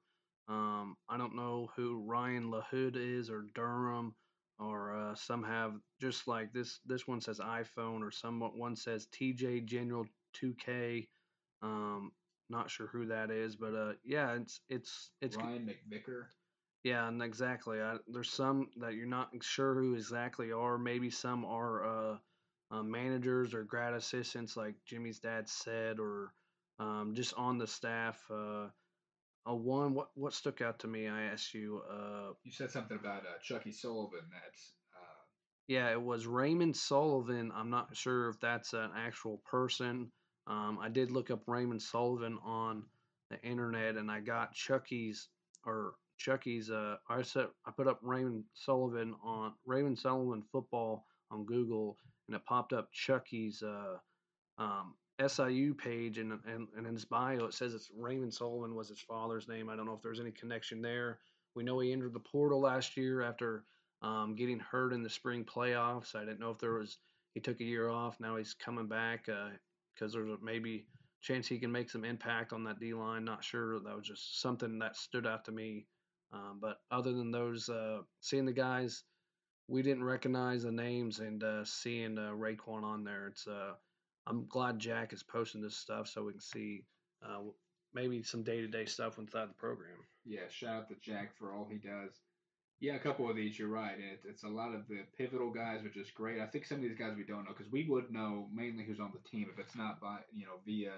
Um, 0.48 0.98
I 1.08 1.18
don't 1.18 1.36
know 1.36 1.70
who 1.76 2.04
Ryan 2.06 2.52
LaHood 2.52 2.96
is 2.96 3.30
or 3.30 3.46
Durham, 3.56 4.14
or 4.60 4.96
uh, 4.96 5.16
some 5.16 5.44
have 5.44 5.74
just 6.02 6.28
like 6.28 6.52
this. 6.54 6.80
This 6.86 7.08
one 7.08 7.22
says 7.22 7.40
iPhone, 7.40 8.02
or 8.02 8.12
some 8.12 8.40
one 8.40 8.76
says 8.76 9.08
TJ 9.08 9.66
General 9.66 10.06
2K. 10.34 11.08
Um, 11.62 12.12
not 12.50 12.70
sure 12.70 12.88
who 12.88 13.08
that 13.08 13.32
is, 13.32 13.56
but 13.56 13.76
uh, 13.76 13.94
yeah, 14.04 14.34
it's 14.34 14.62
it's 14.70 15.12
it's 15.22 15.38
Ryan 15.38 15.70
McVicker. 15.70 16.26
Yeah, 16.84 17.08
and 17.08 17.22
exactly. 17.22 17.82
I, 17.82 17.98
there's 18.08 18.32
some 18.32 18.70
that 18.78 18.94
you're 18.94 19.06
not 19.06 19.30
sure 19.42 19.76
who 19.76 19.96
exactly 19.96 20.52
are. 20.52 20.78
Maybe 20.78 21.10
some 21.10 21.46
are 21.46 21.86
uh, 21.86 22.18
um, 22.72 22.90
managers 22.90 23.54
or 23.54 23.64
grad 23.64 23.94
assistants, 23.94 24.56
like 24.56 24.76
Jimmy's 24.86 25.20
dad 25.20 25.50
said, 25.50 26.00
or 26.00 26.34
um, 26.80 27.14
just 27.16 27.34
on 27.36 27.58
the 27.58 27.68
staff. 27.68 28.20
Uh, 28.32 28.68
a 29.46 29.56
one. 29.56 29.94
What 29.94 30.10
what 30.16 30.34
stuck 30.34 30.62
out 30.62 30.80
to 30.80 30.88
me? 30.88 31.08
I 31.08 31.24
asked 31.24 31.54
you. 31.54 31.82
Uh, 31.90 32.34
you 32.44 32.52
said 32.52 32.72
something 32.72 32.98
about 32.98 33.24
uh, 33.24 33.40
Chucky 33.44 33.72
Sullivan. 33.72 34.22
That's 34.32 34.74
uh, 34.96 35.22
yeah, 35.68 35.92
it 35.92 36.02
was 36.02 36.26
Raymond 36.28 36.76
Sullivan. 36.76 37.52
I'm 37.56 37.70
not 37.70 37.96
sure 37.96 38.30
if 38.30 38.40
that's 38.40 38.74
an 38.74 38.92
actual 38.96 39.42
person. 39.46 40.12
Um, 40.50 40.80
I 40.82 40.90
did 40.90 41.12
look 41.12 41.30
up 41.30 41.44
Raymond 41.48 41.82
Sullivan 41.82 42.40
on 42.44 42.84
the 43.30 43.40
internet, 43.44 43.96
and 43.96 44.10
I 44.10 44.20
got 44.20 44.54
Chucky's 44.54 45.30
or 45.66 45.94
Chucky's. 46.18 46.72
Uh, 46.72 46.98
I 47.08 47.22
said 47.22 47.48
I 47.66 47.72
put 47.72 47.88
up 47.88 48.00
Raymond 48.02 48.44
Sullivan 48.56 49.16
on 49.24 49.54
Raymond 49.66 50.00
Sullivan 50.00 50.44
football 50.52 51.06
on 51.30 51.46
Google, 51.46 51.98
and 52.28 52.36
it 52.36 52.44
popped 52.46 52.74
up 52.74 52.92
Chucky's 52.92 53.62
uh, 53.62 53.98
um, 54.58 54.96
SIU 55.26 55.76
page, 55.76 56.18
and, 56.18 56.32
and 56.48 56.68
and 56.76 56.88
in 56.88 56.94
his 56.94 57.06
bio 57.06 57.46
it 57.46 57.54
says 57.54 57.76
it's 57.76 57.92
Raymond 57.96 58.34
Sullivan 58.34 58.74
was 58.74 58.90
his 58.90 59.00
father's 59.00 59.48
name. 59.48 59.70
I 59.70 59.76
don't 59.76 59.86
know 59.86 59.94
if 59.94 60.02
there's 60.02 60.20
any 60.20 60.32
connection 60.32 60.82
there. 60.82 61.20
We 61.56 61.64
know 61.64 61.80
he 61.80 61.92
entered 61.92 62.14
the 62.14 62.20
portal 62.20 62.60
last 62.60 62.98
year 62.98 63.22
after 63.22 63.66
um, 64.02 64.36
getting 64.36 64.60
hurt 64.60 64.94
in 64.94 65.04
the 65.04 65.10
spring 65.10 65.46
playoffs. 65.46 66.16
I 66.16 66.22
didn't 66.22 66.40
know 66.40 66.52
if 66.52 66.60
there 66.60 66.74
was 66.74 66.98
he 67.36 67.40
took 67.40 67.60
a 67.60 67.66
year 67.66 67.90
off. 67.90 68.20
Now 68.20 68.38
he's 68.38 68.56
coming 68.56 68.88
back 68.88 69.30
because 70.00 70.14
there's 70.14 70.30
a 70.30 70.38
maybe 70.42 70.86
chance 71.22 71.48
he 71.48 71.60
can 71.60 71.72
make 71.72 71.90
some 71.90 72.06
impact 72.06 72.54
on 72.54 72.64
that 72.64 72.80
D 72.80 72.94
line. 72.94 73.26
Not 73.26 73.44
sure. 73.44 73.80
That 73.80 73.96
was 73.96 74.08
just 74.08 74.42
something 74.42 74.80
that 74.80 74.96
stood 74.96 75.28
out 75.28 75.46
to 75.46 75.52
me. 75.52 75.86
Um, 76.32 76.60
but 76.62 76.78
other 76.92 77.12
than 77.12 77.32
those, 77.32 77.70
uh, 77.70 78.00
seeing 78.22 78.46
the 78.46 78.54
guys, 78.54 79.04
we 79.68 79.82
didn't 79.82 80.04
recognize 80.04 80.64
the 80.64 80.72
names, 80.72 81.20
and 81.20 81.44
uh, 81.44 81.66
seeing 81.66 82.18
uh, 82.18 82.32
Raekwon 82.32 82.84
on 82.84 83.04
there, 83.04 83.28
it's. 83.28 83.48
Uh, 83.48 83.74
I'm 84.28 84.46
glad 84.48 84.78
Jack 84.78 85.12
is 85.12 85.24
posting 85.24 85.62
this 85.62 85.76
stuff 85.76 86.08
so 86.08 86.24
we 86.24 86.34
can 86.34 86.42
see 86.42 86.84
uh, 87.26 87.40
maybe 87.96 88.22
some 88.22 88.44
day 88.44 88.62
to 88.62 88.68
day 88.68 88.86
stuff 88.86 89.18
inside 89.18 89.50
the 89.50 89.54
program. 89.54 89.98
Yeah, 90.24 90.42
shout 90.50 90.76
out 90.76 90.90
to 90.90 90.96
Jack 91.02 91.36
for 91.36 91.54
all 91.54 91.68
he 91.70 91.78
does. 91.78 92.12
Yeah, 92.80 92.96
a 92.96 93.00
couple 93.00 93.30
of 93.30 93.36
these, 93.36 93.60
you're 93.60 93.68
right. 93.68 93.98
It, 94.00 94.22
it's 94.24 94.44
a 94.44 94.48
lot 94.48 94.74
of 94.74 94.88
the 94.88 95.02
pivotal 95.18 95.52
guys, 95.52 95.84
which 95.84 95.98
is 95.98 96.12
great. 96.12 96.40
I 96.40 96.46
think 96.48 96.66
some 96.66 96.78
of 96.78 96.84
these 96.84 96.98
guys 96.98 97.14
we 97.18 97.26
don't 97.26 97.44
know 97.44 97.52
because 97.52 97.72
we 97.72 97.86
would 97.90 98.10
know 98.10 98.48
mainly 98.54 98.86
who's 98.86 99.02
on 99.02 99.12
the 99.12 99.30
team 99.30 99.50
if 99.52 99.60
it's 99.60 99.76
not 99.76 100.00
by 100.00 100.20
you 100.34 100.46
know 100.46 100.60
via 100.66 100.94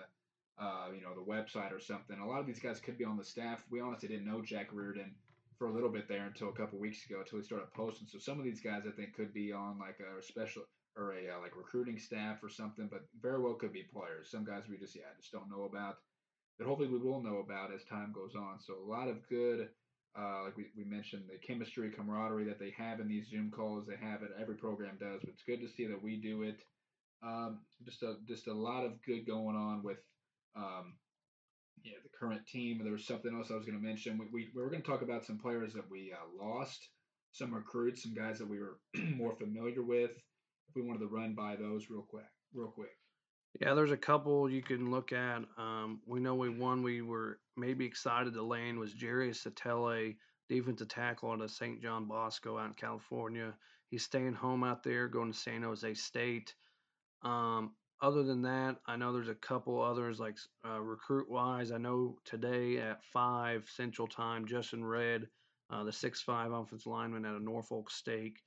uh, 0.59 0.89
you 0.93 1.01
know 1.01 1.15
the 1.15 1.31
website 1.31 1.71
or 1.71 1.79
something. 1.79 2.19
A 2.19 2.27
lot 2.27 2.39
of 2.39 2.45
these 2.45 2.59
guys 2.59 2.79
could 2.79 2.99
be 2.99 3.05
on 3.05 3.17
the 3.17 3.23
staff. 3.23 3.63
We 3.71 3.79
honestly 3.79 4.09
didn't 4.09 4.27
know 4.27 4.43
Jack 4.43 4.67
Reardon 4.71 5.15
for 5.57 5.67
a 5.67 5.73
little 5.73 5.89
bit 5.89 6.07
there 6.07 6.25
until 6.25 6.49
a 6.49 6.53
couple 6.53 6.77
weeks 6.77 7.03
ago, 7.05 7.19
until 7.19 7.39
he 7.39 7.45
started 7.45 7.73
posting. 7.73 8.07
So 8.07 8.19
some 8.19 8.37
of 8.37 8.45
these 8.45 8.61
guys 8.61 8.83
I 8.87 8.91
think 8.91 9.15
could 9.15 9.33
be 9.33 9.51
on 9.51 9.79
like 9.79 9.99
a 9.99 10.21
special 10.21 10.63
or 10.95 11.13
a 11.13 11.35
uh, 11.35 11.39
like 11.41 11.55
recruiting 11.55 11.97
staff 11.97 12.43
or 12.43 12.49
something, 12.49 12.89
but 12.91 13.07
very 13.19 13.41
well 13.41 13.55
could 13.55 13.73
be 13.73 13.83
players. 13.91 14.29
Some 14.29 14.45
guys 14.45 14.63
we 14.69 14.77
just 14.77 14.95
yeah 14.95 15.09
just 15.19 15.31
don't 15.31 15.49
know 15.49 15.63
about, 15.63 15.95
but 16.59 16.67
hopefully 16.67 16.89
we 16.89 16.99
will 16.99 17.23
know 17.23 17.37
about 17.37 17.73
as 17.73 17.83
time 17.85 18.11
goes 18.13 18.35
on. 18.35 18.59
So 18.59 18.75
a 18.75 18.89
lot 18.89 19.07
of 19.07 19.27
good, 19.27 19.69
uh, 20.17 20.43
like 20.45 20.57
we, 20.57 20.65
we 20.75 20.83
mentioned, 20.83 21.23
the 21.29 21.37
chemistry, 21.45 21.89
camaraderie 21.89 22.45
that 22.45 22.59
they 22.59 22.73
have 22.77 22.99
in 22.99 23.07
these 23.07 23.29
Zoom 23.29 23.51
calls. 23.51 23.85
They 23.85 23.95
have 23.95 24.23
it. 24.23 24.29
Every 24.39 24.55
program 24.55 24.97
does, 24.99 25.21
but 25.21 25.29
it's 25.29 25.43
good 25.43 25.61
to 25.61 25.69
see 25.69 25.87
that 25.87 26.01
we 26.01 26.17
do 26.17 26.43
it. 26.43 26.61
Um, 27.23 27.59
just 27.85 28.03
a 28.03 28.15
just 28.27 28.47
a 28.47 28.53
lot 28.53 28.85
of 28.85 29.01
good 29.05 29.25
going 29.25 29.55
on 29.55 29.83
with. 29.83 29.99
Um, 30.55 30.95
yeah, 31.83 31.97
the 32.03 32.09
current 32.17 32.45
team. 32.45 32.79
There 32.83 32.91
was 32.91 33.07
something 33.07 33.33
else 33.35 33.49
I 33.49 33.55
was 33.55 33.65
going 33.65 33.79
to 33.79 33.83
mention. 33.83 34.17
We, 34.17 34.25
we, 34.31 34.49
we 34.55 34.61
were 34.61 34.69
going 34.69 34.83
to 34.83 34.87
talk 34.87 35.01
about 35.01 35.25
some 35.25 35.39
players 35.39 35.73
that 35.73 35.89
we 35.89 36.13
uh, 36.13 36.45
lost, 36.45 36.89
some 37.31 37.53
recruits, 37.53 38.03
some 38.03 38.13
guys 38.13 38.37
that 38.37 38.49
we 38.49 38.59
were 38.59 38.77
more 39.15 39.35
familiar 39.35 39.81
with 39.81 40.11
if 40.11 40.75
we 40.75 40.83
wanted 40.83 40.99
to 40.99 41.07
run 41.07 41.33
by 41.33 41.55
those 41.55 41.89
real 41.89 42.05
quick, 42.07 42.25
real 42.53 42.67
quick. 42.67 43.00
Yeah, 43.59 43.73
there's 43.73 43.91
a 43.91 43.97
couple 43.97 44.49
you 44.49 44.61
can 44.61 44.91
look 44.91 45.11
at. 45.11 45.43
Um, 45.57 46.01
we 46.07 46.19
know 46.19 46.35
we 46.35 46.49
won. 46.49 46.83
we 46.83 47.01
were 47.01 47.39
maybe 47.57 47.85
excited 47.85 48.33
to 48.33 48.43
land 48.43 48.79
was 48.79 48.93
Jerry 48.93 49.31
Satele, 49.31 50.15
defensive 50.49 50.87
tackle 50.87 51.31
out 51.31 51.41
of 51.41 51.51
St. 51.51 51.81
John 51.81 52.05
Bosco 52.07 52.57
out 52.57 52.67
in 52.67 52.73
California. 52.73 53.53
He's 53.89 54.03
staying 54.03 54.33
home 54.33 54.63
out 54.63 54.83
there, 54.83 55.07
going 55.09 55.33
to 55.33 55.37
San 55.37 55.63
Jose 55.63 55.93
State. 55.95 56.55
Um, 57.23 57.73
other 58.01 58.23
than 58.23 58.41
that, 58.43 58.77
I 58.87 58.95
know 58.95 59.11
there's 59.13 59.27
a 59.27 59.35
couple 59.35 59.81
others 59.81 60.19
like 60.19 60.37
uh, 60.65 60.79
recruit 60.79 61.29
wise. 61.29 61.71
I 61.71 61.77
know 61.77 62.17
today 62.25 62.77
at 62.77 63.03
five 63.03 63.69
Central 63.75 64.07
Time, 64.07 64.47
Justin 64.47 64.83
Red, 64.83 65.27
uh, 65.69 65.83
the 65.83 65.91
six 65.91 66.21
five 66.21 66.51
offensive 66.51 66.87
lineman 66.87 67.25
out 67.25 67.35
of 67.35 67.41
Norfolk 67.43 67.91
State, 67.91 68.37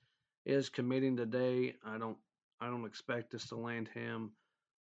is 0.46 0.70
committing 0.70 1.16
today. 1.16 1.74
I 1.84 1.98
don't 1.98 2.16
I 2.60 2.66
don't 2.68 2.86
expect 2.86 3.34
us 3.34 3.46
to 3.48 3.56
land 3.56 3.88
him. 3.94 4.32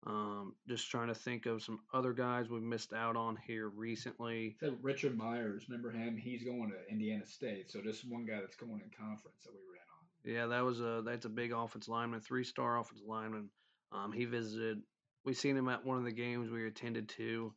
Um, 0.08 0.56
just 0.68 0.90
trying 0.90 1.10
to 1.10 1.16
think 1.16 1.46
of 1.46 1.62
some 1.62 1.80
other 1.94 2.12
guys 2.12 2.50
we've 2.50 2.64
missed 2.64 2.92
out 2.92 3.16
on 3.16 3.38
here 3.46 3.70
recently. 3.70 4.56
So 4.60 4.76
Richard 4.82 5.16
Myers, 5.16 5.66
remember 5.70 5.92
him? 5.92 6.18
He's 6.18 6.44
going 6.44 6.72
to 6.72 6.92
Indiana 6.92 7.26
State. 7.28 7.70
So 7.70 7.82
just 7.82 8.10
one 8.10 8.26
guy 8.26 8.40
that's 8.40 8.56
going 8.56 8.82
in 8.84 8.90
conference 8.98 9.44
that 9.44 9.52
we 9.54 9.60
ran 9.72 9.86
on. 9.92 10.34
Yeah, 10.34 10.58
that 10.58 10.66
was 10.66 10.80
a 10.80 11.04
that's 11.06 11.26
a 11.26 11.30
big 11.30 11.52
offensive 11.52 11.90
lineman, 11.90 12.20
three 12.20 12.44
star 12.44 12.80
offensive 12.80 13.08
lineman. 13.08 13.50
Um, 13.92 14.12
he 14.12 14.26
visited. 14.26 14.82
We 15.24 15.36
seen 15.36 15.56
him 15.56 15.70
at 15.70 15.86
one 15.86 15.98
of 15.98 16.04
the 16.04 16.12
games 16.12 16.50
we 16.50 16.66
attended 16.66 17.10
to. 17.10 17.54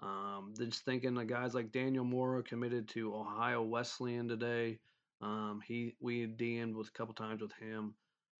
Um, 0.00 0.54
just 0.56 0.84
thinking 0.84 1.18
of 1.18 1.26
guys 1.26 1.54
like 1.54 1.72
Daniel 1.72 2.04
Mora 2.04 2.44
committed 2.44 2.88
to 2.90 3.12
Ohio 3.14 3.62
Wesleyan 3.62 4.28
today. 4.28 4.78
Um, 5.20 5.60
he 5.66 5.96
we 6.00 6.28
DM'd 6.28 6.76
with 6.76 6.88
a 6.88 6.92
couple 6.92 7.14
times 7.14 7.42
with 7.42 7.52
him. 7.54 7.94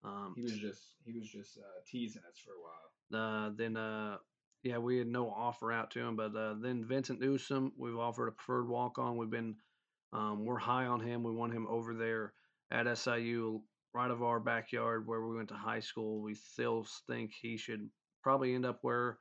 Um, 0.05 0.33
he 0.35 0.43
was 0.43 0.57
just 0.57 0.81
he 1.03 1.11
was 1.11 1.27
just 1.27 1.57
uh, 1.57 1.81
teasing 1.85 2.21
us 2.21 2.37
for 2.37 2.51
a 2.51 2.61
while. 2.63 2.88
Uh, 3.13 3.51
then 3.55 3.77
uh, 3.77 4.17
yeah, 4.63 4.77
we 4.77 4.97
had 4.97 5.07
no 5.07 5.29
offer 5.29 5.71
out 5.71 5.91
to 5.91 5.99
him, 5.99 6.15
but 6.15 6.35
uh, 6.35 6.55
then 6.61 6.85
Vincent 6.85 7.19
Newsom, 7.19 7.71
we've 7.77 7.97
offered 7.97 8.27
a 8.27 8.31
preferred 8.31 8.67
walk 8.67 8.99
on. 8.99 9.17
We've 9.17 9.29
been 9.29 9.55
um, 10.11 10.45
we're 10.45 10.57
high 10.57 10.85
on 10.85 10.99
him. 10.99 11.23
We 11.23 11.31
want 11.31 11.53
him 11.53 11.67
over 11.67 11.93
there 11.93 12.33
at 12.71 12.97
SIU, 12.97 13.61
right 13.93 14.11
of 14.11 14.23
our 14.23 14.39
backyard 14.39 15.07
where 15.07 15.21
we 15.21 15.35
went 15.35 15.49
to 15.49 15.55
high 15.55 15.79
school. 15.79 16.21
We 16.21 16.35
still 16.35 16.85
think 17.07 17.31
he 17.39 17.57
should 17.57 17.89
probably 18.23 18.53
end 18.53 18.65
up 18.65 18.79
where 18.81 19.17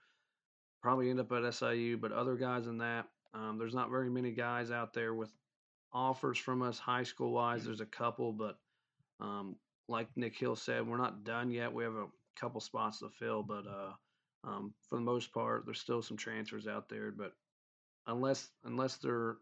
probably 0.82 1.10
end 1.10 1.20
up 1.20 1.32
at 1.32 1.54
SIU, 1.54 1.98
but 1.98 2.12
other 2.12 2.36
guys 2.36 2.66
than 2.66 2.78
that, 2.78 3.06
um, 3.34 3.58
there's 3.58 3.74
not 3.74 3.90
very 3.90 4.10
many 4.10 4.32
guys 4.32 4.70
out 4.70 4.92
there 4.94 5.14
with 5.14 5.30
offers 5.92 6.38
from 6.38 6.62
us 6.62 6.78
high 6.78 7.02
school 7.02 7.32
wise. 7.32 7.64
There's 7.64 7.80
a 7.80 7.86
couple, 7.86 8.32
but 8.32 8.56
um, 9.20 9.56
like 9.88 10.08
Nick 10.16 10.36
Hill 10.36 10.56
said, 10.56 10.86
we're 10.86 10.98
not 10.98 11.24
done 11.24 11.50
yet. 11.50 11.72
We 11.72 11.84
have 11.84 11.94
a 11.94 12.06
couple 12.40 12.60
spots 12.60 13.00
to 13.00 13.08
fill, 13.18 13.42
but 13.42 13.64
uh, 13.66 13.92
um, 14.44 14.74
for 14.88 14.96
the 14.96 15.04
most 15.04 15.32
part, 15.32 15.64
there's 15.64 15.80
still 15.80 16.02
some 16.02 16.16
transfers 16.16 16.66
out 16.66 16.88
there. 16.88 17.10
But 17.10 17.32
unless 18.06 18.48
unless 18.64 18.96
they're 18.96 19.36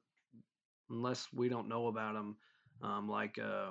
unless 0.91 1.27
we 1.33 1.49
don't 1.49 1.69
know 1.69 1.89
about 1.89 2.15
them, 2.15 2.37
um, 2.83 3.09
like 3.09 3.39
uh, 3.39 3.71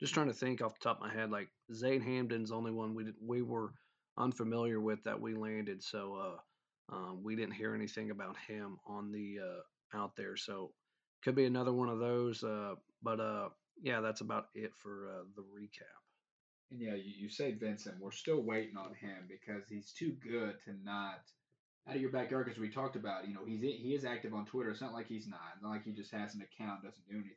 just 0.00 0.14
trying 0.14 0.28
to 0.28 0.34
think 0.34 0.60
off 0.60 0.74
the 0.78 0.84
top 0.84 1.00
of 1.00 1.06
my 1.06 1.12
head, 1.12 1.30
like 1.30 1.48
Zane 1.74 2.02
Hamden's 2.02 2.52
only 2.52 2.72
one 2.72 2.94
we 2.94 3.04
did, 3.04 3.14
we 3.20 3.42
were 3.42 3.72
unfamiliar 4.18 4.80
with 4.80 5.02
that 5.04 5.20
we 5.20 5.34
landed, 5.34 5.82
so 5.82 6.38
uh, 6.90 6.94
um, 6.94 7.22
we 7.22 7.36
didn't 7.36 7.54
hear 7.54 7.74
anything 7.74 8.10
about 8.10 8.36
him 8.48 8.78
on 8.86 9.12
the 9.12 9.38
uh, 9.40 9.98
out 9.98 10.16
there. 10.16 10.36
So 10.36 10.72
could 11.22 11.34
be 11.34 11.44
another 11.44 11.72
one 11.72 11.88
of 11.88 11.98
those. 11.98 12.42
Uh, 12.42 12.74
but 13.02 13.20
uh, 13.20 13.48
yeah, 13.82 14.00
that's 14.00 14.20
about 14.20 14.46
it 14.54 14.72
for 14.76 15.08
uh, 15.10 15.24
the 15.36 15.42
recap. 15.42 16.11
Yeah, 16.76 16.94
you, 16.94 17.12
you 17.18 17.28
say 17.28 17.52
Vincent. 17.52 17.96
We're 18.00 18.12
still 18.12 18.40
waiting 18.40 18.76
on 18.76 18.94
him 18.94 19.28
because 19.28 19.68
he's 19.68 19.92
too 19.92 20.16
good 20.22 20.54
to 20.64 20.74
not 20.84 21.20
out 21.88 21.96
of 21.96 22.00
your 22.00 22.10
backyard. 22.10 22.46
Because 22.46 22.60
we 22.60 22.70
talked 22.70 22.96
about, 22.96 23.28
you 23.28 23.34
know, 23.34 23.44
he's 23.46 23.60
he 23.60 23.94
is 23.94 24.04
active 24.04 24.34
on 24.34 24.46
Twitter. 24.46 24.70
It's 24.70 24.80
not 24.80 24.94
like 24.94 25.06
he's 25.06 25.26
not. 25.26 25.52
It's 25.54 25.62
not 25.62 25.70
like 25.70 25.84
he 25.84 25.92
just 25.92 26.12
has 26.12 26.34
an 26.34 26.42
account, 26.42 26.82
doesn't 26.82 27.08
do 27.08 27.16
anything. 27.16 27.36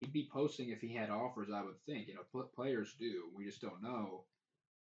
He'd 0.00 0.12
be 0.12 0.28
posting 0.32 0.70
if 0.70 0.80
he 0.80 0.94
had 0.94 1.10
offers. 1.10 1.48
I 1.54 1.62
would 1.62 1.80
think. 1.86 2.08
You 2.08 2.14
know, 2.14 2.44
players 2.54 2.94
do. 2.98 3.24
We 3.36 3.44
just 3.44 3.60
don't 3.60 3.82
know. 3.82 4.24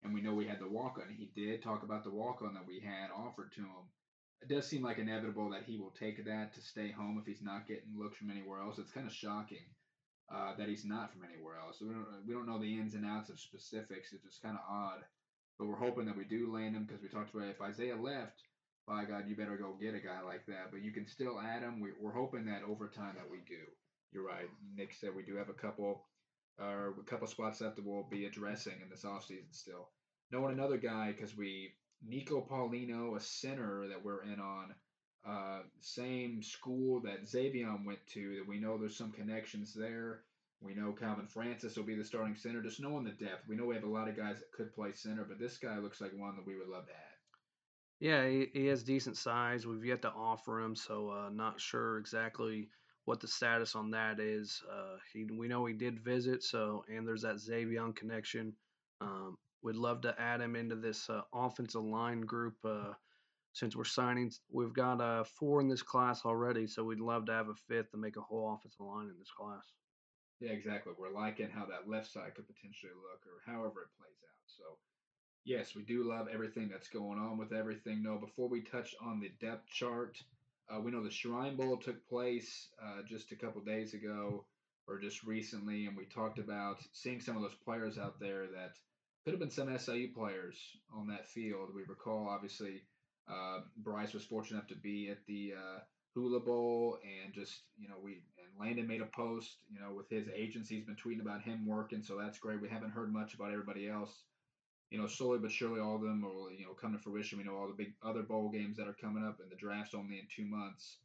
And 0.03 0.15
we 0.15 0.23
know 0.23 0.33
we 0.35 0.47
had 0.47 0.61
the 0.61 0.69
walk 0.69 0.99
on. 0.99 1.15
He 1.15 1.31
did 1.35 1.63
talk 1.63 1.83
about 1.83 2.05
the 2.05 2.11
walk 2.11 2.41
on 2.43 2.55
that 2.55 2.67
we 2.67 2.81
had 2.81 3.11
offered 3.15 3.53
to 3.53 3.61
him 3.61 3.89
it 4.43 4.49
does 4.49 4.67
seem 4.67 4.83
like 4.83 4.99
inevitable 4.99 5.51
that 5.51 5.65
he 5.65 5.77
will 5.77 5.91
take 5.91 6.25
that 6.25 6.55
to 6.55 6.63
stay 6.63 6.91
home 6.91 7.19
if 7.21 7.27
he's 7.27 7.43
not 7.43 7.69
getting 7.69 7.93
looks 7.97 8.17
from 8.17 8.31
anywhere 8.31 8.61
else. 8.61 8.79
It's 8.79 8.91
kind 8.91 9.07
of 9.07 9.13
shocking 9.13 9.67
uh, 10.33 10.55
that 10.57 10.69
he's 10.69 10.85
not 10.85 11.13
from 11.13 11.23
anywhere 11.25 11.57
else. 11.59 11.79
So 11.79 11.87
we 11.87 11.95
don't 11.95 12.07
we 12.27 12.35
don't 12.35 12.47
know 12.47 12.61
the 12.61 12.79
ins 12.79 12.95
and 12.95 13.07
outs 13.07 13.31
of 13.31 13.41
specifics. 13.41 14.13
It's 14.13 14.25
just 14.25 14.43
kind 14.43 14.57
of 14.57 14.65
odd, 14.69 15.01
but 15.59 15.67
we're 15.67 15.77
hoping 15.77 16.07
that 16.07 16.17
we 16.17 16.25
do 16.25 16.53
land 16.53 16.77
him 16.77 16.85
because 16.85 17.03
we 17.03 17.09
talked 17.09 17.35
about 17.35 17.49
if 17.49 17.61
Isaiah 17.61 17.97
left, 17.97 18.43
by 18.87 19.05
God, 19.05 19.25
you 19.29 19.37
better 19.37 19.57
go 19.57 19.77
get 19.81 19.95
a 19.95 20.01
guy 20.01 20.21
like 20.21 20.47
that. 20.47 20.71
But 20.71 20.83
you 20.83 20.93
can 20.93 21.07
still 21.07 21.41
add 21.41 21.63
him. 21.63 21.81
We, 21.81 21.91
are 21.91 22.13
hoping 22.13 22.45
that 22.47 22.63
over 22.69 22.89
time 22.89 23.15
that 23.17 23.31
we 23.31 23.39
do. 23.49 23.63
You're 24.13 24.27
right. 24.27 24.49
Nick 24.77 24.93
said 24.93 25.11
we 25.15 25.23
do 25.23 25.37
have 25.37 25.49
a 25.49 25.53
couple, 25.53 26.07
uh, 26.61 26.91
a 26.99 27.05
couple 27.07 27.29
spots 27.29 27.61
left 27.61 27.77
that 27.77 27.87
we'll 27.87 28.09
be 28.11 28.27
addressing 28.27 28.81
in 28.83 28.91
this 28.91 29.05
offseason 29.05 29.53
still. 29.53 29.89
Knowing 30.33 30.53
another 30.53 30.77
guy 30.77 31.13
because 31.13 31.37
we 31.37 31.73
Nico 32.07 32.47
Paulino, 32.51 33.17
a 33.17 33.21
center 33.21 33.87
that 33.89 34.05
we're 34.05 34.25
in 34.25 34.41
on, 34.41 34.75
uh, 35.27 35.61
same 35.81 36.43
school 36.43 37.01
that 37.01 37.29
Xavier 37.29 37.77
went 37.85 38.05
to. 38.15 38.37
That 38.37 38.49
we 38.49 38.59
know 38.59 38.79
there's 38.79 38.97
some 38.97 39.13
connections 39.13 39.75
there. 39.75 40.23
We 40.63 40.75
know 40.75 40.93
Calvin 40.93 41.27
Francis 41.27 41.77
will 41.77 41.85
be 41.85 41.95
the 41.97 42.05
starting 42.05 42.37
center. 42.37 42.63
Just 42.63 42.81
knowing 42.81 43.05
the 43.05 43.11
depth, 43.11 43.49
we 43.49 43.57
know 43.57 43.65
we 43.65 43.75
have 43.75 43.85
a 43.85 43.89
lot 43.89 44.09
of 44.09 44.17
guys 44.17 44.39
that 44.39 44.53
could 44.53 44.75
play 44.75 44.93
center, 44.93 45.25
but 45.25 45.39
this 45.39 45.57
guy 45.57 45.79
looks 45.79 46.01
like 46.01 46.13
one 46.15 46.37
that 46.37 46.47
we 46.47 46.57
would 46.57 46.69
love 46.69 46.87
to 46.87 46.93
have. 46.93 47.11
Yeah, 48.01 48.27
he, 48.27 48.49
he 48.53 48.67
has 48.67 48.83
decent 48.83 49.17
size. 49.17 49.67
We've 49.67 49.85
yet 49.85 50.03
to 50.03 50.11
offer 50.11 50.61
him, 50.61 50.75
so 50.75 51.11
uh, 51.11 51.31
not 51.31 51.61
sure 51.61 51.99
exactly 51.99 52.69
what 53.05 53.21
the 53.21 53.29
status 53.29 53.75
on 53.75 53.91
that 53.91 54.21
is. 54.21 54.63
Uh, 54.71 54.97
he, 55.13 55.25
we 55.25 55.49
know 55.49 55.65
he 55.67 55.75
did 55.75 56.01
visit, 56.01 56.43
so 56.43 56.85
and 56.89 57.07
there's 57.07 57.23
that 57.23 57.39
Xavier 57.39 57.93
connection. 57.93 58.55
Um, 59.01 59.37
we'd 59.63 59.77
love 59.77 60.01
to 60.03 60.19
add 60.21 60.41
him 60.41 60.57
into 60.57 60.77
this 60.77 61.11
uh, 61.11 61.23
offensive 61.35 61.83
line 61.83 62.23
group 62.23 62.55
uh, 62.65 62.93
since 63.53 63.77
we're 63.77 63.85
signing. 63.85 64.31
We've 64.51 64.73
got 64.73 65.01
uh, 65.01 65.25
four 65.25 65.61
in 65.61 65.69
this 65.69 65.83
class 65.83 66.25
already, 66.25 66.67
so 66.67 66.85
we'd 66.85 67.01
love 67.01 67.27
to 67.27 67.33
have 67.33 67.49
a 67.49 67.55
fifth 67.55 67.91
to 67.93 67.97
make 67.97 68.17
a 68.17 68.21
whole 68.21 68.55
offensive 68.55 68.81
line 68.81 69.09
in 69.09 69.19
this 69.19 69.31
class. 69.31 69.65
Yeah, 70.41 70.53
exactly. 70.53 70.93
We're 70.99 71.13
liking 71.13 71.51
how 71.51 71.67
that 71.67 71.89
left 71.89 72.11
side 72.11 72.35
could 72.35 72.47
potentially 72.47 72.93
look, 72.95 73.23
or 73.27 73.45
however 73.45 73.83
it 73.83 73.99
plays 73.99 74.17
out. 74.25 74.47
So 74.47 74.79
Yes, 75.45 75.75
we 75.75 75.83
do 75.83 76.05
love 76.05 76.29
everything 76.33 76.69
that's 76.69 76.89
going 76.89 77.19
on 77.19 77.39
with 77.39 77.53
everything. 77.53 78.03
No, 78.03 78.19
before 78.19 78.49
we 78.49 78.61
touch 78.61 78.95
on 79.01 79.21
the 79.21 79.31
depth 79.41 79.69
chart, 79.71 80.23
uh, 80.69 80.81
we 80.81 80.91
know 80.91 81.03
the 81.03 81.11
Shrine 81.11 81.57
Bowl 81.57 81.77
took 81.79 82.07
place 82.09 82.69
uh, 82.83 83.03
just 83.09 83.33
a 83.33 83.37
couple 83.37 83.63
days 83.63 83.95
ago 83.95 84.45
or 84.87 84.99
just 84.99 85.25
recently, 85.25 85.87
and 85.87 85.97
we 85.97 86.05
talked 86.05 86.39
about 86.39 86.79
seeing 86.93 87.21
some 87.21 87.37
of 87.37 87.43
those 87.43 87.55
players 87.65 87.97
out 87.97 88.21
there 88.21 88.47
that 88.49 88.73
could 89.25 89.33
have 89.33 89.41
been 89.41 89.51
some 89.51 89.77
SIU 89.77 90.13
players 90.13 90.57
on 90.95 91.07
that 91.09 91.29
field. 91.29 91.71
We 91.75 91.83
recall, 91.89 92.29
obviously, 92.29 92.83
uh, 93.29 93.61
Bryce 93.77 94.13
was 94.13 94.25
fortunate 94.25 94.59
enough 94.59 94.69
to 94.69 94.77
be 94.77 95.09
at 95.11 95.19
the 95.27 95.55
uh, 95.57 95.79
Hula 96.15 96.41
Bowl, 96.41 96.99
and 97.03 97.33
just 97.33 97.63
you 97.79 97.89
know, 97.89 97.97
we 98.03 98.23
and 98.39 98.61
Landon 98.61 98.87
made 98.87 99.01
a 99.01 99.07
post, 99.07 99.59
you 99.73 99.81
know, 99.81 99.93
with 99.95 100.09
his 100.09 100.29
agency. 100.35 100.77
He's 100.77 100.85
been 100.85 100.97
tweeting 100.97 101.21
about 101.21 101.43
him 101.43 101.67
working, 101.67 102.03
so 102.03 102.19
that's 102.19 102.39
great. 102.39 102.61
We 102.61 102.69
haven't 102.69 102.91
heard 102.91 103.13
much 103.13 103.35
about 103.35 103.53
everybody 103.53 103.89
else 103.89 104.23
you 104.91 104.99
know, 104.99 105.07
slowly 105.07 105.39
but 105.39 105.53
surely, 105.53 105.81
all 105.81 105.95
of 105.95 106.03
them 106.03 106.23
will, 106.23 106.51
you 106.51 106.65
know, 106.65 106.73
come 106.73 106.93
to 106.93 106.99
fruition. 106.99 107.39
We 107.39 107.45
know 107.45 107.57
all 107.57 107.69
the 107.69 107.75
big 107.75 107.95
other 108.03 108.23
bowl 108.23 108.51
games 108.51 108.77
that 108.77 108.89
are 108.89 108.97
coming 109.01 109.25
up, 109.25 109.39
and 109.41 109.51
the 109.51 109.57
draft's 109.57 109.95
only 109.95 110.19
in 110.19 110.27
two 110.35 110.45
months. 110.45 110.99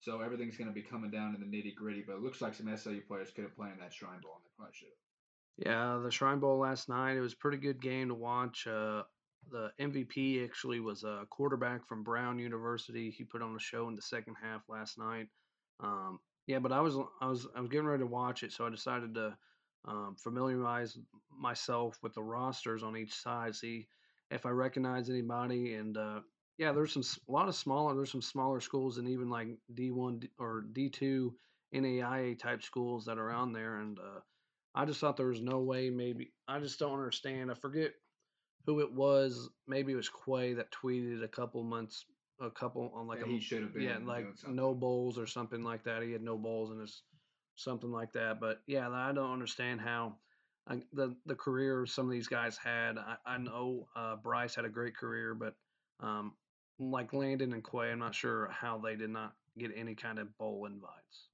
So 0.00 0.20
everything's 0.20 0.56
going 0.56 0.68
to 0.68 0.74
be 0.74 0.82
coming 0.82 1.10
down 1.10 1.32
to 1.32 1.38
the 1.38 1.44
nitty 1.44 1.74
gritty. 1.74 2.02
But 2.06 2.16
it 2.16 2.22
looks 2.22 2.40
like 2.40 2.54
some 2.54 2.74
SIU 2.74 3.02
players 3.02 3.30
could 3.30 3.44
have 3.44 3.56
played 3.56 3.72
in 3.72 3.78
that 3.80 3.92
Shrine 3.92 4.20
Bowl, 4.22 4.36
and 4.36 4.44
they 4.44 4.56
probably 4.56 4.74
should 4.74 4.88
have. 4.88 5.66
Yeah, 5.66 6.02
the 6.02 6.10
Shrine 6.10 6.38
Bowl 6.38 6.58
last 6.58 6.88
night. 6.88 7.16
It 7.16 7.20
was 7.20 7.34
a 7.34 7.38
pretty 7.38 7.58
good 7.58 7.80
game 7.80 8.08
to 8.08 8.14
watch. 8.14 8.66
Uh, 8.66 9.02
the 9.50 9.70
MVP 9.80 10.44
actually 10.44 10.80
was 10.80 11.04
a 11.04 11.24
quarterback 11.30 11.86
from 11.86 12.02
Brown 12.02 12.38
University. 12.38 13.10
He 13.10 13.24
put 13.24 13.42
on 13.42 13.54
a 13.54 13.60
show 13.60 13.88
in 13.88 13.94
the 13.94 14.02
second 14.02 14.36
half 14.42 14.62
last 14.68 14.98
night. 14.98 15.28
Um, 15.80 16.18
yeah, 16.46 16.58
but 16.58 16.72
I 16.72 16.80
was 16.80 16.96
I 17.20 17.28
was 17.28 17.46
I 17.54 17.60
was 17.60 17.70
getting 17.70 17.86
ready 17.86 18.02
to 18.02 18.06
watch 18.06 18.42
it, 18.42 18.52
so 18.52 18.66
I 18.66 18.70
decided 18.70 19.14
to 19.14 19.36
um, 19.86 20.16
familiarize 20.18 20.98
myself 21.30 21.98
with 22.02 22.14
the 22.14 22.22
rosters 22.22 22.82
on 22.82 22.96
each 22.96 23.14
side, 23.14 23.54
see 23.54 23.86
if 24.30 24.46
I 24.46 24.50
recognize 24.50 25.10
anybody. 25.10 25.74
And 25.74 25.96
uh, 25.96 26.20
yeah, 26.58 26.72
there's 26.72 26.92
some 26.92 27.02
a 27.28 27.32
lot 27.32 27.48
of 27.48 27.54
smaller. 27.54 27.94
There's 27.94 28.12
some 28.12 28.22
smaller 28.22 28.60
schools 28.60 28.98
and 28.98 29.08
even 29.08 29.28
like 29.28 29.48
D1 29.74 30.28
or 30.38 30.64
D2 30.72 31.30
NAIA 31.74 32.38
type 32.38 32.62
schools 32.62 33.04
that 33.04 33.18
are 33.18 33.30
on 33.30 33.52
there. 33.52 33.78
And 33.78 33.98
uh, 33.98 34.20
I 34.74 34.84
just 34.84 35.00
thought 35.00 35.16
there 35.16 35.26
was 35.26 35.42
no 35.42 35.60
way. 35.60 35.90
Maybe 35.90 36.32
I 36.48 36.58
just 36.58 36.78
don't 36.78 36.92
understand. 36.94 37.50
I 37.50 37.54
forget 37.54 37.92
who 38.66 38.80
it 38.80 38.92
was. 38.92 39.48
Maybe 39.66 39.92
it 39.92 39.96
was 39.96 40.10
Quay 40.10 40.54
that 40.54 40.70
tweeted 40.72 41.22
a 41.22 41.28
couple 41.28 41.62
months, 41.62 42.04
a 42.40 42.50
couple 42.50 42.92
on 42.94 43.06
like 43.06 43.22
a 43.22 43.26
he 43.26 43.40
should 43.40 43.62
have 43.62 43.72
been 43.72 43.82
yeah 43.82 43.98
like 44.04 44.26
no 44.48 44.74
bowls 44.74 45.18
or 45.18 45.26
something 45.26 45.62
like 45.62 45.84
that. 45.84 46.02
He 46.02 46.12
had 46.12 46.22
no 46.22 46.36
bowls 46.36 46.70
in 46.72 46.80
his 46.80 47.02
something 47.54 47.90
like 47.90 48.12
that. 48.12 48.40
But 48.40 48.60
yeah, 48.66 48.90
I 48.90 49.12
don't 49.12 49.32
understand 49.32 49.80
how 49.80 50.16
I, 50.68 50.80
the 50.92 51.16
the 51.26 51.34
career 51.34 51.86
some 51.86 52.06
of 52.06 52.12
these 52.12 52.28
guys 52.28 52.58
had. 52.58 52.98
I, 52.98 53.16
I 53.24 53.38
know 53.38 53.86
uh, 53.96 54.16
Bryce 54.16 54.54
had 54.54 54.64
a 54.64 54.70
great 54.70 54.96
career, 54.96 55.34
but 55.34 55.54
um, 56.00 56.32
like 56.78 57.12
Landon 57.12 57.52
and 57.52 57.64
Quay, 57.64 57.90
I'm 57.90 58.00
not 58.00 58.14
sure 58.14 58.50
how 58.50 58.78
they 58.78 58.96
did 58.96 59.10
not 59.10 59.32
get 59.58 59.70
any 59.74 59.94
kind 59.94 60.18
of 60.18 60.36
bowl 60.38 60.66
invites. 60.66 61.28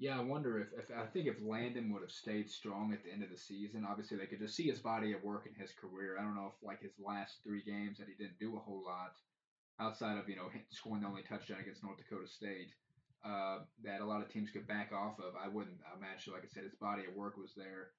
Yeah, 0.00 0.18
I 0.18 0.22
wonder 0.22 0.58
if, 0.58 0.68
if 0.72 0.90
I 0.96 1.04
think 1.04 1.26
if 1.26 1.36
Landon 1.44 1.92
would 1.92 2.00
have 2.00 2.10
stayed 2.10 2.48
strong 2.48 2.94
at 2.94 3.04
the 3.04 3.12
end 3.12 3.22
of 3.22 3.28
the 3.28 3.36
season, 3.36 3.86
obviously 3.86 4.16
they 4.16 4.24
could 4.24 4.40
just 4.40 4.56
see 4.56 4.66
his 4.66 4.78
body 4.78 5.12
of 5.12 5.22
work 5.22 5.46
in 5.46 5.54
his 5.54 5.72
career. 5.72 6.16
I 6.18 6.22
don't 6.22 6.34
know 6.34 6.50
if 6.56 6.66
like 6.66 6.80
his 6.80 6.96
last 6.98 7.44
three 7.44 7.62
games 7.62 7.98
that 7.98 8.08
he 8.08 8.14
didn't 8.14 8.40
do 8.40 8.56
a 8.56 8.60
whole 8.60 8.82
lot 8.82 9.12
outside 9.78 10.16
of 10.16 10.26
you 10.26 10.36
know 10.36 10.48
scoring 10.70 11.02
the 11.02 11.08
only 11.08 11.22
touchdown 11.22 11.60
against 11.60 11.84
North 11.84 11.98
Dakota 11.98 12.26
State 12.26 12.72
uh, 13.26 13.58
that 13.84 14.00
a 14.00 14.06
lot 14.06 14.22
of 14.22 14.32
teams 14.32 14.50
could 14.50 14.66
back 14.66 14.90
off 14.90 15.20
of. 15.20 15.36
I 15.36 15.48
wouldn't 15.48 15.80
imagine, 15.94 16.32
like 16.32 16.44
I 16.44 16.48
said, 16.48 16.64
his 16.64 16.74
body 16.80 17.04
of 17.04 17.14
work 17.14 17.36
was 17.36 17.52
there, 17.54 17.92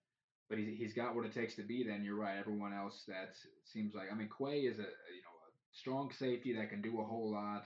but 0.49 0.57
he's, 0.57 0.75
he's 0.75 0.93
got 0.93 1.15
what 1.15 1.25
it 1.25 1.33
takes 1.33 1.53
to 1.57 1.63
be. 1.63 1.83
Then 1.83 2.03
you're 2.03 2.17
right. 2.17 2.39
Everyone 2.39 2.73
else 2.73 3.03
that 3.09 3.37
seems 3.63 3.93
like 3.93 4.11
I 4.11 4.15
mean 4.15 4.29
Quay 4.35 4.61
is 4.61 4.79
a 4.79 4.89
you 4.89 5.21
know 5.21 5.37
a 5.45 5.49
strong 5.71 6.11
safety 6.11 6.55
that 6.55 6.71
can 6.71 6.81
do 6.81 6.99
a 6.99 7.05
whole 7.05 7.31
lot. 7.31 7.65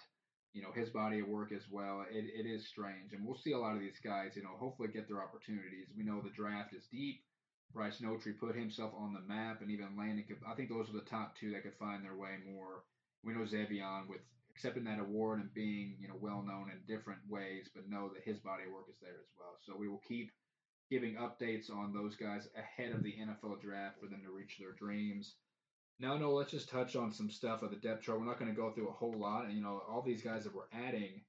You 0.56 0.64
know 0.64 0.72
his 0.74 0.90
body 0.90 1.20
of 1.20 1.28
work 1.28 1.52
as 1.52 1.68
well. 1.70 2.06
It, 2.10 2.26
it 2.32 2.48
is 2.48 2.66
strange, 2.66 3.12
and 3.12 3.26
we'll 3.26 3.38
see 3.38 3.52
a 3.52 3.60
lot 3.60 3.76
of 3.76 3.82
these 3.82 4.00
guys. 4.02 4.32
You 4.36 4.44
know, 4.44 4.56
hopefully 4.58 4.88
get 4.88 5.08
their 5.08 5.22
opportunities. 5.22 5.92
We 5.98 6.06
know 6.06 6.22
the 6.24 6.30
draft 6.30 6.74
is 6.74 6.88
deep. 6.90 7.22
Bryce 7.74 8.00
Notree 8.00 8.40
put 8.40 8.56
himself 8.56 8.94
on 8.98 9.12
the 9.12 9.20
map, 9.20 9.62
and 9.62 9.70
even 9.70 9.98
Landon. 9.98 10.24
Could, 10.24 10.40
I 10.48 10.56
think 10.56 10.70
those 10.70 10.88
are 10.90 10.96
the 10.96 11.12
top 11.12 11.36
two 11.36 11.52
that 11.52 11.64
could 11.64 11.76
find 11.78 12.04
their 12.04 12.16
way 12.16 12.40
more. 12.48 12.88
We 13.22 13.34
know 13.34 13.46
Xavier 13.46 14.08
with 14.08 14.22
accepting 14.50 14.86
that 14.86 15.00
award 15.00 15.42
and 15.42 15.54
being 15.54 15.98
you 16.00 16.08
know 16.08 16.16
well 16.22 16.42
known 16.42 16.72
in 16.72 16.80
different 16.88 17.20
ways, 17.28 17.68
but 17.76 17.90
know 17.90 18.10
that 18.16 18.24
his 18.24 18.40
body 18.40 18.64
of 18.64 18.72
work 18.72 18.88
is 18.88 18.96
there 19.02 19.20
as 19.20 19.32
well. 19.38 19.60
So 19.68 19.76
we 19.78 19.90
will 19.90 20.02
keep 20.08 20.32
giving 20.90 21.16
updates 21.16 21.70
on 21.70 21.92
those 21.92 22.16
guys 22.16 22.48
ahead 22.56 22.94
of 22.94 23.04
the 23.04 23.12
NFL 23.20 23.60
draft 23.62 24.00
for 24.00 24.08
them 24.08 24.22
to 24.24 24.32
reach 24.32 24.58
their 24.58 24.72
dreams. 24.72 25.36
Now, 26.00 26.18
no, 26.18 26.34
let's 26.34 26.52
just 26.52 26.70
touch 26.70 26.96
on 26.96 27.12
some 27.12 27.30
stuff 27.30 27.62
of 27.62 27.70
the 27.70 27.78
depth 27.78 28.04
chart. 28.04 28.20
We're 28.20 28.26
not 28.26 28.40
going 28.40 28.52
to 28.52 28.60
go 28.60 28.70
through 28.72 28.90
a 28.90 28.94
whole 28.94 29.18
lot, 29.18 29.46
and 29.46 29.56
you 29.56 29.62
know 29.62 29.82
all 29.90 30.02
these 30.02 30.22
guys 30.22 30.44
that 30.44 30.54
we're 30.54 30.64
adding, 30.74 31.22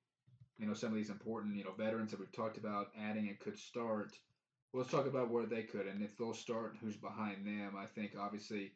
you 0.58 0.66
know 0.66 0.74
some 0.74 0.90
of 0.90 0.96
these 0.96 1.10
important 1.10 1.56
you 1.56 1.64
know 1.64 1.72
veterans 1.72 2.10
that 2.10 2.20
we've 2.20 2.32
talked 2.32 2.58
about 2.58 2.88
adding 3.00 3.28
and 3.28 3.38
could 3.38 3.58
start. 3.58 4.12
Let's 4.72 4.90
talk 4.90 5.06
about 5.06 5.30
where 5.30 5.46
they 5.46 5.62
could, 5.62 5.86
and 5.86 6.02
if 6.02 6.16
they'll 6.18 6.34
start, 6.34 6.76
who's 6.80 6.96
behind 6.96 7.46
them. 7.46 7.74
I 7.78 7.86
think 7.86 8.12
obviously 8.18 8.72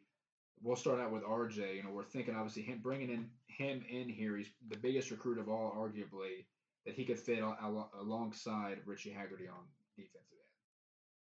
we'll 0.62 0.76
start 0.76 1.00
out 1.00 1.12
with 1.12 1.24
RJ. 1.24 1.76
You 1.76 1.82
know, 1.82 1.90
we're 1.90 2.04
thinking 2.04 2.36
obviously 2.36 2.62
him 2.62 2.80
bringing 2.82 3.10
in 3.10 3.28
him 3.48 3.84
in 3.90 4.08
here. 4.08 4.36
He's 4.36 4.50
the 4.68 4.76
biggest 4.76 5.10
recruit 5.10 5.38
of 5.38 5.48
all, 5.48 5.74
arguably, 5.76 6.44
that 6.86 6.94
he 6.94 7.04
could 7.04 7.18
fit 7.18 7.40
al- 7.40 7.90
alongside 8.00 8.78
Richie 8.86 9.10
Hagarty 9.10 9.50
on 9.50 9.64
defensive. 9.96 10.39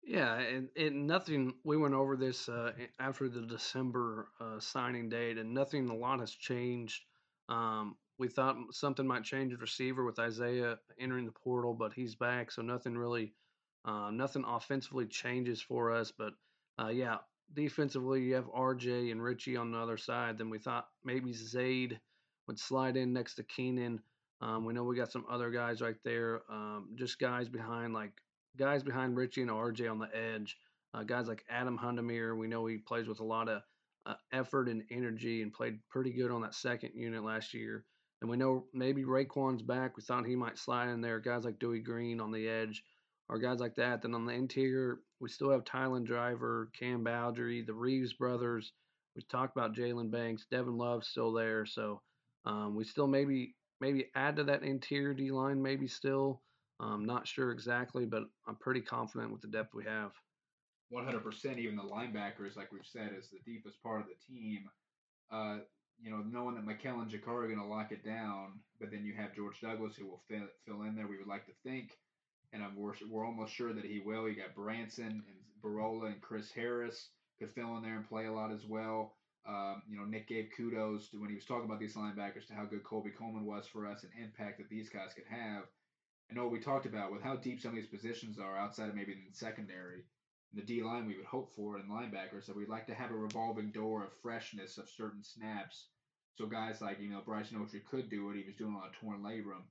Yeah, 0.08 0.36
and, 0.40 0.70
and 0.78 1.06
nothing. 1.06 1.54
We 1.66 1.76
went 1.78 1.94
over 1.94 2.16
this 2.16 2.48
uh, 2.48 2.72
after 3.00 3.28
the 3.28 3.42
December 3.42 4.30
uh, 4.40 4.60
signing 4.60 5.10
date, 5.10 5.38
and 5.38 5.54
nothing. 5.54 5.90
A 5.90 5.96
lot 5.96 6.22
has 6.22 6.32
changed. 6.32 7.04
Um, 7.50 7.98
we 8.18 8.30
thought 8.30 8.56
something 8.72 9.06
might 9.06 9.26
change 9.26 9.54
at 9.54 9.60
receiver 9.60 10.06
with 10.06 10.18
Isaiah 10.18 10.80
entering 11.00 11.26
the 11.26 11.32
portal, 11.34 11.74
but 11.74 11.94
he's 11.94 12.16
back, 12.16 12.52
so 12.52 12.62
nothing 12.62 12.98
really, 12.98 13.34
uh, 13.86 14.10
nothing 14.12 14.46
offensively 14.48 15.06
changes 15.08 15.62
for 15.62 15.92
us. 15.92 16.12
But 16.18 16.34
uh, 16.82 16.88
yeah, 16.88 17.18
defensively, 17.54 18.22
you 18.24 18.36
have 18.36 18.48
RJ 18.48 19.12
and 19.12 19.22
Richie 19.22 19.58
on 19.58 19.72
the 19.72 19.78
other 19.78 19.98
side. 19.98 20.38
Then 20.38 20.50
we 20.50 20.58
thought 20.58 20.88
maybe 21.04 21.34
Zaid 21.34 22.00
would 22.48 22.60
slide 22.60 22.96
in 22.96 23.12
next 23.12 23.36
to 23.36 23.44
Keenan. 23.44 24.02
Um, 24.42 24.64
we 24.66 24.74
know 24.74 24.86
we 24.86 24.96
got 24.96 25.12
some 25.12 25.26
other 25.30 25.52
guys 25.52 25.82
right 25.82 25.98
there, 26.06 26.44
um, 26.50 26.90
just 26.96 27.20
guys 27.20 27.50
behind, 27.50 27.94
like 27.94 28.14
guys 28.58 28.84
behind 28.84 29.16
Richie 29.16 29.42
and 29.42 29.52
RJ 29.52 29.90
on 29.90 30.00
the 30.00 30.10
edge. 30.16 30.58
Uh, 30.94 31.04
guys 31.04 31.28
like 31.28 31.44
Adam 31.50 31.78
Hundemir, 31.78 32.38
we 32.38 32.48
know 32.48 32.66
he 32.66 32.78
plays 32.78 33.08
with 33.08 33.20
a 33.20 33.26
lot 33.26 33.50
of 33.50 33.62
uh, 34.06 34.16
effort 34.32 34.68
and 34.68 34.84
energy 34.90 35.42
and 35.42 35.54
played 35.54 35.80
pretty 35.90 36.12
good 36.12 36.32
on 36.32 36.42
that 36.42 36.56
second 36.56 36.92
unit 36.96 37.24
last 37.24 37.54
year. 37.54 37.84
And 38.22 38.30
we 38.30 38.38
know 38.38 38.66
maybe 38.74 39.04
Raekwon's 39.04 39.62
back. 39.62 39.96
We 39.96 40.04
thought 40.04 40.26
he 40.26 40.36
might 40.36 40.58
slide 40.58 40.90
in 40.90 41.02
there. 41.02 41.20
Guys 41.20 41.44
like 41.44 41.60
Dewey 41.60 41.82
Green 41.82 42.20
on 42.20 42.32
the 42.32 42.48
edge 42.48 42.84
or 43.30 43.38
guys 43.38 43.60
like 43.60 43.76
that. 43.76 44.02
Then 44.02 44.16
on 44.16 44.26
the 44.26 44.34
interior, 44.34 45.00
we 45.20 45.30
still 45.30 45.52
have 45.52 45.64
Tylan 45.64 46.06
Driver, 46.06 46.70
Cam 46.78 47.04
Bowdery, 47.04 47.66
the 47.66 47.74
Reeves 47.74 48.14
brothers. 48.14 48.72
We 49.16 49.22
talked 49.24 49.56
about 49.56 49.76
Jalen 49.76 50.12
Banks, 50.12 50.46
Devin 50.50 50.78
Love 50.78 51.04
still 51.04 51.34
there. 51.34 51.66
So 51.66 52.02
um, 52.46 52.76
we 52.76 52.86
still 52.86 53.08
maybe 53.08 53.56
maybe 53.80 54.08
add 54.16 54.38
to 54.38 54.46
that 54.46 54.64
interior 54.64 55.14
D 55.14 55.32
line, 55.32 55.62
maybe 55.62 55.88
still. 55.88 56.42
I'm 56.80 57.06
not 57.06 57.28
sure 57.28 57.52
exactly, 57.52 58.06
but 58.06 58.24
I'm 58.48 58.56
pretty 58.56 58.82
confident 58.82 59.32
with 59.32 59.42
the 59.42 59.48
depth 59.48 59.74
we 59.74 59.84
have. 59.86 60.12
100%. 60.94 61.58
Even 61.58 61.76
the 61.76 61.84
linebackers, 61.84 62.56
like 62.56 62.72
we've 62.72 62.86
said, 62.86 63.12
is 63.18 63.30
the 63.30 63.40
deepest 63.46 63.82
part 63.82 64.02
of 64.02 64.08
the 64.08 64.34
team. 64.34 64.70
Uh, 65.32 65.58
you 66.00 66.12
know, 66.12 66.24
knowing 66.30 66.56
that 66.56 66.66
Mikel 66.66 67.02
and 67.02 67.10
Jakar 67.10 67.44
are 67.44 67.48
going 67.48 67.60
to 67.60 67.66
lock 67.66 67.92
it 67.92 68.06
down, 68.06 68.60
but 68.80 68.92
then 68.92 69.04
you 69.04 69.14
have 69.14 69.36
George 69.36 69.60
Douglas 69.62 69.96
who 69.96 70.06
will 70.06 70.22
fill, 70.30 70.48
fill 70.66 70.84
in 70.84 70.96
there. 70.96 71.08
We 71.08 71.18
would 71.18 71.28
like 71.28 71.46
to 71.48 71.54
think 71.64 71.98
and 72.54 72.64
I'm, 72.64 72.76
we're, 72.76 72.94
we're 73.10 73.26
almost 73.26 73.54
sure 73.54 73.74
that 73.74 73.86
he 73.86 74.00
will. 74.00 74.28
You 74.30 74.36
got 74.36 74.56
Branson 74.56 75.24
and 75.28 75.64
Barola 75.64 76.08
and 76.08 76.22
Chris 76.22 76.52
Harris 76.52 77.10
could 77.40 77.52
fill 77.52 77.78
in 77.78 77.84
there 77.84 77.96
and 77.96 78.08
play 78.08 78.26
a 78.26 78.32
lot 78.32 78.52
as 78.52 78.66
well. 78.66 79.16
Um, 79.48 79.82
you 79.88 79.98
know, 79.98 80.04
Nick 80.04 80.28
gave 80.28 80.50
kudos 80.56 81.10
to 81.10 81.22
when 81.22 81.30
he 81.30 81.36
was 81.36 81.46
talking 81.46 81.66
about 81.66 81.80
these 81.80 81.96
linebackers 81.96 82.48
to 82.48 82.54
how 82.54 82.66
good 82.66 82.84
Colby 82.84 83.12
Coleman 83.12 83.46
was 83.46 83.66
for 83.68 83.86
us 83.86 84.04
and 84.04 84.12
impact 84.22 84.58
that 84.58 84.70
these 84.70 84.90
guys 84.90 85.14
could 85.16 85.28
have. 85.30 85.64
Know 86.32 86.48
we 86.48 86.60
talked 86.60 86.86
about 86.86 87.12
with 87.12 87.22
how 87.24 87.36
deep 87.38 87.62
some 87.62 87.72
of 87.72 87.76
these 87.76 87.88
positions 87.88 88.40
are 88.40 88.58
outside 88.58 88.90
of 88.90 88.96
maybe 88.96 89.14
the 89.14 89.34
secondary. 89.34 90.06
the 90.54 90.62
D 90.62 90.84
line 90.84 91.08
we 91.08 91.18
would 91.18 91.26
hope 91.26 91.54
for 91.56 91.80
in 91.80 91.90
linebackers 91.90 92.46
that 92.46 92.56
we'd 92.56 92.70
like 92.70 92.88
to 92.88 92.94
have 92.96 93.12
a 93.12 93.16
revolving 93.16 93.72
door 93.72 94.04
of 94.04 94.14
freshness 94.22 94.78
of 94.78 94.90
certain 94.90 95.24
snaps 95.24 95.88
So 96.36 96.46
guys 96.48 96.82
like 96.82 97.00
you 97.00 97.10
know 97.10 97.22
Bryson 97.26 97.58
Oakley 97.58 97.80
could 97.82 98.10
do 98.10 98.30
it. 98.32 98.38
He 98.38 98.44
was 98.46 98.56
doing 98.56 98.74
a 98.74 98.78
lot 98.78 98.88
of 98.88 98.94
torn 98.94 99.22
labrum, 99.24 99.64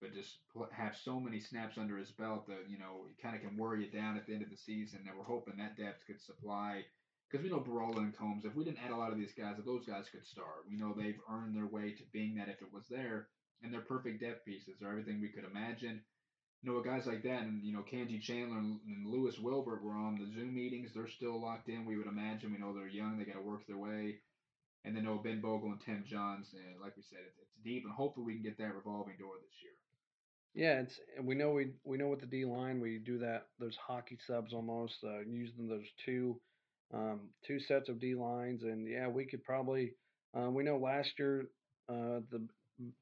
but 0.00 0.14
just 0.14 0.38
have 0.72 0.96
so 0.96 1.20
many 1.20 1.40
snaps 1.40 1.78
under 1.78 1.98
his 1.98 2.10
belt 2.12 2.46
that 2.48 2.68
you 2.68 2.78
know 2.78 3.06
it 3.10 3.20
kind 3.22 3.34
of 3.36 3.42
can 3.42 3.56
worry 3.56 3.84
you 3.84 3.90
down 3.90 4.16
at 4.16 4.26
the 4.26 4.34
end 4.34 4.42
of 4.42 4.50
the 4.50 4.56
season. 4.56 5.00
And 5.08 5.16
we're 5.18 5.24
hoping 5.24 5.56
that 5.58 5.76
depth 5.76 6.06
could 6.06 6.20
supply 6.20 6.84
because 7.30 7.42
we 7.44 7.50
know 7.50 7.60
Barola 7.60 7.98
and 7.98 8.16
Combs. 8.16 8.44
If 8.44 8.54
we 8.54 8.64
didn't 8.64 8.84
add 8.84 8.92
a 8.92 8.96
lot 8.96 9.12
of 9.12 9.18
these 9.18 9.34
guys, 9.36 9.58
if 9.58 9.64
those 9.64 9.86
guys 9.86 10.08
could 10.10 10.26
start, 10.26 10.66
we 10.70 10.76
know 10.76 10.94
they've 10.94 11.20
earned 11.30 11.56
their 11.56 11.66
way 11.66 11.92
to 11.92 12.02
being 12.12 12.36
that 12.36 12.48
if 12.48 12.62
it 12.62 12.72
was 12.72 12.86
there, 12.88 13.28
and 13.64 13.72
they're 13.72 13.80
perfect 13.80 14.20
depth 14.20 14.44
pieces. 14.44 14.74
They're 14.80 14.90
everything 14.90 15.20
we 15.20 15.28
could 15.28 15.44
imagine. 15.44 16.02
You 16.62 16.72
know, 16.72 16.82
guys 16.82 17.06
like 17.06 17.22
that, 17.24 17.42
and 17.42 17.62
you 17.62 17.72
know, 17.72 17.84
Kandji 17.90 18.20
Chandler 18.20 18.58
and, 18.58 19.06
Lewis 19.06 19.38
Wilbert 19.38 19.82
were 19.82 19.96
on 19.96 20.18
the 20.18 20.32
Zoom 20.34 20.54
meetings. 20.54 20.90
They're 20.94 21.08
still 21.08 21.40
locked 21.40 21.68
in. 21.68 21.84
We 21.84 21.96
would 21.96 22.06
imagine. 22.06 22.52
We 22.52 22.58
know 22.58 22.72
they're 22.72 22.88
young. 22.88 23.18
They 23.18 23.24
got 23.24 23.34
to 23.34 23.42
work 23.42 23.66
their 23.66 23.76
way. 23.76 24.16
And 24.84 24.96
then 24.96 25.04
know 25.04 25.16
Ben 25.16 25.40
Bogle 25.40 25.70
and 25.70 25.80
Tim 25.80 26.04
Johns. 26.06 26.48
And 26.52 26.80
like 26.80 26.96
we 26.96 27.02
said, 27.02 27.20
it's, 27.26 27.36
it's 27.40 27.64
deep, 27.64 27.84
and 27.84 27.92
hopefully 27.92 28.26
we 28.26 28.34
can 28.34 28.42
get 28.42 28.58
that 28.58 28.74
revolving 28.74 29.16
door 29.18 29.34
this 29.40 29.56
year. 29.62 29.72
Yeah, 30.54 30.82
it's 30.82 31.00
we 31.22 31.34
know 31.34 31.50
we 31.52 31.72
we 31.84 31.96
know 31.96 32.08
with 32.08 32.20
the 32.20 32.26
D 32.26 32.44
line 32.44 32.80
we 32.80 32.98
do 32.98 33.18
that. 33.18 33.46
Those 33.58 33.76
hockey 33.76 34.18
subs 34.26 34.52
almost 34.52 34.94
uh, 35.02 35.20
using 35.20 35.68
those 35.68 35.86
two 36.04 36.40
um, 36.92 37.20
two 37.46 37.58
sets 37.60 37.88
of 37.88 38.00
D 38.00 38.14
lines, 38.14 38.62
and 38.62 38.88
yeah, 38.88 39.08
we 39.08 39.24
could 39.24 39.44
probably. 39.44 39.94
Uh, 40.36 40.50
we 40.50 40.64
know 40.64 40.76
last 40.76 41.10
year, 41.16 41.46
uh, 41.88 42.18
the 42.30 42.44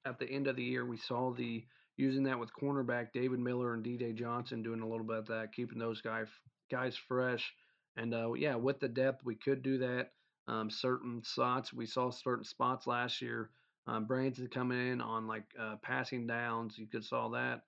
at 0.04 0.18
the 0.18 0.28
end 0.28 0.46
of 0.46 0.56
the 0.56 0.64
year, 0.64 0.84
we 0.84 0.96
saw 0.96 1.32
the 1.32 1.64
using 1.96 2.24
that 2.24 2.38
with 2.38 2.50
cornerback 2.52 3.12
David 3.12 3.38
Miller 3.38 3.74
and 3.74 3.84
DJ 3.84 4.14
Johnson 4.14 4.62
doing 4.62 4.80
a 4.80 4.88
little 4.88 5.06
bit 5.06 5.18
of 5.18 5.26
that, 5.26 5.52
keeping 5.52 5.78
those 5.78 6.00
guys 6.00 6.28
guys 6.70 6.96
fresh. 6.96 7.52
And 7.96 8.14
uh, 8.14 8.32
yeah, 8.34 8.54
with 8.54 8.80
the 8.80 8.88
depth, 8.88 9.24
we 9.24 9.34
could 9.34 9.62
do 9.62 9.78
that. 9.78 10.12
Um, 10.48 10.70
certain 10.70 11.22
spots 11.22 11.72
we 11.72 11.86
saw 11.86 12.10
certain 12.10 12.44
spots 12.44 12.86
last 12.86 13.20
year. 13.20 13.50
Um, 13.86 14.06
Branson 14.06 14.48
coming 14.48 14.92
in 14.92 15.00
on 15.00 15.26
like 15.26 15.44
uh, 15.58 15.76
passing 15.82 16.26
downs, 16.26 16.78
you 16.78 16.86
could 16.86 17.04
saw 17.04 17.28
that. 17.30 17.62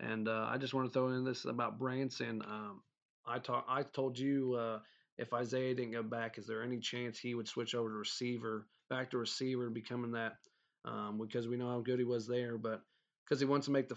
And 0.00 0.28
uh, 0.28 0.48
I 0.50 0.56
just 0.56 0.74
want 0.74 0.86
to 0.86 0.92
throw 0.92 1.08
in 1.08 1.24
this 1.24 1.44
about 1.44 1.78
Branson. 1.78 2.42
Um, 2.46 2.82
I 3.26 3.38
talk, 3.38 3.66
I 3.68 3.82
told 3.82 4.18
you 4.18 4.54
uh, 4.54 4.78
if 5.18 5.32
Isaiah 5.32 5.74
didn't 5.74 5.92
go 5.92 6.02
back, 6.02 6.38
is 6.38 6.46
there 6.46 6.62
any 6.62 6.78
chance 6.78 7.18
he 7.18 7.34
would 7.34 7.46
switch 7.46 7.74
over 7.74 7.88
to 7.88 7.94
receiver, 7.94 8.66
back 8.88 9.10
to 9.10 9.18
receiver, 9.18 9.68
becoming 9.70 10.12
that? 10.12 10.36
Um, 10.84 11.18
because 11.20 11.46
we 11.46 11.56
know 11.56 11.68
how 11.68 11.80
good 11.80 11.98
he 11.98 12.04
was 12.04 12.26
there, 12.26 12.56
but 12.56 12.82
because 13.24 13.40
he 13.40 13.46
wants 13.46 13.66
to 13.66 13.72
make 13.72 13.88
the 13.88 13.96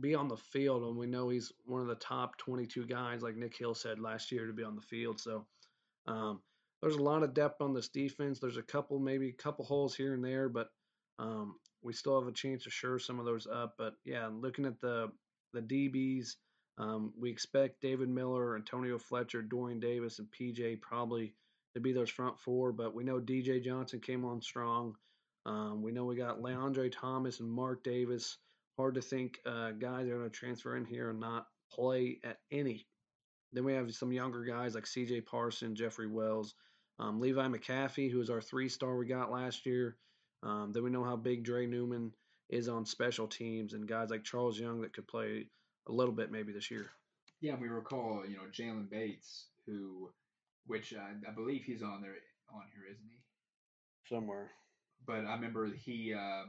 be 0.00 0.14
on 0.14 0.28
the 0.28 0.36
field, 0.36 0.84
and 0.84 0.96
we 0.96 1.06
know 1.06 1.28
he's 1.28 1.52
one 1.66 1.82
of 1.82 1.86
the 1.86 1.94
top 1.96 2.38
22 2.38 2.86
guys, 2.86 3.22
like 3.22 3.36
Nick 3.36 3.56
Hill 3.56 3.74
said 3.74 3.98
last 3.98 4.32
year, 4.32 4.46
to 4.46 4.52
be 4.52 4.64
on 4.64 4.74
the 4.74 4.82
field. 4.82 5.20
So 5.20 5.46
um, 6.06 6.40
there's 6.80 6.96
a 6.96 7.02
lot 7.02 7.22
of 7.22 7.34
depth 7.34 7.60
on 7.60 7.74
this 7.74 7.88
defense. 7.88 8.40
There's 8.40 8.56
a 8.56 8.62
couple, 8.62 8.98
maybe 8.98 9.28
a 9.28 9.42
couple 9.42 9.64
holes 9.64 9.94
here 9.94 10.14
and 10.14 10.24
there, 10.24 10.48
but 10.48 10.68
um, 11.18 11.56
we 11.82 11.92
still 11.92 12.18
have 12.18 12.28
a 12.28 12.32
chance 12.32 12.64
to 12.64 12.70
shore 12.70 12.98
some 12.98 13.18
of 13.18 13.26
those 13.26 13.46
up. 13.46 13.74
But 13.78 13.94
yeah, 14.04 14.28
looking 14.32 14.64
at 14.66 14.80
the 14.80 15.10
the 15.52 15.60
DBs, 15.60 16.36
um, 16.78 17.12
we 17.20 17.30
expect 17.30 17.82
David 17.82 18.08
Miller, 18.08 18.56
Antonio 18.56 18.98
Fletcher, 18.98 19.42
Dorian 19.42 19.80
Davis, 19.80 20.18
and 20.18 20.28
PJ 20.30 20.80
probably 20.80 21.34
to 21.74 21.80
be 21.80 21.92
those 21.92 22.10
front 22.10 22.40
four. 22.40 22.72
But 22.72 22.94
we 22.94 23.04
know 23.04 23.20
DJ 23.20 23.62
Johnson 23.62 24.00
came 24.00 24.24
on 24.24 24.40
strong. 24.40 24.94
Um, 25.44 25.82
we 25.82 25.92
know 25.92 26.04
we 26.04 26.16
got 26.16 26.40
Leandre 26.40 26.92
Thomas 26.92 27.40
and 27.40 27.50
Mark 27.50 27.82
Davis. 27.82 28.38
Hard 28.76 28.94
to 28.94 29.02
think 29.02 29.38
uh, 29.44 29.72
guys 29.72 30.06
are 30.06 30.16
going 30.18 30.30
to 30.30 30.30
transfer 30.30 30.76
in 30.76 30.84
here 30.84 31.10
and 31.10 31.20
not 31.20 31.46
play 31.72 32.18
at 32.24 32.38
any. 32.50 32.86
Then 33.52 33.64
we 33.64 33.74
have 33.74 33.92
some 33.94 34.12
younger 34.12 34.44
guys 34.44 34.74
like 34.74 34.84
CJ 34.84 35.26
Parson, 35.26 35.74
Jeffrey 35.74 36.06
Wells, 36.06 36.54
um, 36.98 37.20
Levi 37.20 37.46
McCaffey, 37.48 38.10
who 38.10 38.18
was 38.18 38.30
our 38.30 38.40
three 38.40 38.68
star 38.68 38.96
we 38.96 39.06
got 39.06 39.30
last 39.30 39.66
year. 39.66 39.96
Um, 40.42 40.72
then 40.72 40.82
we 40.82 40.90
know 40.90 41.04
how 41.04 41.16
big 41.16 41.44
Dre 41.44 41.66
Newman 41.66 42.12
is 42.48 42.68
on 42.68 42.86
special 42.86 43.26
teams 43.26 43.72
and 43.72 43.88
guys 43.88 44.10
like 44.10 44.24
Charles 44.24 44.58
Young 44.58 44.80
that 44.82 44.92
could 44.92 45.06
play 45.06 45.46
a 45.88 45.92
little 45.92 46.14
bit 46.14 46.30
maybe 46.30 46.52
this 46.52 46.70
year. 46.70 46.90
Yeah, 47.40 47.56
we 47.60 47.68
recall, 47.68 48.24
you 48.26 48.36
know, 48.36 48.42
Jalen 48.52 48.88
Bates, 48.88 49.46
who, 49.66 50.10
which 50.66 50.94
I, 50.94 51.10
I 51.28 51.32
believe 51.32 51.64
he's 51.64 51.82
on 51.82 52.00
there 52.00 52.14
on 52.54 52.62
here, 52.74 52.84
isn't 52.90 53.08
he? 53.08 54.14
Somewhere. 54.14 54.50
But 55.06 55.26
I 55.26 55.34
remember 55.34 55.66
he 55.66 56.14
uh, 56.14 56.44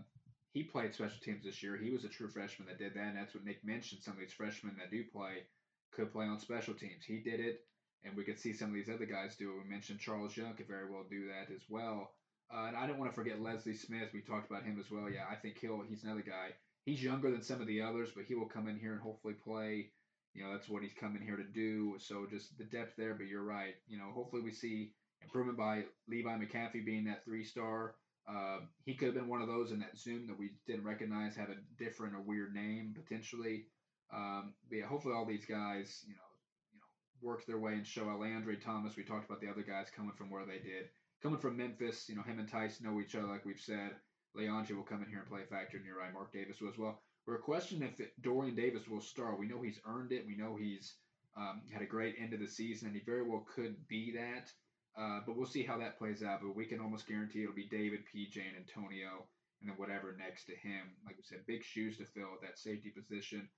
he 0.54 0.64
played 0.64 0.94
special 0.94 1.20
teams 1.22 1.44
this 1.44 1.64
year. 1.64 1.78
He 1.78 1.92
was 1.92 2.04
a 2.04 2.10
true 2.10 2.30
freshman 2.30 2.68
that 2.68 2.80
did 2.80 2.94
that, 2.96 3.08
and 3.08 3.18
that's 3.18 3.34
what 3.34 3.46
Nick 3.46 3.64
mentioned. 3.64 4.02
Some 4.04 4.14
of 4.14 4.20
these 4.20 4.34
freshmen 4.34 4.76
that 4.80 4.92
do 4.92 5.04
play 5.12 5.46
could 5.92 6.12
play 6.12 6.26
on 6.26 6.40
special 6.40 6.74
teams. 6.74 7.04
He 7.06 7.20
did 7.20 7.40
it, 7.40 7.62
and 8.04 8.16
we 8.16 8.24
could 8.24 8.40
see 8.40 8.54
some 8.54 8.70
of 8.70 8.76
these 8.76 8.90
other 8.90 9.06
guys 9.06 9.36
do 9.36 9.52
it. 9.52 9.64
We 9.64 9.70
mentioned 9.70 10.00
Charles 10.00 10.36
Young 10.38 10.54
could 10.54 10.68
very 10.68 10.90
well 10.90 11.06
do 11.10 11.28
that 11.28 11.54
as 11.54 11.62
well. 11.70 12.12
Uh, 12.54 12.66
and 12.68 12.78
I 12.78 12.86
don't 12.86 13.00
want 13.00 13.10
to 13.12 13.16
forget 13.16 13.42
Leslie 13.42 13.74
Smith. 13.74 14.10
We 14.14 14.22
talked 14.22 14.50
about 14.50 14.64
him 14.64 14.78
as 14.80 14.92
well. 14.92 15.10
Yeah, 15.10 15.26
I 15.30 15.36
think 15.36 15.58
he'll 15.60 15.82
he's 15.88 16.04
another 16.04 16.22
guy 16.22 16.54
he's 16.86 17.04
younger 17.04 17.32
than 17.32 17.42
some 17.42 17.62
of 17.62 17.68
the 17.68 17.82
others, 17.82 18.10
but 18.16 18.26
he 18.26 18.36
will 18.36 18.48
come 18.48 18.68
in 18.68 18.78
here 18.78 18.94
and 18.94 19.02
hopefully 19.02 19.34
play. 19.34 19.90
You 20.34 20.44
know, 20.44 20.52
that's 20.52 20.68
what 20.70 20.82
he's 20.82 20.94
coming 21.00 21.22
here 21.22 21.38
to 21.38 21.44
do. 21.44 21.96
So 22.00 22.26
just 22.30 22.58
the 22.58 22.64
depth 22.64 22.96
there, 22.98 23.14
but 23.14 23.28
you're 23.28 23.44
right. 23.44 23.76
You 23.88 23.98
know, 23.98 24.12
hopefully 24.14 24.42
we 24.42 24.52
see 24.52 24.92
improvement 25.22 25.58
by 25.58 25.84
Levi 26.08 26.38
McCaffey 26.38 26.84
being 26.84 27.06
that 27.06 27.24
three 27.24 27.44
star. 27.44 27.96
Uh, 28.28 28.60
he 28.86 28.94
could 28.94 29.08
have 29.08 29.16
been 29.16 29.28
one 29.28 29.42
of 29.42 29.48
those 29.48 29.72
in 29.72 29.80
that 29.80 29.98
Zoom 29.98 30.28
that 30.28 30.40
we 30.40 30.52
didn't 30.66 30.86
recognize, 30.86 31.36
have 31.36 31.50
a 31.50 31.58
different 31.78 32.16
or 32.16 32.22
weird 32.22 32.54
name 32.54 32.96
potentially. 32.96 33.66
Um, 34.14 34.54
but 34.70 34.78
yeah, 34.78 34.86
hopefully 34.86 35.14
all 35.16 35.26
these 35.26 35.46
guys, 35.46 36.04
you 36.08 36.14
know, 36.14 36.30
you 36.72 36.80
know, 36.80 36.86
work 37.22 37.46
their 37.46 37.60
way 37.60 37.74
and 37.74 37.86
show. 37.86 38.06
Leandre 38.06 38.62
Thomas, 38.64 38.96
we 38.96 39.04
talked 39.04 39.26
about 39.26 39.42
the 39.42 39.50
other 39.50 39.64
guys 39.64 39.88
coming 39.96 40.14
from 40.14 40.30
where 40.30 40.46
they 40.46 40.60
did, 40.60 40.90
coming 41.22 41.40
from 41.40 41.58
Memphis. 41.58 42.08
You 42.08 42.16
know, 42.16 42.22
him 42.22 42.40
and 42.40 42.48
Tice 42.48 42.82
know 42.82 43.02
each 43.02 43.16
other, 43.16 43.28
like 43.28 43.46
we've 43.46 43.60
said. 43.60 43.92
Leandre 44.38 44.76
will 44.76 44.84
come 44.84 45.04
in 45.04 45.10
here 45.10 45.20
and 45.20 45.30
play 45.30 45.42
a 45.44 45.46
factor, 45.46 45.78
and 45.78 45.86
you're 45.86 45.98
right, 45.98 46.14
Mark 46.14 46.34
Davis 46.34 46.60
will 46.60 46.70
as 46.70 46.78
well. 46.78 47.02
We're 47.26 47.38
questioning 47.38 47.88
if 47.98 48.10
Dorian 48.22 48.56
Davis 48.56 48.88
will 48.88 49.02
start. 49.02 49.40
We 49.40 49.48
know 49.48 49.62
he's 49.62 49.80
earned 49.86 50.12
it. 50.12 50.26
We 50.26 50.36
know 50.36 50.56
he's 50.56 50.96
um, 51.38 51.62
had 51.72 51.82
a 51.82 51.86
great 51.88 52.16
end 52.20 52.34
of 52.34 52.40
the 52.40 52.48
season, 52.48 52.88
and 52.88 52.96
he 52.96 53.02
very 53.04 53.24
well 53.24 53.46
could 53.56 53.76
be 53.88 54.14
that. 54.16 54.52
Uh, 54.98 55.20
but 55.26 55.36
we'll 55.36 55.48
see 55.48 55.64
how 55.64 55.78
that 55.78 55.98
plays 55.98 56.24
out. 56.24 56.40
But 56.42 56.56
we 56.56 56.66
can 56.66 56.80
almost 56.80 57.08
guarantee 57.08 57.44
it'll 57.44 57.56
be 57.56 57.68
David, 57.68 58.02
PJ, 58.14 58.38
and 58.38 58.58
Antonio, 58.58 59.26
and 59.62 59.70
then 59.70 59.78
whatever 59.78 60.16
next 60.18 60.46
to 60.46 60.56
him. 60.56 60.96
Like 61.06 61.18
we 61.18 61.24
said, 61.24 61.46
big 61.48 61.64
shoes 61.64 61.98
to 61.98 62.06
fill 62.06 62.34
at 62.36 62.42
that 62.42 62.60
safety 62.60 62.90
position. 62.90 63.50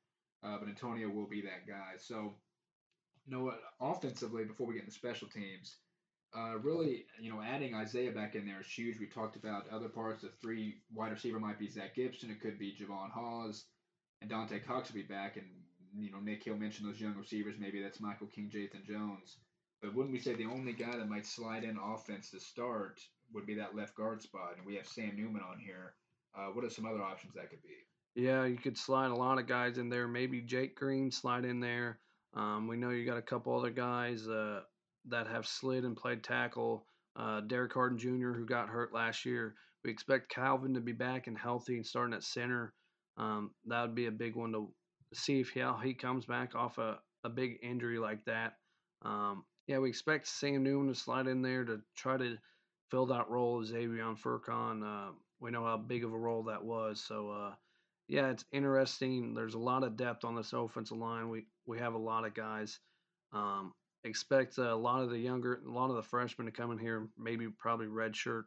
Uh, 0.44 0.58
but 0.60 0.70
Antonio 0.70 1.10
will 1.10 1.28
be 1.28 1.42
that 1.42 1.68
guy. 1.68 1.98
So, 1.98 2.36
you 3.26 3.36
know 3.36 3.44
what? 3.44 3.60
Offensively, 3.82 4.44
before 4.46 4.68
we 4.68 4.76
get 4.76 4.84
into 4.84 4.94
special 4.94 5.28
teams, 5.28 5.78
uh, 6.36 6.58
really, 6.60 7.06
you 7.20 7.32
know, 7.32 7.42
adding 7.42 7.74
Isaiah 7.74 8.12
back 8.12 8.36
in 8.36 8.46
there 8.46 8.60
is 8.62 8.68
huge. 8.68 9.00
We 9.00 9.08
talked 9.08 9.36
about 9.36 9.70
other 9.70 9.88
parts. 9.88 10.22
The 10.22 10.30
three 10.42 10.76
wide 10.94 11.12
receiver 11.12 11.40
might 11.40 11.58
be 11.58 11.70
Zach 11.70 11.96
Gibson. 11.96 12.30
It 12.30 12.42
could 12.42 12.60
be 12.60 12.76
Javon 12.76 13.10
Hawes, 13.12 13.66
and 14.22 14.30
Avante 14.30 14.64
Cox 14.66 14.90
will 14.90 15.02
be 15.02 15.08
back. 15.08 15.38
And 15.38 15.48
you 15.98 16.12
know, 16.12 16.20
Nick 16.20 16.44
Hill 16.44 16.58
mentioned 16.58 16.88
those 16.88 17.00
young 17.00 17.16
receivers. 17.16 17.56
Maybe 17.58 17.82
that's 17.82 18.02
Michael 18.02 18.28
King, 18.28 18.52
Jathan 18.54 18.86
Jones. 18.86 19.38
But 19.82 19.94
wouldn't 19.94 20.14
we 20.14 20.20
say 20.20 20.34
the 20.34 20.46
only 20.46 20.74
guy 20.74 20.98
that 20.98 21.10
might 21.10 21.26
slide 21.26 21.64
in 21.64 21.78
offense 21.78 22.32
to 22.32 22.40
start 22.40 23.00
would 23.34 23.46
be 23.46 23.56
that 23.56 23.76
left 23.76 23.96
guard 23.96 24.22
spot? 24.22 24.54
And 24.58 24.66
we 24.66 24.76
have 24.76 24.88
Sam 24.88 25.16
Newman 25.16 25.42
on 25.42 25.60
here. 25.60 25.94
Uh, 26.38 26.48
what 26.48 26.66
are 26.66 26.70
some 26.70 26.86
other 26.86 27.04
options 27.04 27.34
that 27.36 27.50
could 27.50 27.62
be? 27.62 28.22
Yeah, 28.22 28.46
you 28.46 28.58
could 28.58 28.78
slide 28.78 29.12
a 29.12 29.16
lot 29.16 29.40
of 29.40 29.48
guys 29.48 29.78
in 29.78 29.90
there. 29.90 30.08
Maybe 30.08 30.42
Jake 30.42 30.76
Green 30.76 31.12
slide 31.12 31.46
in 31.46 31.60
there. 31.60 32.00
Um, 32.34 32.68
we 32.68 32.78
know 32.78 32.90
you 32.90 33.06
got 33.06 33.18
a 33.18 33.22
couple 33.22 33.58
other 33.58 33.72
guys. 33.72 34.28
Uh, 34.28 34.62
that 35.10 35.28
have 35.28 35.46
slid 35.46 35.84
and 35.84 35.96
played 35.96 36.24
tackle. 36.24 36.86
Uh, 37.16 37.42
Derek 37.42 37.74
Harden 37.74 37.98
Jr., 37.98 38.32
who 38.32 38.46
got 38.46 38.70
hurt 38.70 38.94
last 38.94 39.26
year. 39.26 39.56
We 39.84 39.92
expect 39.92 40.34
Calvin 40.34 40.74
to 40.74 40.82
be 40.82 40.92
back 40.92 41.28
and 41.28 41.38
healthy 41.38 41.76
and 41.76 41.86
starting 41.86 42.16
at 42.16 42.24
center. 42.24 42.74
Um, 43.18 43.52
that 43.66 43.82
would 43.82 43.96
be 43.96 44.08
a 44.08 44.12
big 44.12 44.36
one 44.36 44.52
to 44.52 44.74
see 45.14 45.40
if 45.40 45.52
how 45.54 45.80
he 45.82 45.94
comes 45.94 46.26
back 46.26 46.56
off 46.56 46.78
a, 46.78 47.00
a 47.24 47.30
big 47.30 47.60
injury 47.62 48.00
like 48.00 48.26
that. 48.26 48.54
Um, 49.04 49.44
yeah, 49.68 49.80
we 49.80 49.90
expect 49.90 50.28
Sam 50.28 50.64
Newman 50.64 50.94
to 50.94 51.00
slide 51.00 51.28
in 51.28 51.42
there 51.42 51.64
to 51.66 51.82
try 51.96 52.18
to 52.18 52.38
fill 52.92 53.08
that 53.08 53.30
role 53.30 53.60
of 53.60 53.68
Xavier 53.68 54.16
Furcon. 54.16 54.84
Uh, 54.84 55.12
we 55.40 55.52
know 55.52 55.64
how 55.64 55.78
big 55.78 56.04
of 56.04 56.14
a 56.14 56.18
role 56.18 56.44
that 56.44 56.64
was. 56.64 57.04
So, 57.06 57.30
uh, 57.32 57.56
yeah, 58.08 58.30
it's 58.30 58.46
interesting. 58.52 59.34
There's 59.34 59.56
a 59.56 59.60
lot 59.60 59.84
of 59.84 59.98
depth 59.98 60.24
on 60.24 60.36
this 60.36 60.54
offensive 60.54 60.98
line. 60.98 61.30
We 61.30 61.48
we 61.66 61.80
have 61.80 61.96
a 61.96 62.00
lot 62.00 62.26
of 62.26 62.36
guys. 62.36 62.80
Um, 63.34 63.74
expect 64.04 64.60
a 64.60 64.76
lot 64.76 65.02
of 65.02 65.10
the 65.10 65.18
younger, 65.18 65.62
a 65.68 65.72
lot 65.72 65.90
of 65.90 65.96
the 65.96 66.04
freshmen 66.04 66.46
to 66.46 66.52
come 66.52 66.72
in 66.72 66.78
here, 66.78 67.10
maybe 67.18 67.48
probably 67.48 67.88
redshirt. 67.88 68.44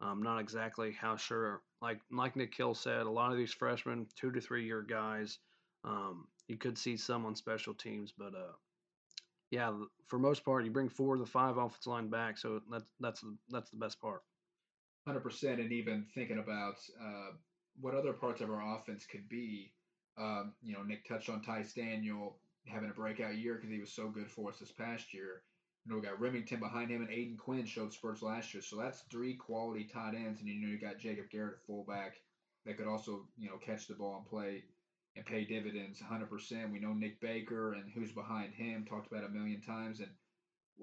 Um, 0.00 0.22
not 0.22 0.40
exactly 0.40 0.92
how 0.92 1.16
sure. 1.16 1.60
Like 1.82 2.00
like 2.10 2.36
Nick 2.36 2.54
Hill 2.56 2.74
said, 2.74 3.02
a 3.02 3.10
lot 3.10 3.30
of 3.30 3.36
these 3.36 3.52
freshmen, 3.52 4.06
two 4.16 4.32
to 4.32 4.40
three 4.40 4.64
year 4.64 4.82
guys. 4.82 5.38
Um, 5.84 6.26
you 6.48 6.56
could 6.56 6.78
see 6.78 6.96
some 6.96 7.26
on 7.26 7.36
special 7.36 7.74
teams, 7.74 8.12
but 8.16 8.34
uh, 8.34 8.52
yeah, 9.54 9.72
for 10.08 10.18
most 10.18 10.44
part, 10.44 10.64
you 10.64 10.70
bring 10.72 10.88
four 10.88 11.14
of 11.14 11.20
the 11.20 11.26
five 11.26 11.56
offensive 11.56 11.86
line 11.86 12.08
back, 12.08 12.38
so 12.38 12.60
that's 12.70 12.84
that's 12.98 13.24
that's 13.48 13.70
the 13.70 13.76
best 13.76 14.00
part. 14.00 14.22
Hundred 15.06 15.20
percent, 15.20 15.60
and 15.60 15.70
even 15.70 16.04
thinking 16.12 16.38
about 16.38 16.74
uh, 17.00 17.30
what 17.80 17.94
other 17.94 18.12
parts 18.12 18.40
of 18.40 18.50
our 18.50 18.76
offense 18.76 19.06
could 19.06 19.28
be. 19.28 19.72
Um, 20.18 20.54
you 20.60 20.72
know, 20.72 20.82
Nick 20.82 21.06
touched 21.06 21.28
on 21.28 21.40
Ty 21.40 21.64
Daniel 21.76 22.36
having 22.66 22.90
a 22.90 22.94
breakout 22.94 23.36
year 23.36 23.54
because 23.54 23.70
he 23.70 23.78
was 23.78 23.92
so 23.92 24.08
good 24.08 24.28
for 24.28 24.50
us 24.50 24.58
this 24.58 24.72
past 24.72 25.14
year. 25.14 25.42
You 25.84 25.92
know, 25.92 26.00
we 26.00 26.06
got 26.06 26.20
Remington 26.20 26.58
behind 26.58 26.90
him, 26.90 27.02
and 27.02 27.10
Aiden 27.10 27.38
Quinn 27.38 27.64
showed 27.64 27.92
spurts 27.92 28.22
last 28.22 28.54
year. 28.54 28.62
So 28.62 28.76
that's 28.76 29.02
three 29.02 29.34
quality 29.34 29.84
tight 29.84 30.14
ends, 30.14 30.40
and 30.40 30.48
you 30.48 30.60
know 30.60 30.68
you 30.68 30.80
got 30.80 30.98
Jacob 30.98 31.30
Garrett 31.30 31.58
at 31.60 31.66
fullback 31.66 32.14
that 32.66 32.76
could 32.76 32.88
also 32.88 33.28
you 33.38 33.48
know 33.48 33.58
catch 33.58 33.86
the 33.86 33.94
ball 33.94 34.16
and 34.16 34.26
play 34.26 34.64
and 35.16 35.24
pay 35.24 35.44
dividends 35.44 36.00
100%. 36.00 36.72
We 36.72 36.80
know 36.80 36.92
Nick 36.92 37.20
Baker 37.20 37.74
and 37.74 37.90
who's 37.94 38.12
behind 38.12 38.52
him, 38.52 38.84
talked 38.84 39.10
about 39.10 39.24
a 39.24 39.28
million 39.28 39.60
times. 39.60 40.00
And 40.00 40.10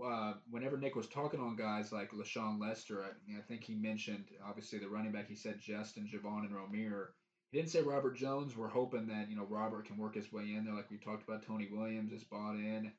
uh, 0.04 0.34
whenever 0.50 0.78
Nick 0.78 0.96
was 0.96 1.08
talking 1.08 1.40
on 1.40 1.56
guys 1.56 1.92
like 1.92 2.12
LaShawn 2.12 2.60
Lester, 2.60 3.04
I, 3.04 3.38
I, 3.38 3.42
think 3.42 3.64
he 3.64 3.76
mentioned 3.76 4.26
obviously 4.46 4.80
the 4.80 4.88
running 4.88 5.12
back. 5.12 5.28
He 5.28 5.36
said 5.36 5.60
Justin, 5.60 6.08
Javon, 6.08 6.46
and 6.46 6.52
Romir. 6.56 7.08
He 7.52 7.58
didn't 7.58 7.72
say 7.72 7.82
Robert 7.82 8.16
Jones. 8.16 8.56
We're 8.56 8.70
hoping 8.70 9.08
that 9.08 9.30
you 9.30 9.36
know 9.36 9.46
Robert 9.50 9.86
can 9.86 9.98
work 9.98 10.16
his 10.16 10.32
way 10.32 10.54
in 10.56 10.64
there, 10.64 10.74
like 10.74 10.90
we 10.90 10.98
talked 10.98 11.28
about. 11.28 11.46
Tony 11.46 11.68
Williams 11.70 12.14
is 12.14 12.24
bought 12.24 12.56
in, 12.56 12.92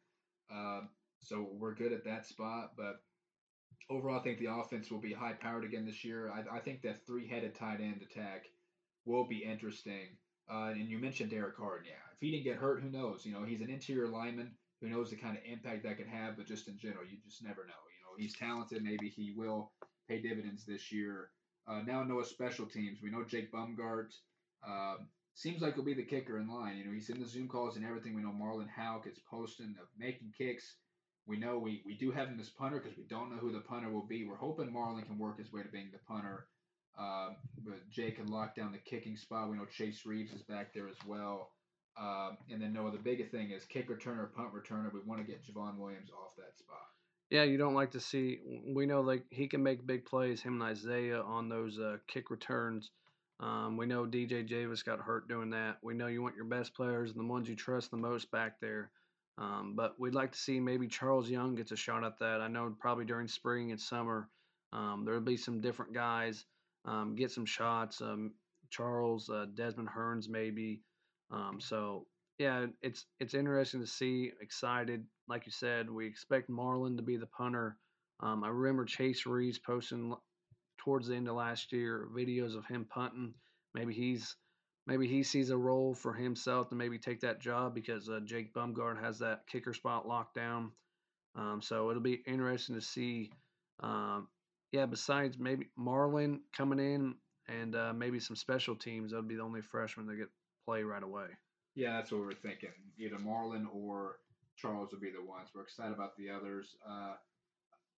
uh, 0.55 0.83
so 1.21 1.49
we're 1.53 1.75
good 1.75 1.93
at 1.93 2.05
that 2.05 2.27
spot. 2.27 2.73
But 2.77 3.01
overall, 3.89 4.21
I 4.21 4.23
think 4.23 4.39
the 4.39 4.53
offense 4.53 4.91
will 4.91 5.01
be 5.01 5.15
high 5.15 5.33
powered 5.33 5.65
again 5.65 5.87
this 5.87 6.05
year. 6.05 6.31
I, 6.31 6.57
I 6.57 6.61
think 6.61 6.83
that 6.83 7.07
three 7.07 7.27
headed 7.27 7.55
tight 7.55 7.81
end 7.81 8.03
attack 8.03 8.45
will 9.07 9.27
be 9.27 9.43
interesting. 9.43 10.09
Uh, 10.51 10.71
and 10.71 10.89
you 10.89 10.99
mentioned 10.99 11.31
Derek 11.31 11.57
Harden. 11.57 11.87
Yeah, 11.87 12.03
if 12.13 12.21
he 12.21 12.31
didn't 12.31 12.45
get 12.45 12.57
hurt, 12.57 12.83
who 12.83 12.91
knows? 12.91 13.25
You 13.25 13.33
know, 13.33 13.45
he's 13.45 13.61
an 13.61 13.71
interior 13.71 14.09
lineman 14.09 14.53
who 14.81 14.89
knows 14.89 15.11
the 15.11 15.17
kind 15.17 15.37
of 15.37 15.43
impact 15.45 15.85
that 15.85 15.97
could 15.97 16.09
have. 16.09 16.37
But 16.37 16.47
just 16.47 16.69
in 16.69 16.79
general, 16.79 17.05
you 17.05 17.19
just 17.25 17.43
never 17.43 17.65
know. 17.65 17.83
You 17.89 18.03
know, 18.03 18.17
he's 18.19 18.37
talented. 18.37 18.83
Maybe 18.83 19.09
he 19.09 19.33
will 19.37 19.73
pay 20.09 20.21
dividends 20.21 20.65
this 20.67 20.93
year. 20.93 21.31
Uh, 21.67 21.81
now 21.87 22.03
Noah 22.03 22.25
special 22.25 22.67
teams. 22.67 22.99
We 23.03 23.11
know 23.11 23.25
Jake 23.25 23.53
Bumgart 23.53 24.09
um, 24.67 25.09
seems 25.35 25.63
like 25.63 25.75
he'll 25.75 25.85
be 25.85 25.95
the 25.95 26.03
kicker 26.03 26.39
in 26.39 26.49
line. 26.49 26.77
You 26.77 26.85
know, 26.85 26.93
he's 26.93 27.11
in 27.11 27.21
the 27.21 27.27
Zoom 27.27 27.49
calls 27.49 27.77
and 27.77 27.85
everything. 27.85 28.15
We 28.15 28.23
know 28.23 28.33
Marlon 28.33 28.69
Houck 28.69 29.07
is 29.07 29.19
posting 29.31 29.77
of 29.81 29.87
making 29.97 30.33
kicks. 30.37 30.77
We 31.27 31.37
know 31.39 31.59
we, 31.59 31.83
we 31.87 31.95
do 31.95 32.11
have 32.11 32.29
him 32.29 32.41
as 32.41 32.49
punter 32.49 32.81
because 32.81 32.99
we 32.99 33.05
don't 33.05 33.31
know 33.31 33.39
who 33.39 33.53
the 33.53 33.61
punter 33.61 33.91
will 33.91 34.07
be. 34.07 34.25
We're 34.25 34.37
hoping 34.37 34.73
Marlon 34.73 35.07
can 35.07 35.19
work 35.19 35.39
his 35.39 35.53
way 35.53 35.63
to 35.63 35.69
being 35.69 35.91
the 35.93 36.01
punter. 36.09 36.49
Um, 36.99 37.37
but 37.65 37.89
Jake 37.91 38.17
can 38.17 38.29
lock 38.29 38.55
down 38.55 38.73
the 38.73 38.79
kicking 38.79 39.17
spot. 39.17 39.51
We 39.51 39.57
know 39.57 39.65
Chase 39.65 40.05
Reeves 40.05 40.33
is 40.33 40.43
back 40.43 40.75
there 40.75 40.89
as 40.89 40.97
well. 41.07 41.51
Um, 41.99 42.39
and 42.51 42.61
then 42.61 42.73
Noah, 42.73 42.93
the 42.93 42.99
biggest 42.99 43.31
thing 43.31 43.51
is 43.51 43.65
kick 43.65 43.89
returner, 43.89 44.33
punt 44.33 44.49
returner. 44.55 44.93
We 44.93 45.01
want 45.01 45.21
to 45.21 45.27
get 45.27 45.43
Javon 45.45 45.77
Williams 45.77 46.11
off 46.11 46.37
that 46.37 46.59
spot. 46.59 46.87
Yeah, 47.31 47.45
you 47.45 47.57
don't 47.57 47.75
like 47.75 47.93
to 47.93 48.01
see. 48.01 48.41
We 48.67 48.87
know 48.87 49.01
like 49.01 49.25
he 49.31 49.47
can 49.47 49.63
make 49.63 49.87
big 49.87 50.05
plays. 50.05 50.43
Him 50.43 50.55
and 50.55 50.63
Isaiah 50.63 51.23
on 51.23 51.49
those 51.49 51.79
uh, 51.79 51.97
kick 52.07 52.31
returns. 52.31 52.91
Um, 53.41 53.77
we 53.77 53.87
know 53.87 54.07
DJ 54.07 54.47
Javis 54.47 54.83
got 54.83 55.01
hurt 55.01 55.29
doing 55.29 55.51
that. 55.51 55.79
We 55.83 55.95
know 55.95 56.07
you 56.07 56.23
want 56.23 56.37
your 56.37 56.45
best 56.45 56.75
players 56.75 57.11
and 57.11 57.19
the 57.19 57.27
ones 57.27 57.49
you 57.49 57.57
trust 57.57 57.91
the 57.91 57.97
most 57.97 58.31
back 58.31 58.61
there. 58.61 58.91
Um, 59.39 59.75
but 59.75 59.99
we'd 59.99 60.15
like 60.15 60.33
to 60.33 60.39
see 60.39 60.61
maybe 60.61 60.87
Charles 60.87 61.29
Young 61.29 61.55
gets 61.55 61.73
a 61.73 61.77
shot 61.77 62.05
at 62.05 62.19
that. 62.21 62.41
I 62.41 62.49
know 62.49 62.75
probably 62.79 63.07
during 63.07 63.29
spring 63.29 63.71
and 63.71 63.81
summer 63.81 64.29
um, 64.73 65.05
there'll 65.05 65.21
be 65.21 65.37
some 65.37 65.61
different 65.61 65.95
guys 65.95 66.45
um, 66.85 67.15
get 67.15 67.31
some 67.31 67.47
shots. 67.47 68.01
Um, 68.01 68.33
Charles, 68.71 69.29
uh, 69.29 69.47
Desmond 69.55 69.89
Hearns, 69.89 70.29
maybe. 70.29 70.81
Um, 71.31 71.59
so 71.61 72.07
yeah, 72.39 72.67
it's 72.81 73.07
it's 73.21 73.35
interesting 73.35 73.81
to 73.81 73.87
see. 73.87 74.33
Excited, 74.41 75.05
like 75.29 75.47
you 75.47 75.53
said, 75.53 75.91
we 75.91 76.07
expect 76.07 76.49
Marlin 76.49 76.97
to 76.97 77.03
be 77.03 77.17
the 77.17 77.27
punter. 77.27 77.77
Um, 78.21 78.45
I 78.45 78.49
remember 78.49 78.85
Chase 78.85 79.27
Reeves 79.27 79.59
posting 79.59 80.15
towards 80.79 81.09
the 81.09 81.15
end 81.15 81.29
of 81.29 81.37
last 81.37 81.73
year 81.73 82.09
videos 82.15 82.57
of 82.57 82.67
him 82.67 82.87
punting. 82.89 83.35
Maybe 83.75 83.95
he's 83.95 84.37
maybe 84.87 85.07
he 85.07 85.23
sees 85.23 85.51
a 85.51 85.57
role 85.57 85.95
for 85.95 86.13
himself 86.13 86.69
to 86.71 86.75
maybe 86.75 86.99
take 86.99 87.21
that 87.21 87.41
job 87.41 87.75
because 87.75 88.09
uh, 88.09 88.21
Jake 88.25 88.53
Bumgard 88.53 89.03
has 89.03 89.19
that 89.21 89.47
kicker 89.47 89.75
spot 89.75 90.09
locked 90.09 90.35
down. 90.35 90.73
Um, 91.37 91.61
so 91.63 91.91
it'll 91.91 92.03
be 92.03 92.23
interesting 92.27 92.75
to 92.75 92.83
see. 92.83 93.31
Um, 93.81 94.29
yeah, 94.73 94.87
besides 94.87 95.39
maybe 95.39 95.69
Marlin 95.77 96.41
coming 96.57 96.79
in 96.79 97.15
and 97.49 97.77
uh, 97.77 97.93
maybe 97.93 98.19
some 98.19 98.37
special 98.37 98.75
teams, 98.75 99.11
that 99.11 99.19
would 99.19 99.29
be 99.29 99.37
the 99.37 99.43
only 99.43 99.61
freshman 99.61 100.07
that 100.07 100.17
get 100.17 100.29
play 100.65 100.83
right 100.83 101.03
away. 101.03 101.27
Yeah, 101.75 101.97
that's 101.97 102.11
what 102.11 102.23
we're 102.23 102.33
thinking. 102.33 102.71
Either 102.99 103.19
Marlin 103.19 103.69
or 103.73 104.19
Charles 104.57 104.91
would 104.93 105.01
be 105.01 105.11
the 105.11 105.25
ones. 105.25 105.49
We're 105.55 105.63
excited 105.63 105.93
about 105.93 106.17
the 106.17 106.31
others. 106.31 106.77
Uh, 106.89 107.15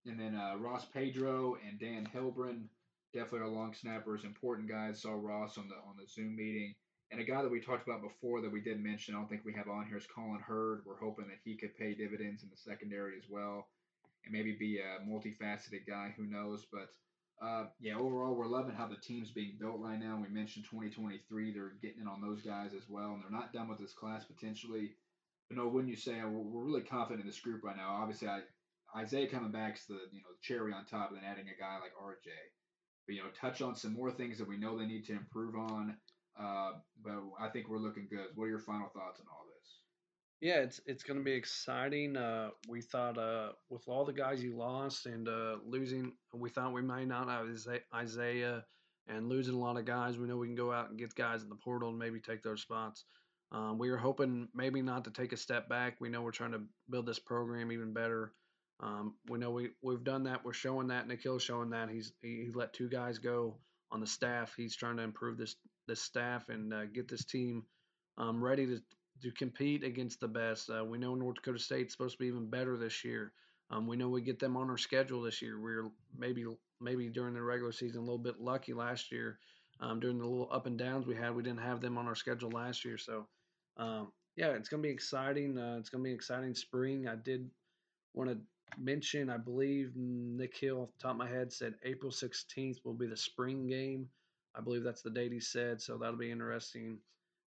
and 0.06 0.18
then 0.18 0.34
uh, 0.36 0.56
Ross 0.58 0.84
Pedro 0.84 1.56
and 1.66 1.78
Dan 1.78 2.08
Hilbrun, 2.14 2.64
definitely 3.12 3.40
our 3.40 3.48
long 3.48 3.74
snappers, 3.74 4.24
important 4.24 4.68
guys. 4.68 5.02
Saw 5.02 5.12
Ross 5.12 5.58
on 5.58 5.68
the 5.68 5.74
on 5.74 5.96
the 5.98 6.06
Zoom 6.06 6.36
meeting. 6.36 6.74
And 7.10 7.20
a 7.20 7.24
guy 7.24 7.42
that 7.42 7.50
we 7.50 7.60
talked 7.60 7.86
about 7.86 8.02
before 8.02 8.40
that 8.40 8.50
we 8.50 8.60
did 8.60 8.82
mention, 8.82 9.14
I 9.14 9.18
don't 9.18 9.28
think 9.28 9.42
we 9.44 9.54
have 9.54 9.68
on 9.68 9.86
here, 9.86 9.96
is 9.96 10.06
Colin 10.06 10.40
Hurd. 10.40 10.82
We're 10.84 10.98
hoping 10.98 11.26
that 11.28 11.38
he 11.44 11.56
could 11.56 11.76
pay 11.76 11.94
dividends 11.94 12.42
in 12.42 12.48
the 12.50 12.56
secondary 12.56 13.16
as 13.16 13.24
well, 13.30 13.68
and 14.24 14.32
maybe 14.32 14.56
be 14.58 14.78
a 14.78 15.04
multifaceted 15.08 15.86
guy. 15.86 16.14
Who 16.16 16.26
knows? 16.26 16.66
But 16.72 16.88
uh, 17.44 17.66
yeah, 17.80 17.96
overall, 17.96 18.34
we're 18.34 18.46
loving 18.46 18.74
how 18.74 18.86
the 18.86 18.96
team's 18.96 19.30
being 19.30 19.56
built 19.60 19.80
right 19.80 20.00
now. 20.00 20.18
We 20.20 20.28
mentioned 20.28 20.66
2023; 20.70 21.52
they're 21.52 21.72
getting 21.82 22.02
in 22.02 22.08
on 22.08 22.20
those 22.20 22.42
guys 22.42 22.72
as 22.74 22.88
well, 22.88 23.12
and 23.12 23.22
they're 23.22 23.30
not 23.30 23.52
done 23.52 23.68
with 23.68 23.78
this 23.78 23.92
class 23.92 24.24
potentially. 24.24 24.92
But 25.48 25.58
no, 25.58 25.68
wouldn't 25.68 25.90
you 25.90 25.96
say 25.96 26.22
we're 26.24 26.64
really 26.64 26.82
confident 26.82 27.20
in 27.20 27.26
this 27.26 27.40
group 27.40 27.62
right 27.64 27.76
now? 27.76 27.98
Obviously, 28.00 28.28
I, 28.28 28.40
Isaiah 28.96 29.28
coming 29.28 29.52
back 29.52 29.76
is 29.76 29.86
the 29.86 30.00
you 30.12 30.20
know 30.20 30.32
the 30.32 30.42
cherry 30.42 30.72
on 30.72 30.84
top, 30.86 31.10
and 31.10 31.18
then 31.18 31.28
adding 31.28 31.46
a 31.48 31.60
guy 31.60 31.74
like 31.74 31.92
RJ. 32.00 32.30
But 33.06 33.14
you 33.16 33.22
know, 33.22 33.28
touch 33.38 33.60
on 33.60 33.76
some 33.76 33.92
more 33.92 34.10
things 34.10 34.38
that 34.38 34.48
we 34.48 34.56
know 34.56 34.78
they 34.78 34.86
need 34.86 35.04
to 35.06 35.12
improve 35.12 35.54
on. 35.56 35.96
Uh, 36.38 36.72
but 37.04 37.14
I 37.38 37.48
think 37.48 37.68
we're 37.68 37.78
looking 37.78 38.08
good. 38.10 38.28
What 38.34 38.46
are 38.46 38.48
your 38.48 38.58
final 38.58 38.88
thoughts 38.88 39.20
on 39.20 39.26
all? 39.30 39.43
Yeah, 40.44 40.56
it's 40.56 40.78
it's 40.84 41.02
going 41.02 41.18
to 41.18 41.24
be 41.24 41.32
exciting. 41.32 42.18
Uh, 42.18 42.50
we 42.68 42.82
thought 42.82 43.16
uh, 43.16 43.52
with 43.70 43.88
all 43.88 44.04
the 44.04 44.12
guys 44.12 44.44
you 44.44 44.54
lost 44.54 45.06
and 45.06 45.26
uh, 45.26 45.56
losing, 45.64 46.12
we 46.34 46.50
thought 46.50 46.74
we 46.74 46.82
might 46.82 47.08
not 47.08 47.30
have 47.30 47.46
Isaiah 47.94 48.62
and 49.08 49.30
losing 49.30 49.54
a 49.54 49.58
lot 49.58 49.78
of 49.78 49.86
guys. 49.86 50.18
We 50.18 50.26
know 50.26 50.36
we 50.36 50.46
can 50.46 50.54
go 50.54 50.70
out 50.70 50.90
and 50.90 50.98
get 50.98 51.14
guys 51.14 51.42
in 51.42 51.48
the 51.48 51.54
portal 51.54 51.88
and 51.88 51.98
maybe 51.98 52.20
take 52.20 52.42
those 52.42 52.60
spots. 52.60 53.06
Um, 53.52 53.78
we 53.78 53.90
were 53.90 53.96
hoping 53.96 54.48
maybe 54.54 54.82
not 54.82 55.04
to 55.04 55.10
take 55.10 55.32
a 55.32 55.38
step 55.38 55.66
back. 55.66 55.96
We 55.98 56.10
know 56.10 56.20
we're 56.20 56.30
trying 56.30 56.52
to 56.52 56.60
build 56.90 57.06
this 57.06 57.18
program 57.18 57.72
even 57.72 57.94
better. 57.94 58.34
Um, 58.80 59.14
we 59.30 59.38
know 59.38 59.50
we 59.50 59.70
we've 59.80 60.04
done 60.04 60.24
that. 60.24 60.44
We're 60.44 60.52
showing 60.52 60.88
that. 60.88 61.08
Nick 61.08 61.22
Hill's 61.22 61.42
showing 61.42 61.70
that. 61.70 61.88
He's 61.88 62.12
he, 62.20 62.44
he, 62.44 62.50
let 62.54 62.74
two 62.74 62.90
guys 62.90 63.16
go 63.16 63.56
on 63.90 64.00
the 64.00 64.06
staff. 64.06 64.52
He's 64.58 64.76
trying 64.76 64.98
to 64.98 65.04
improve 65.04 65.38
this 65.38 65.56
this 65.88 66.02
staff 66.02 66.50
and 66.50 66.74
uh, 66.74 66.84
get 66.84 67.08
this 67.08 67.24
team 67.24 67.64
um, 68.18 68.44
ready 68.44 68.66
to 68.66 68.82
to 69.22 69.30
compete 69.32 69.84
against 69.84 70.20
the 70.20 70.28
best. 70.28 70.70
Uh, 70.70 70.84
we 70.84 70.98
know 70.98 71.14
North 71.14 71.36
Dakota 71.36 71.58
State's 71.58 71.92
supposed 71.92 72.16
to 72.16 72.18
be 72.18 72.26
even 72.26 72.48
better 72.48 72.76
this 72.76 73.04
year. 73.04 73.32
Um, 73.70 73.86
we 73.86 73.96
know 73.96 74.08
we 74.08 74.20
get 74.20 74.38
them 74.38 74.56
on 74.56 74.70
our 74.70 74.78
schedule 74.78 75.22
this 75.22 75.40
year. 75.40 75.58
We 75.58 75.72
are 75.72 75.90
maybe 76.16 76.44
maybe 76.80 77.08
during 77.08 77.34
the 77.34 77.42
regular 77.42 77.72
season 77.72 77.98
a 77.98 78.04
little 78.04 78.18
bit 78.18 78.40
lucky 78.40 78.72
last 78.74 79.10
year. 79.10 79.38
Um, 79.80 80.00
during 80.00 80.18
the 80.18 80.26
little 80.26 80.48
up 80.52 80.66
and 80.66 80.78
downs 80.78 81.06
we 81.06 81.16
had, 81.16 81.34
we 81.34 81.42
didn't 81.42 81.60
have 81.60 81.80
them 81.80 81.98
on 81.98 82.06
our 82.06 82.14
schedule 82.14 82.50
last 82.50 82.84
year. 82.84 82.98
So 82.98 83.26
um, 83.76 84.12
yeah, 84.36 84.48
it's 84.50 84.68
gonna 84.68 84.82
be 84.82 84.90
exciting. 84.90 85.58
Uh, 85.58 85.76
it's 85.78 85.88
gonna 85.88 86.04
be 86.04 86.10
an 86.10 86.16
exciting 86.16 86.54
spring. 86.54 87.08
I 87.08 87.16
did 87.16 87.50
want 88.12 88.30
to 88.30 88.38
mention, 88.78 89.30
I 89.30 89.36
believe 89.36 89.92
Nick 89.96 90.56
Hill, 90.56 90.82
off 90.82 90.92
the 90.92 91.02
top 91.02 91.10
of 91.12 91.16
my 91.16 91.28
head, 91.28 91.52
said 91.52 91.74
April 91.84 92.10
16th 92.10 92.84
will 92.84 92.94
be 92.94 93.06
the 93.06 93.16
spring 93.16 93.66
game. 93.66 94.08
I 94.54 94.60
believe 94.60 94.84
that's 94.84 95.02
the 95.02 95.10
date 95.10 95.32
he 95.32 95.40
said, 95.40 95.80
so 95.80 95.96
that'll 95.98 96.16
be 96.16 96.30
interesting. 96.30 96.98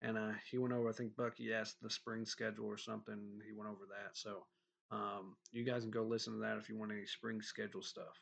And 0.06 0.18
uh, 0.18 0.34
he 0.50 0.58
went 0.60 0.74
over, 0.74 0.90
I 0.90 0.94
think 0.94 1.16
Bucky 1.16 1.52
asked 1.52 1.82
the 1.82 1.90
spring 1.90 2.26
schedule 2.26 2.68
or 2.68 2.78
something. 2.78 3.18
He 3.46 3.54
went 3.58 3.72
over 3.72 3.86
that. 3.90 4.16
So 4.16 4.46
um, 4.92 5.36
you 5.52 5.64
guys 5.64 5.82
can 5.82 5.92
go 5.92 6.04
listen 6.04 6.34
to 6.34 6.40
that 6.40 6.58
if 6.58 6.70
you 6.70 6.78
want 6.78 6.92
any 6.92 7.08
spring 7.08 7.42
schedule 7.42 7.82
stuff. 7.82 8.22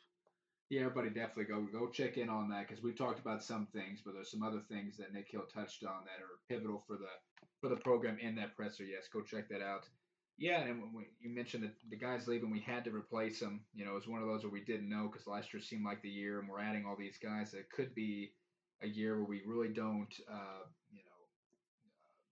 Yeah, 0.69 0.81
everybody 0.81 1.09
definitely 1.09 1.53
go 1.53 1.67
go 1.71 1.89
check 1.89 2.17
in 2.17 2.29
on 2.29 2.49
that 2.49 2.67
because 2.67 2.81
we've 2.81 2.97
talked 2.97 3.19
about 3.19 3.43
some 3.43 3.67
things, 3.73 4.01
but 4.03 4.13
there's 4.13 4.31
some 4.31 4.41
other 4.41 4.61
things 4.69 4.97
that 4.97 5.13
Nick 5.13 5.29
Hill 5.29 5.43
touched 5.53 5.84
on 5.84 6.05
that 6.05 6.23
are 6.23 6.39
pivotal 6.49 6.84
for 6.88 6.95
the 6.95 7.11
for 7.61 7.69
the 7.69 7.81
program 7.81 8.17
in 8.17 8.34
that 8.36 8.55
presser. 8.55 8.84
Yes, 8.84 9.07
go 9.11 9.21
check 9.21 9.49
that 9.49 9.61
out. 9.61 9.88
Yeah, 10.38 10.61
and 10.61 10.81
when 10.93 11.05
you 11.19 11.29
mentioned 11.29 11.63
that 11.63 11.75
the 11.89 11.97
guys 11.97 12.27
leaving, 12.27 12.49
we 12.49 12.59
had 12.59 12.86
to 12.86 12.91
replace 12.91 13.39
them. 13.39 13.65
You 13.75 13.86
know, 13.86 13.91
it 13.91 13.95
was 13.95 14.07
one 14.07 14.21
of 14.21 14.27
those 14.27 14.43
where 14.43 14.51
we 14.51 14.63
didn't 14.63 14.89
know 14.89 15.09
because 15.11 15.27
last 15.27 15.53
year 15.53 15.61
seemed 15.61 15.86
like 15.86 16.01
the 16.01 16.09
year, 16.09 16.39
and 16.39 16.49
we're 16.49 16.61
adding 16.61 16.86
all 16.88 16.95
these 16.97 17.19
guys. 17.21 17.53
It 17.53 17.69
could 17.69 17.93
be 17.93 18.31
a 18.81 18.88
year 18.88 19.17
where 19.17 19.25
we 19.25 19.43
really 19.45 19.69
don't, 19.69 20.13
uh, 20.31 20.65
you 20.91 21.03
know, 21.05 21.12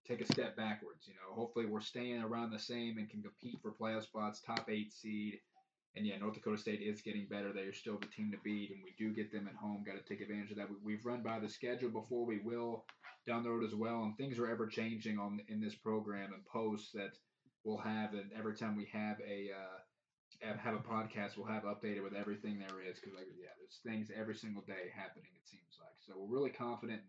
take 0.06 0.20
a 0.20 0.32
step 0.32 0.56
backwards. 0.56 1.06
You 1.06 1.14
know, 1.14 1.34
hopefully 1.34 1.66
we're 1.66 1.80
staying 1.80 2.22
around 2.22 2.50
the 2.50 2.58
same 2.58 2.98
and 2.98 3.08
can 3.08 3.22
compete 3.22 3.60
for 3.62 3.72
playoff 3.72 4.04
spots, 4.04 4.40
top 4.40 4.68
eight 4.70 4.92
seed. 4.92 5.38
And 5.94 6.06
yeah, 6.06 6.16
North 6.16 6.34
Dakota 6.34 6.56
State 6.56 6.80
is 6.80 7.02
getting 7.02 7.26
better. 7.28 7.52
They 7.52 7.62
are 7.62 7.72
still 7.74 7.98
the 7.98 8.06
team 8.06 8.30
to 8.32 8.38
beat, 8.42 8.70
and 8.70 8.80
we 8.82 8.94
do 8.96 9.12
get 9.12 9.30
them 9.30 9.46
at 9.46 9.56
home. 9.56 9.84
Got 9.84 10.02
to 10.02 10.08
take 10.08 10.22
advantage 10.22 10.50
of 10.50 10.56
that. 10.56 10.68
We, 10.82 10.94
have 10.94 11.04
run 11.04 11.22
by 11.22 11.38
the 11.38 11.50
schedule 11.50 11.90
before. 11.90 12.24
We 12.24 12.38
will 12.38 12.84
down 13.26 13.42
the 13.42 13.50
road 13.50 13.64
as 13.64 13.74
well, 13.74 14.02
and 14.02 14.16
things 14.16 14.38
are 14.38 14.50
ever 14.50 14.66
changing 14.66 15.18
on 15.18 15.40
in 15.48 15.60
this 15.60 15.74
program 15.74 16.32
and 16.32 16.44
posts 16.46 16.92
that 16.92 17.12
we'll 17.64 17.76
have, 17.78 18.14
and 18.14 18.30
every 18.36 18.56
time 18.56 18.74
we 18.74 18.88
have 18.90 19.18
a 19.20 19.50
uh, 19.52 20.56
have 20.56 20.74
a 20.74 20.78
podcast, 20.78 21.36
we'll 21.36 21.46
have 21.46 21.64
updated 21.64 22.02
with 22.02 22.14
everything 22.14 22.58
there 22.58 22.80
is 22.82 22.98
because, 22.98 23.14
like, 23.14 23.28
yeah, 23.38 23.52
there's 23.60 23.80
things 23.84 24.10
every 24.18 24.34
single 24.34 24.62
day 24.62 24.90
happening. 24.96 25.30
It 25.36 25.46
seems 25.46 25.76
like 25.78 25.94
so 26.00 26.14
we're 26.16 26.34
really 26.34 26.50
confident 26.50 27.02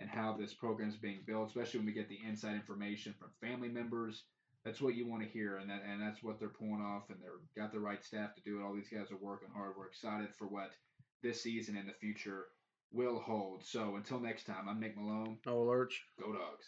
in 0.00 0.08
how 0.08 0.36
this 0.36 0.54
program 0.54 0.88
is 0.88 0.96
being 0.96 1.22
built, 1.26 1.48
especially 1.48 1.80
when 1.80 1.86
we 1.86 1.92
get 1.92 2.08
the 2.08 2.20
inside 2.26 2.54
information 2.54 3.14
from 3.18 3.30
family 3.40 3.68
members 3.68 4.24
That's 4.64 4.80
what 4.80 4.94
you 4.94 5.06
want 5.08 5.22
to 5.22 5.28
hear, 5.28 5.56
and 5.58 5.70
that 5.70 5.82
and 5.84 6.00
that's 6.02 6.22
what 6.22 6.38
they're 6.38 6.48
pulling 6.48 6.82
off, 6.82 7.10
and 7.10 7.18
they're 7.22 7.40
got 7.56 7.72
the 7.72 7.80
right 7.80 8.02
staff 8.04 8.34
to 8.34 8.42
do 8.42 8.60
it. 8.60 8.64
All 8.64 8.74
these 8.74 8.90
guys 8.90 9.10
are 9.10 9.16
working 9.16 9.48
hard. 9.54 9.74
We're 9.78 9.86
excited 9.88 10.34
for 10.38 10.46
what 10.48 10.72
this 11.22 11.42
season 11.42 11.76
and 11.76 11.88
the 11.88 11.94
future 11.94 12.46
will 12.92 13.18
hold. 13.20 13.64
So 13.64 13.96
until 13.96 14.20
next 14.20 14.44
time, 14.44 14.68
I'm 14.68 14.80
Nick 14.80 14.96
Malone. 14.96 15.38
No 15.46 15.62
lurch. 15.62 16.02
Go 16.20 16.32
Dogs. 16.32 16.66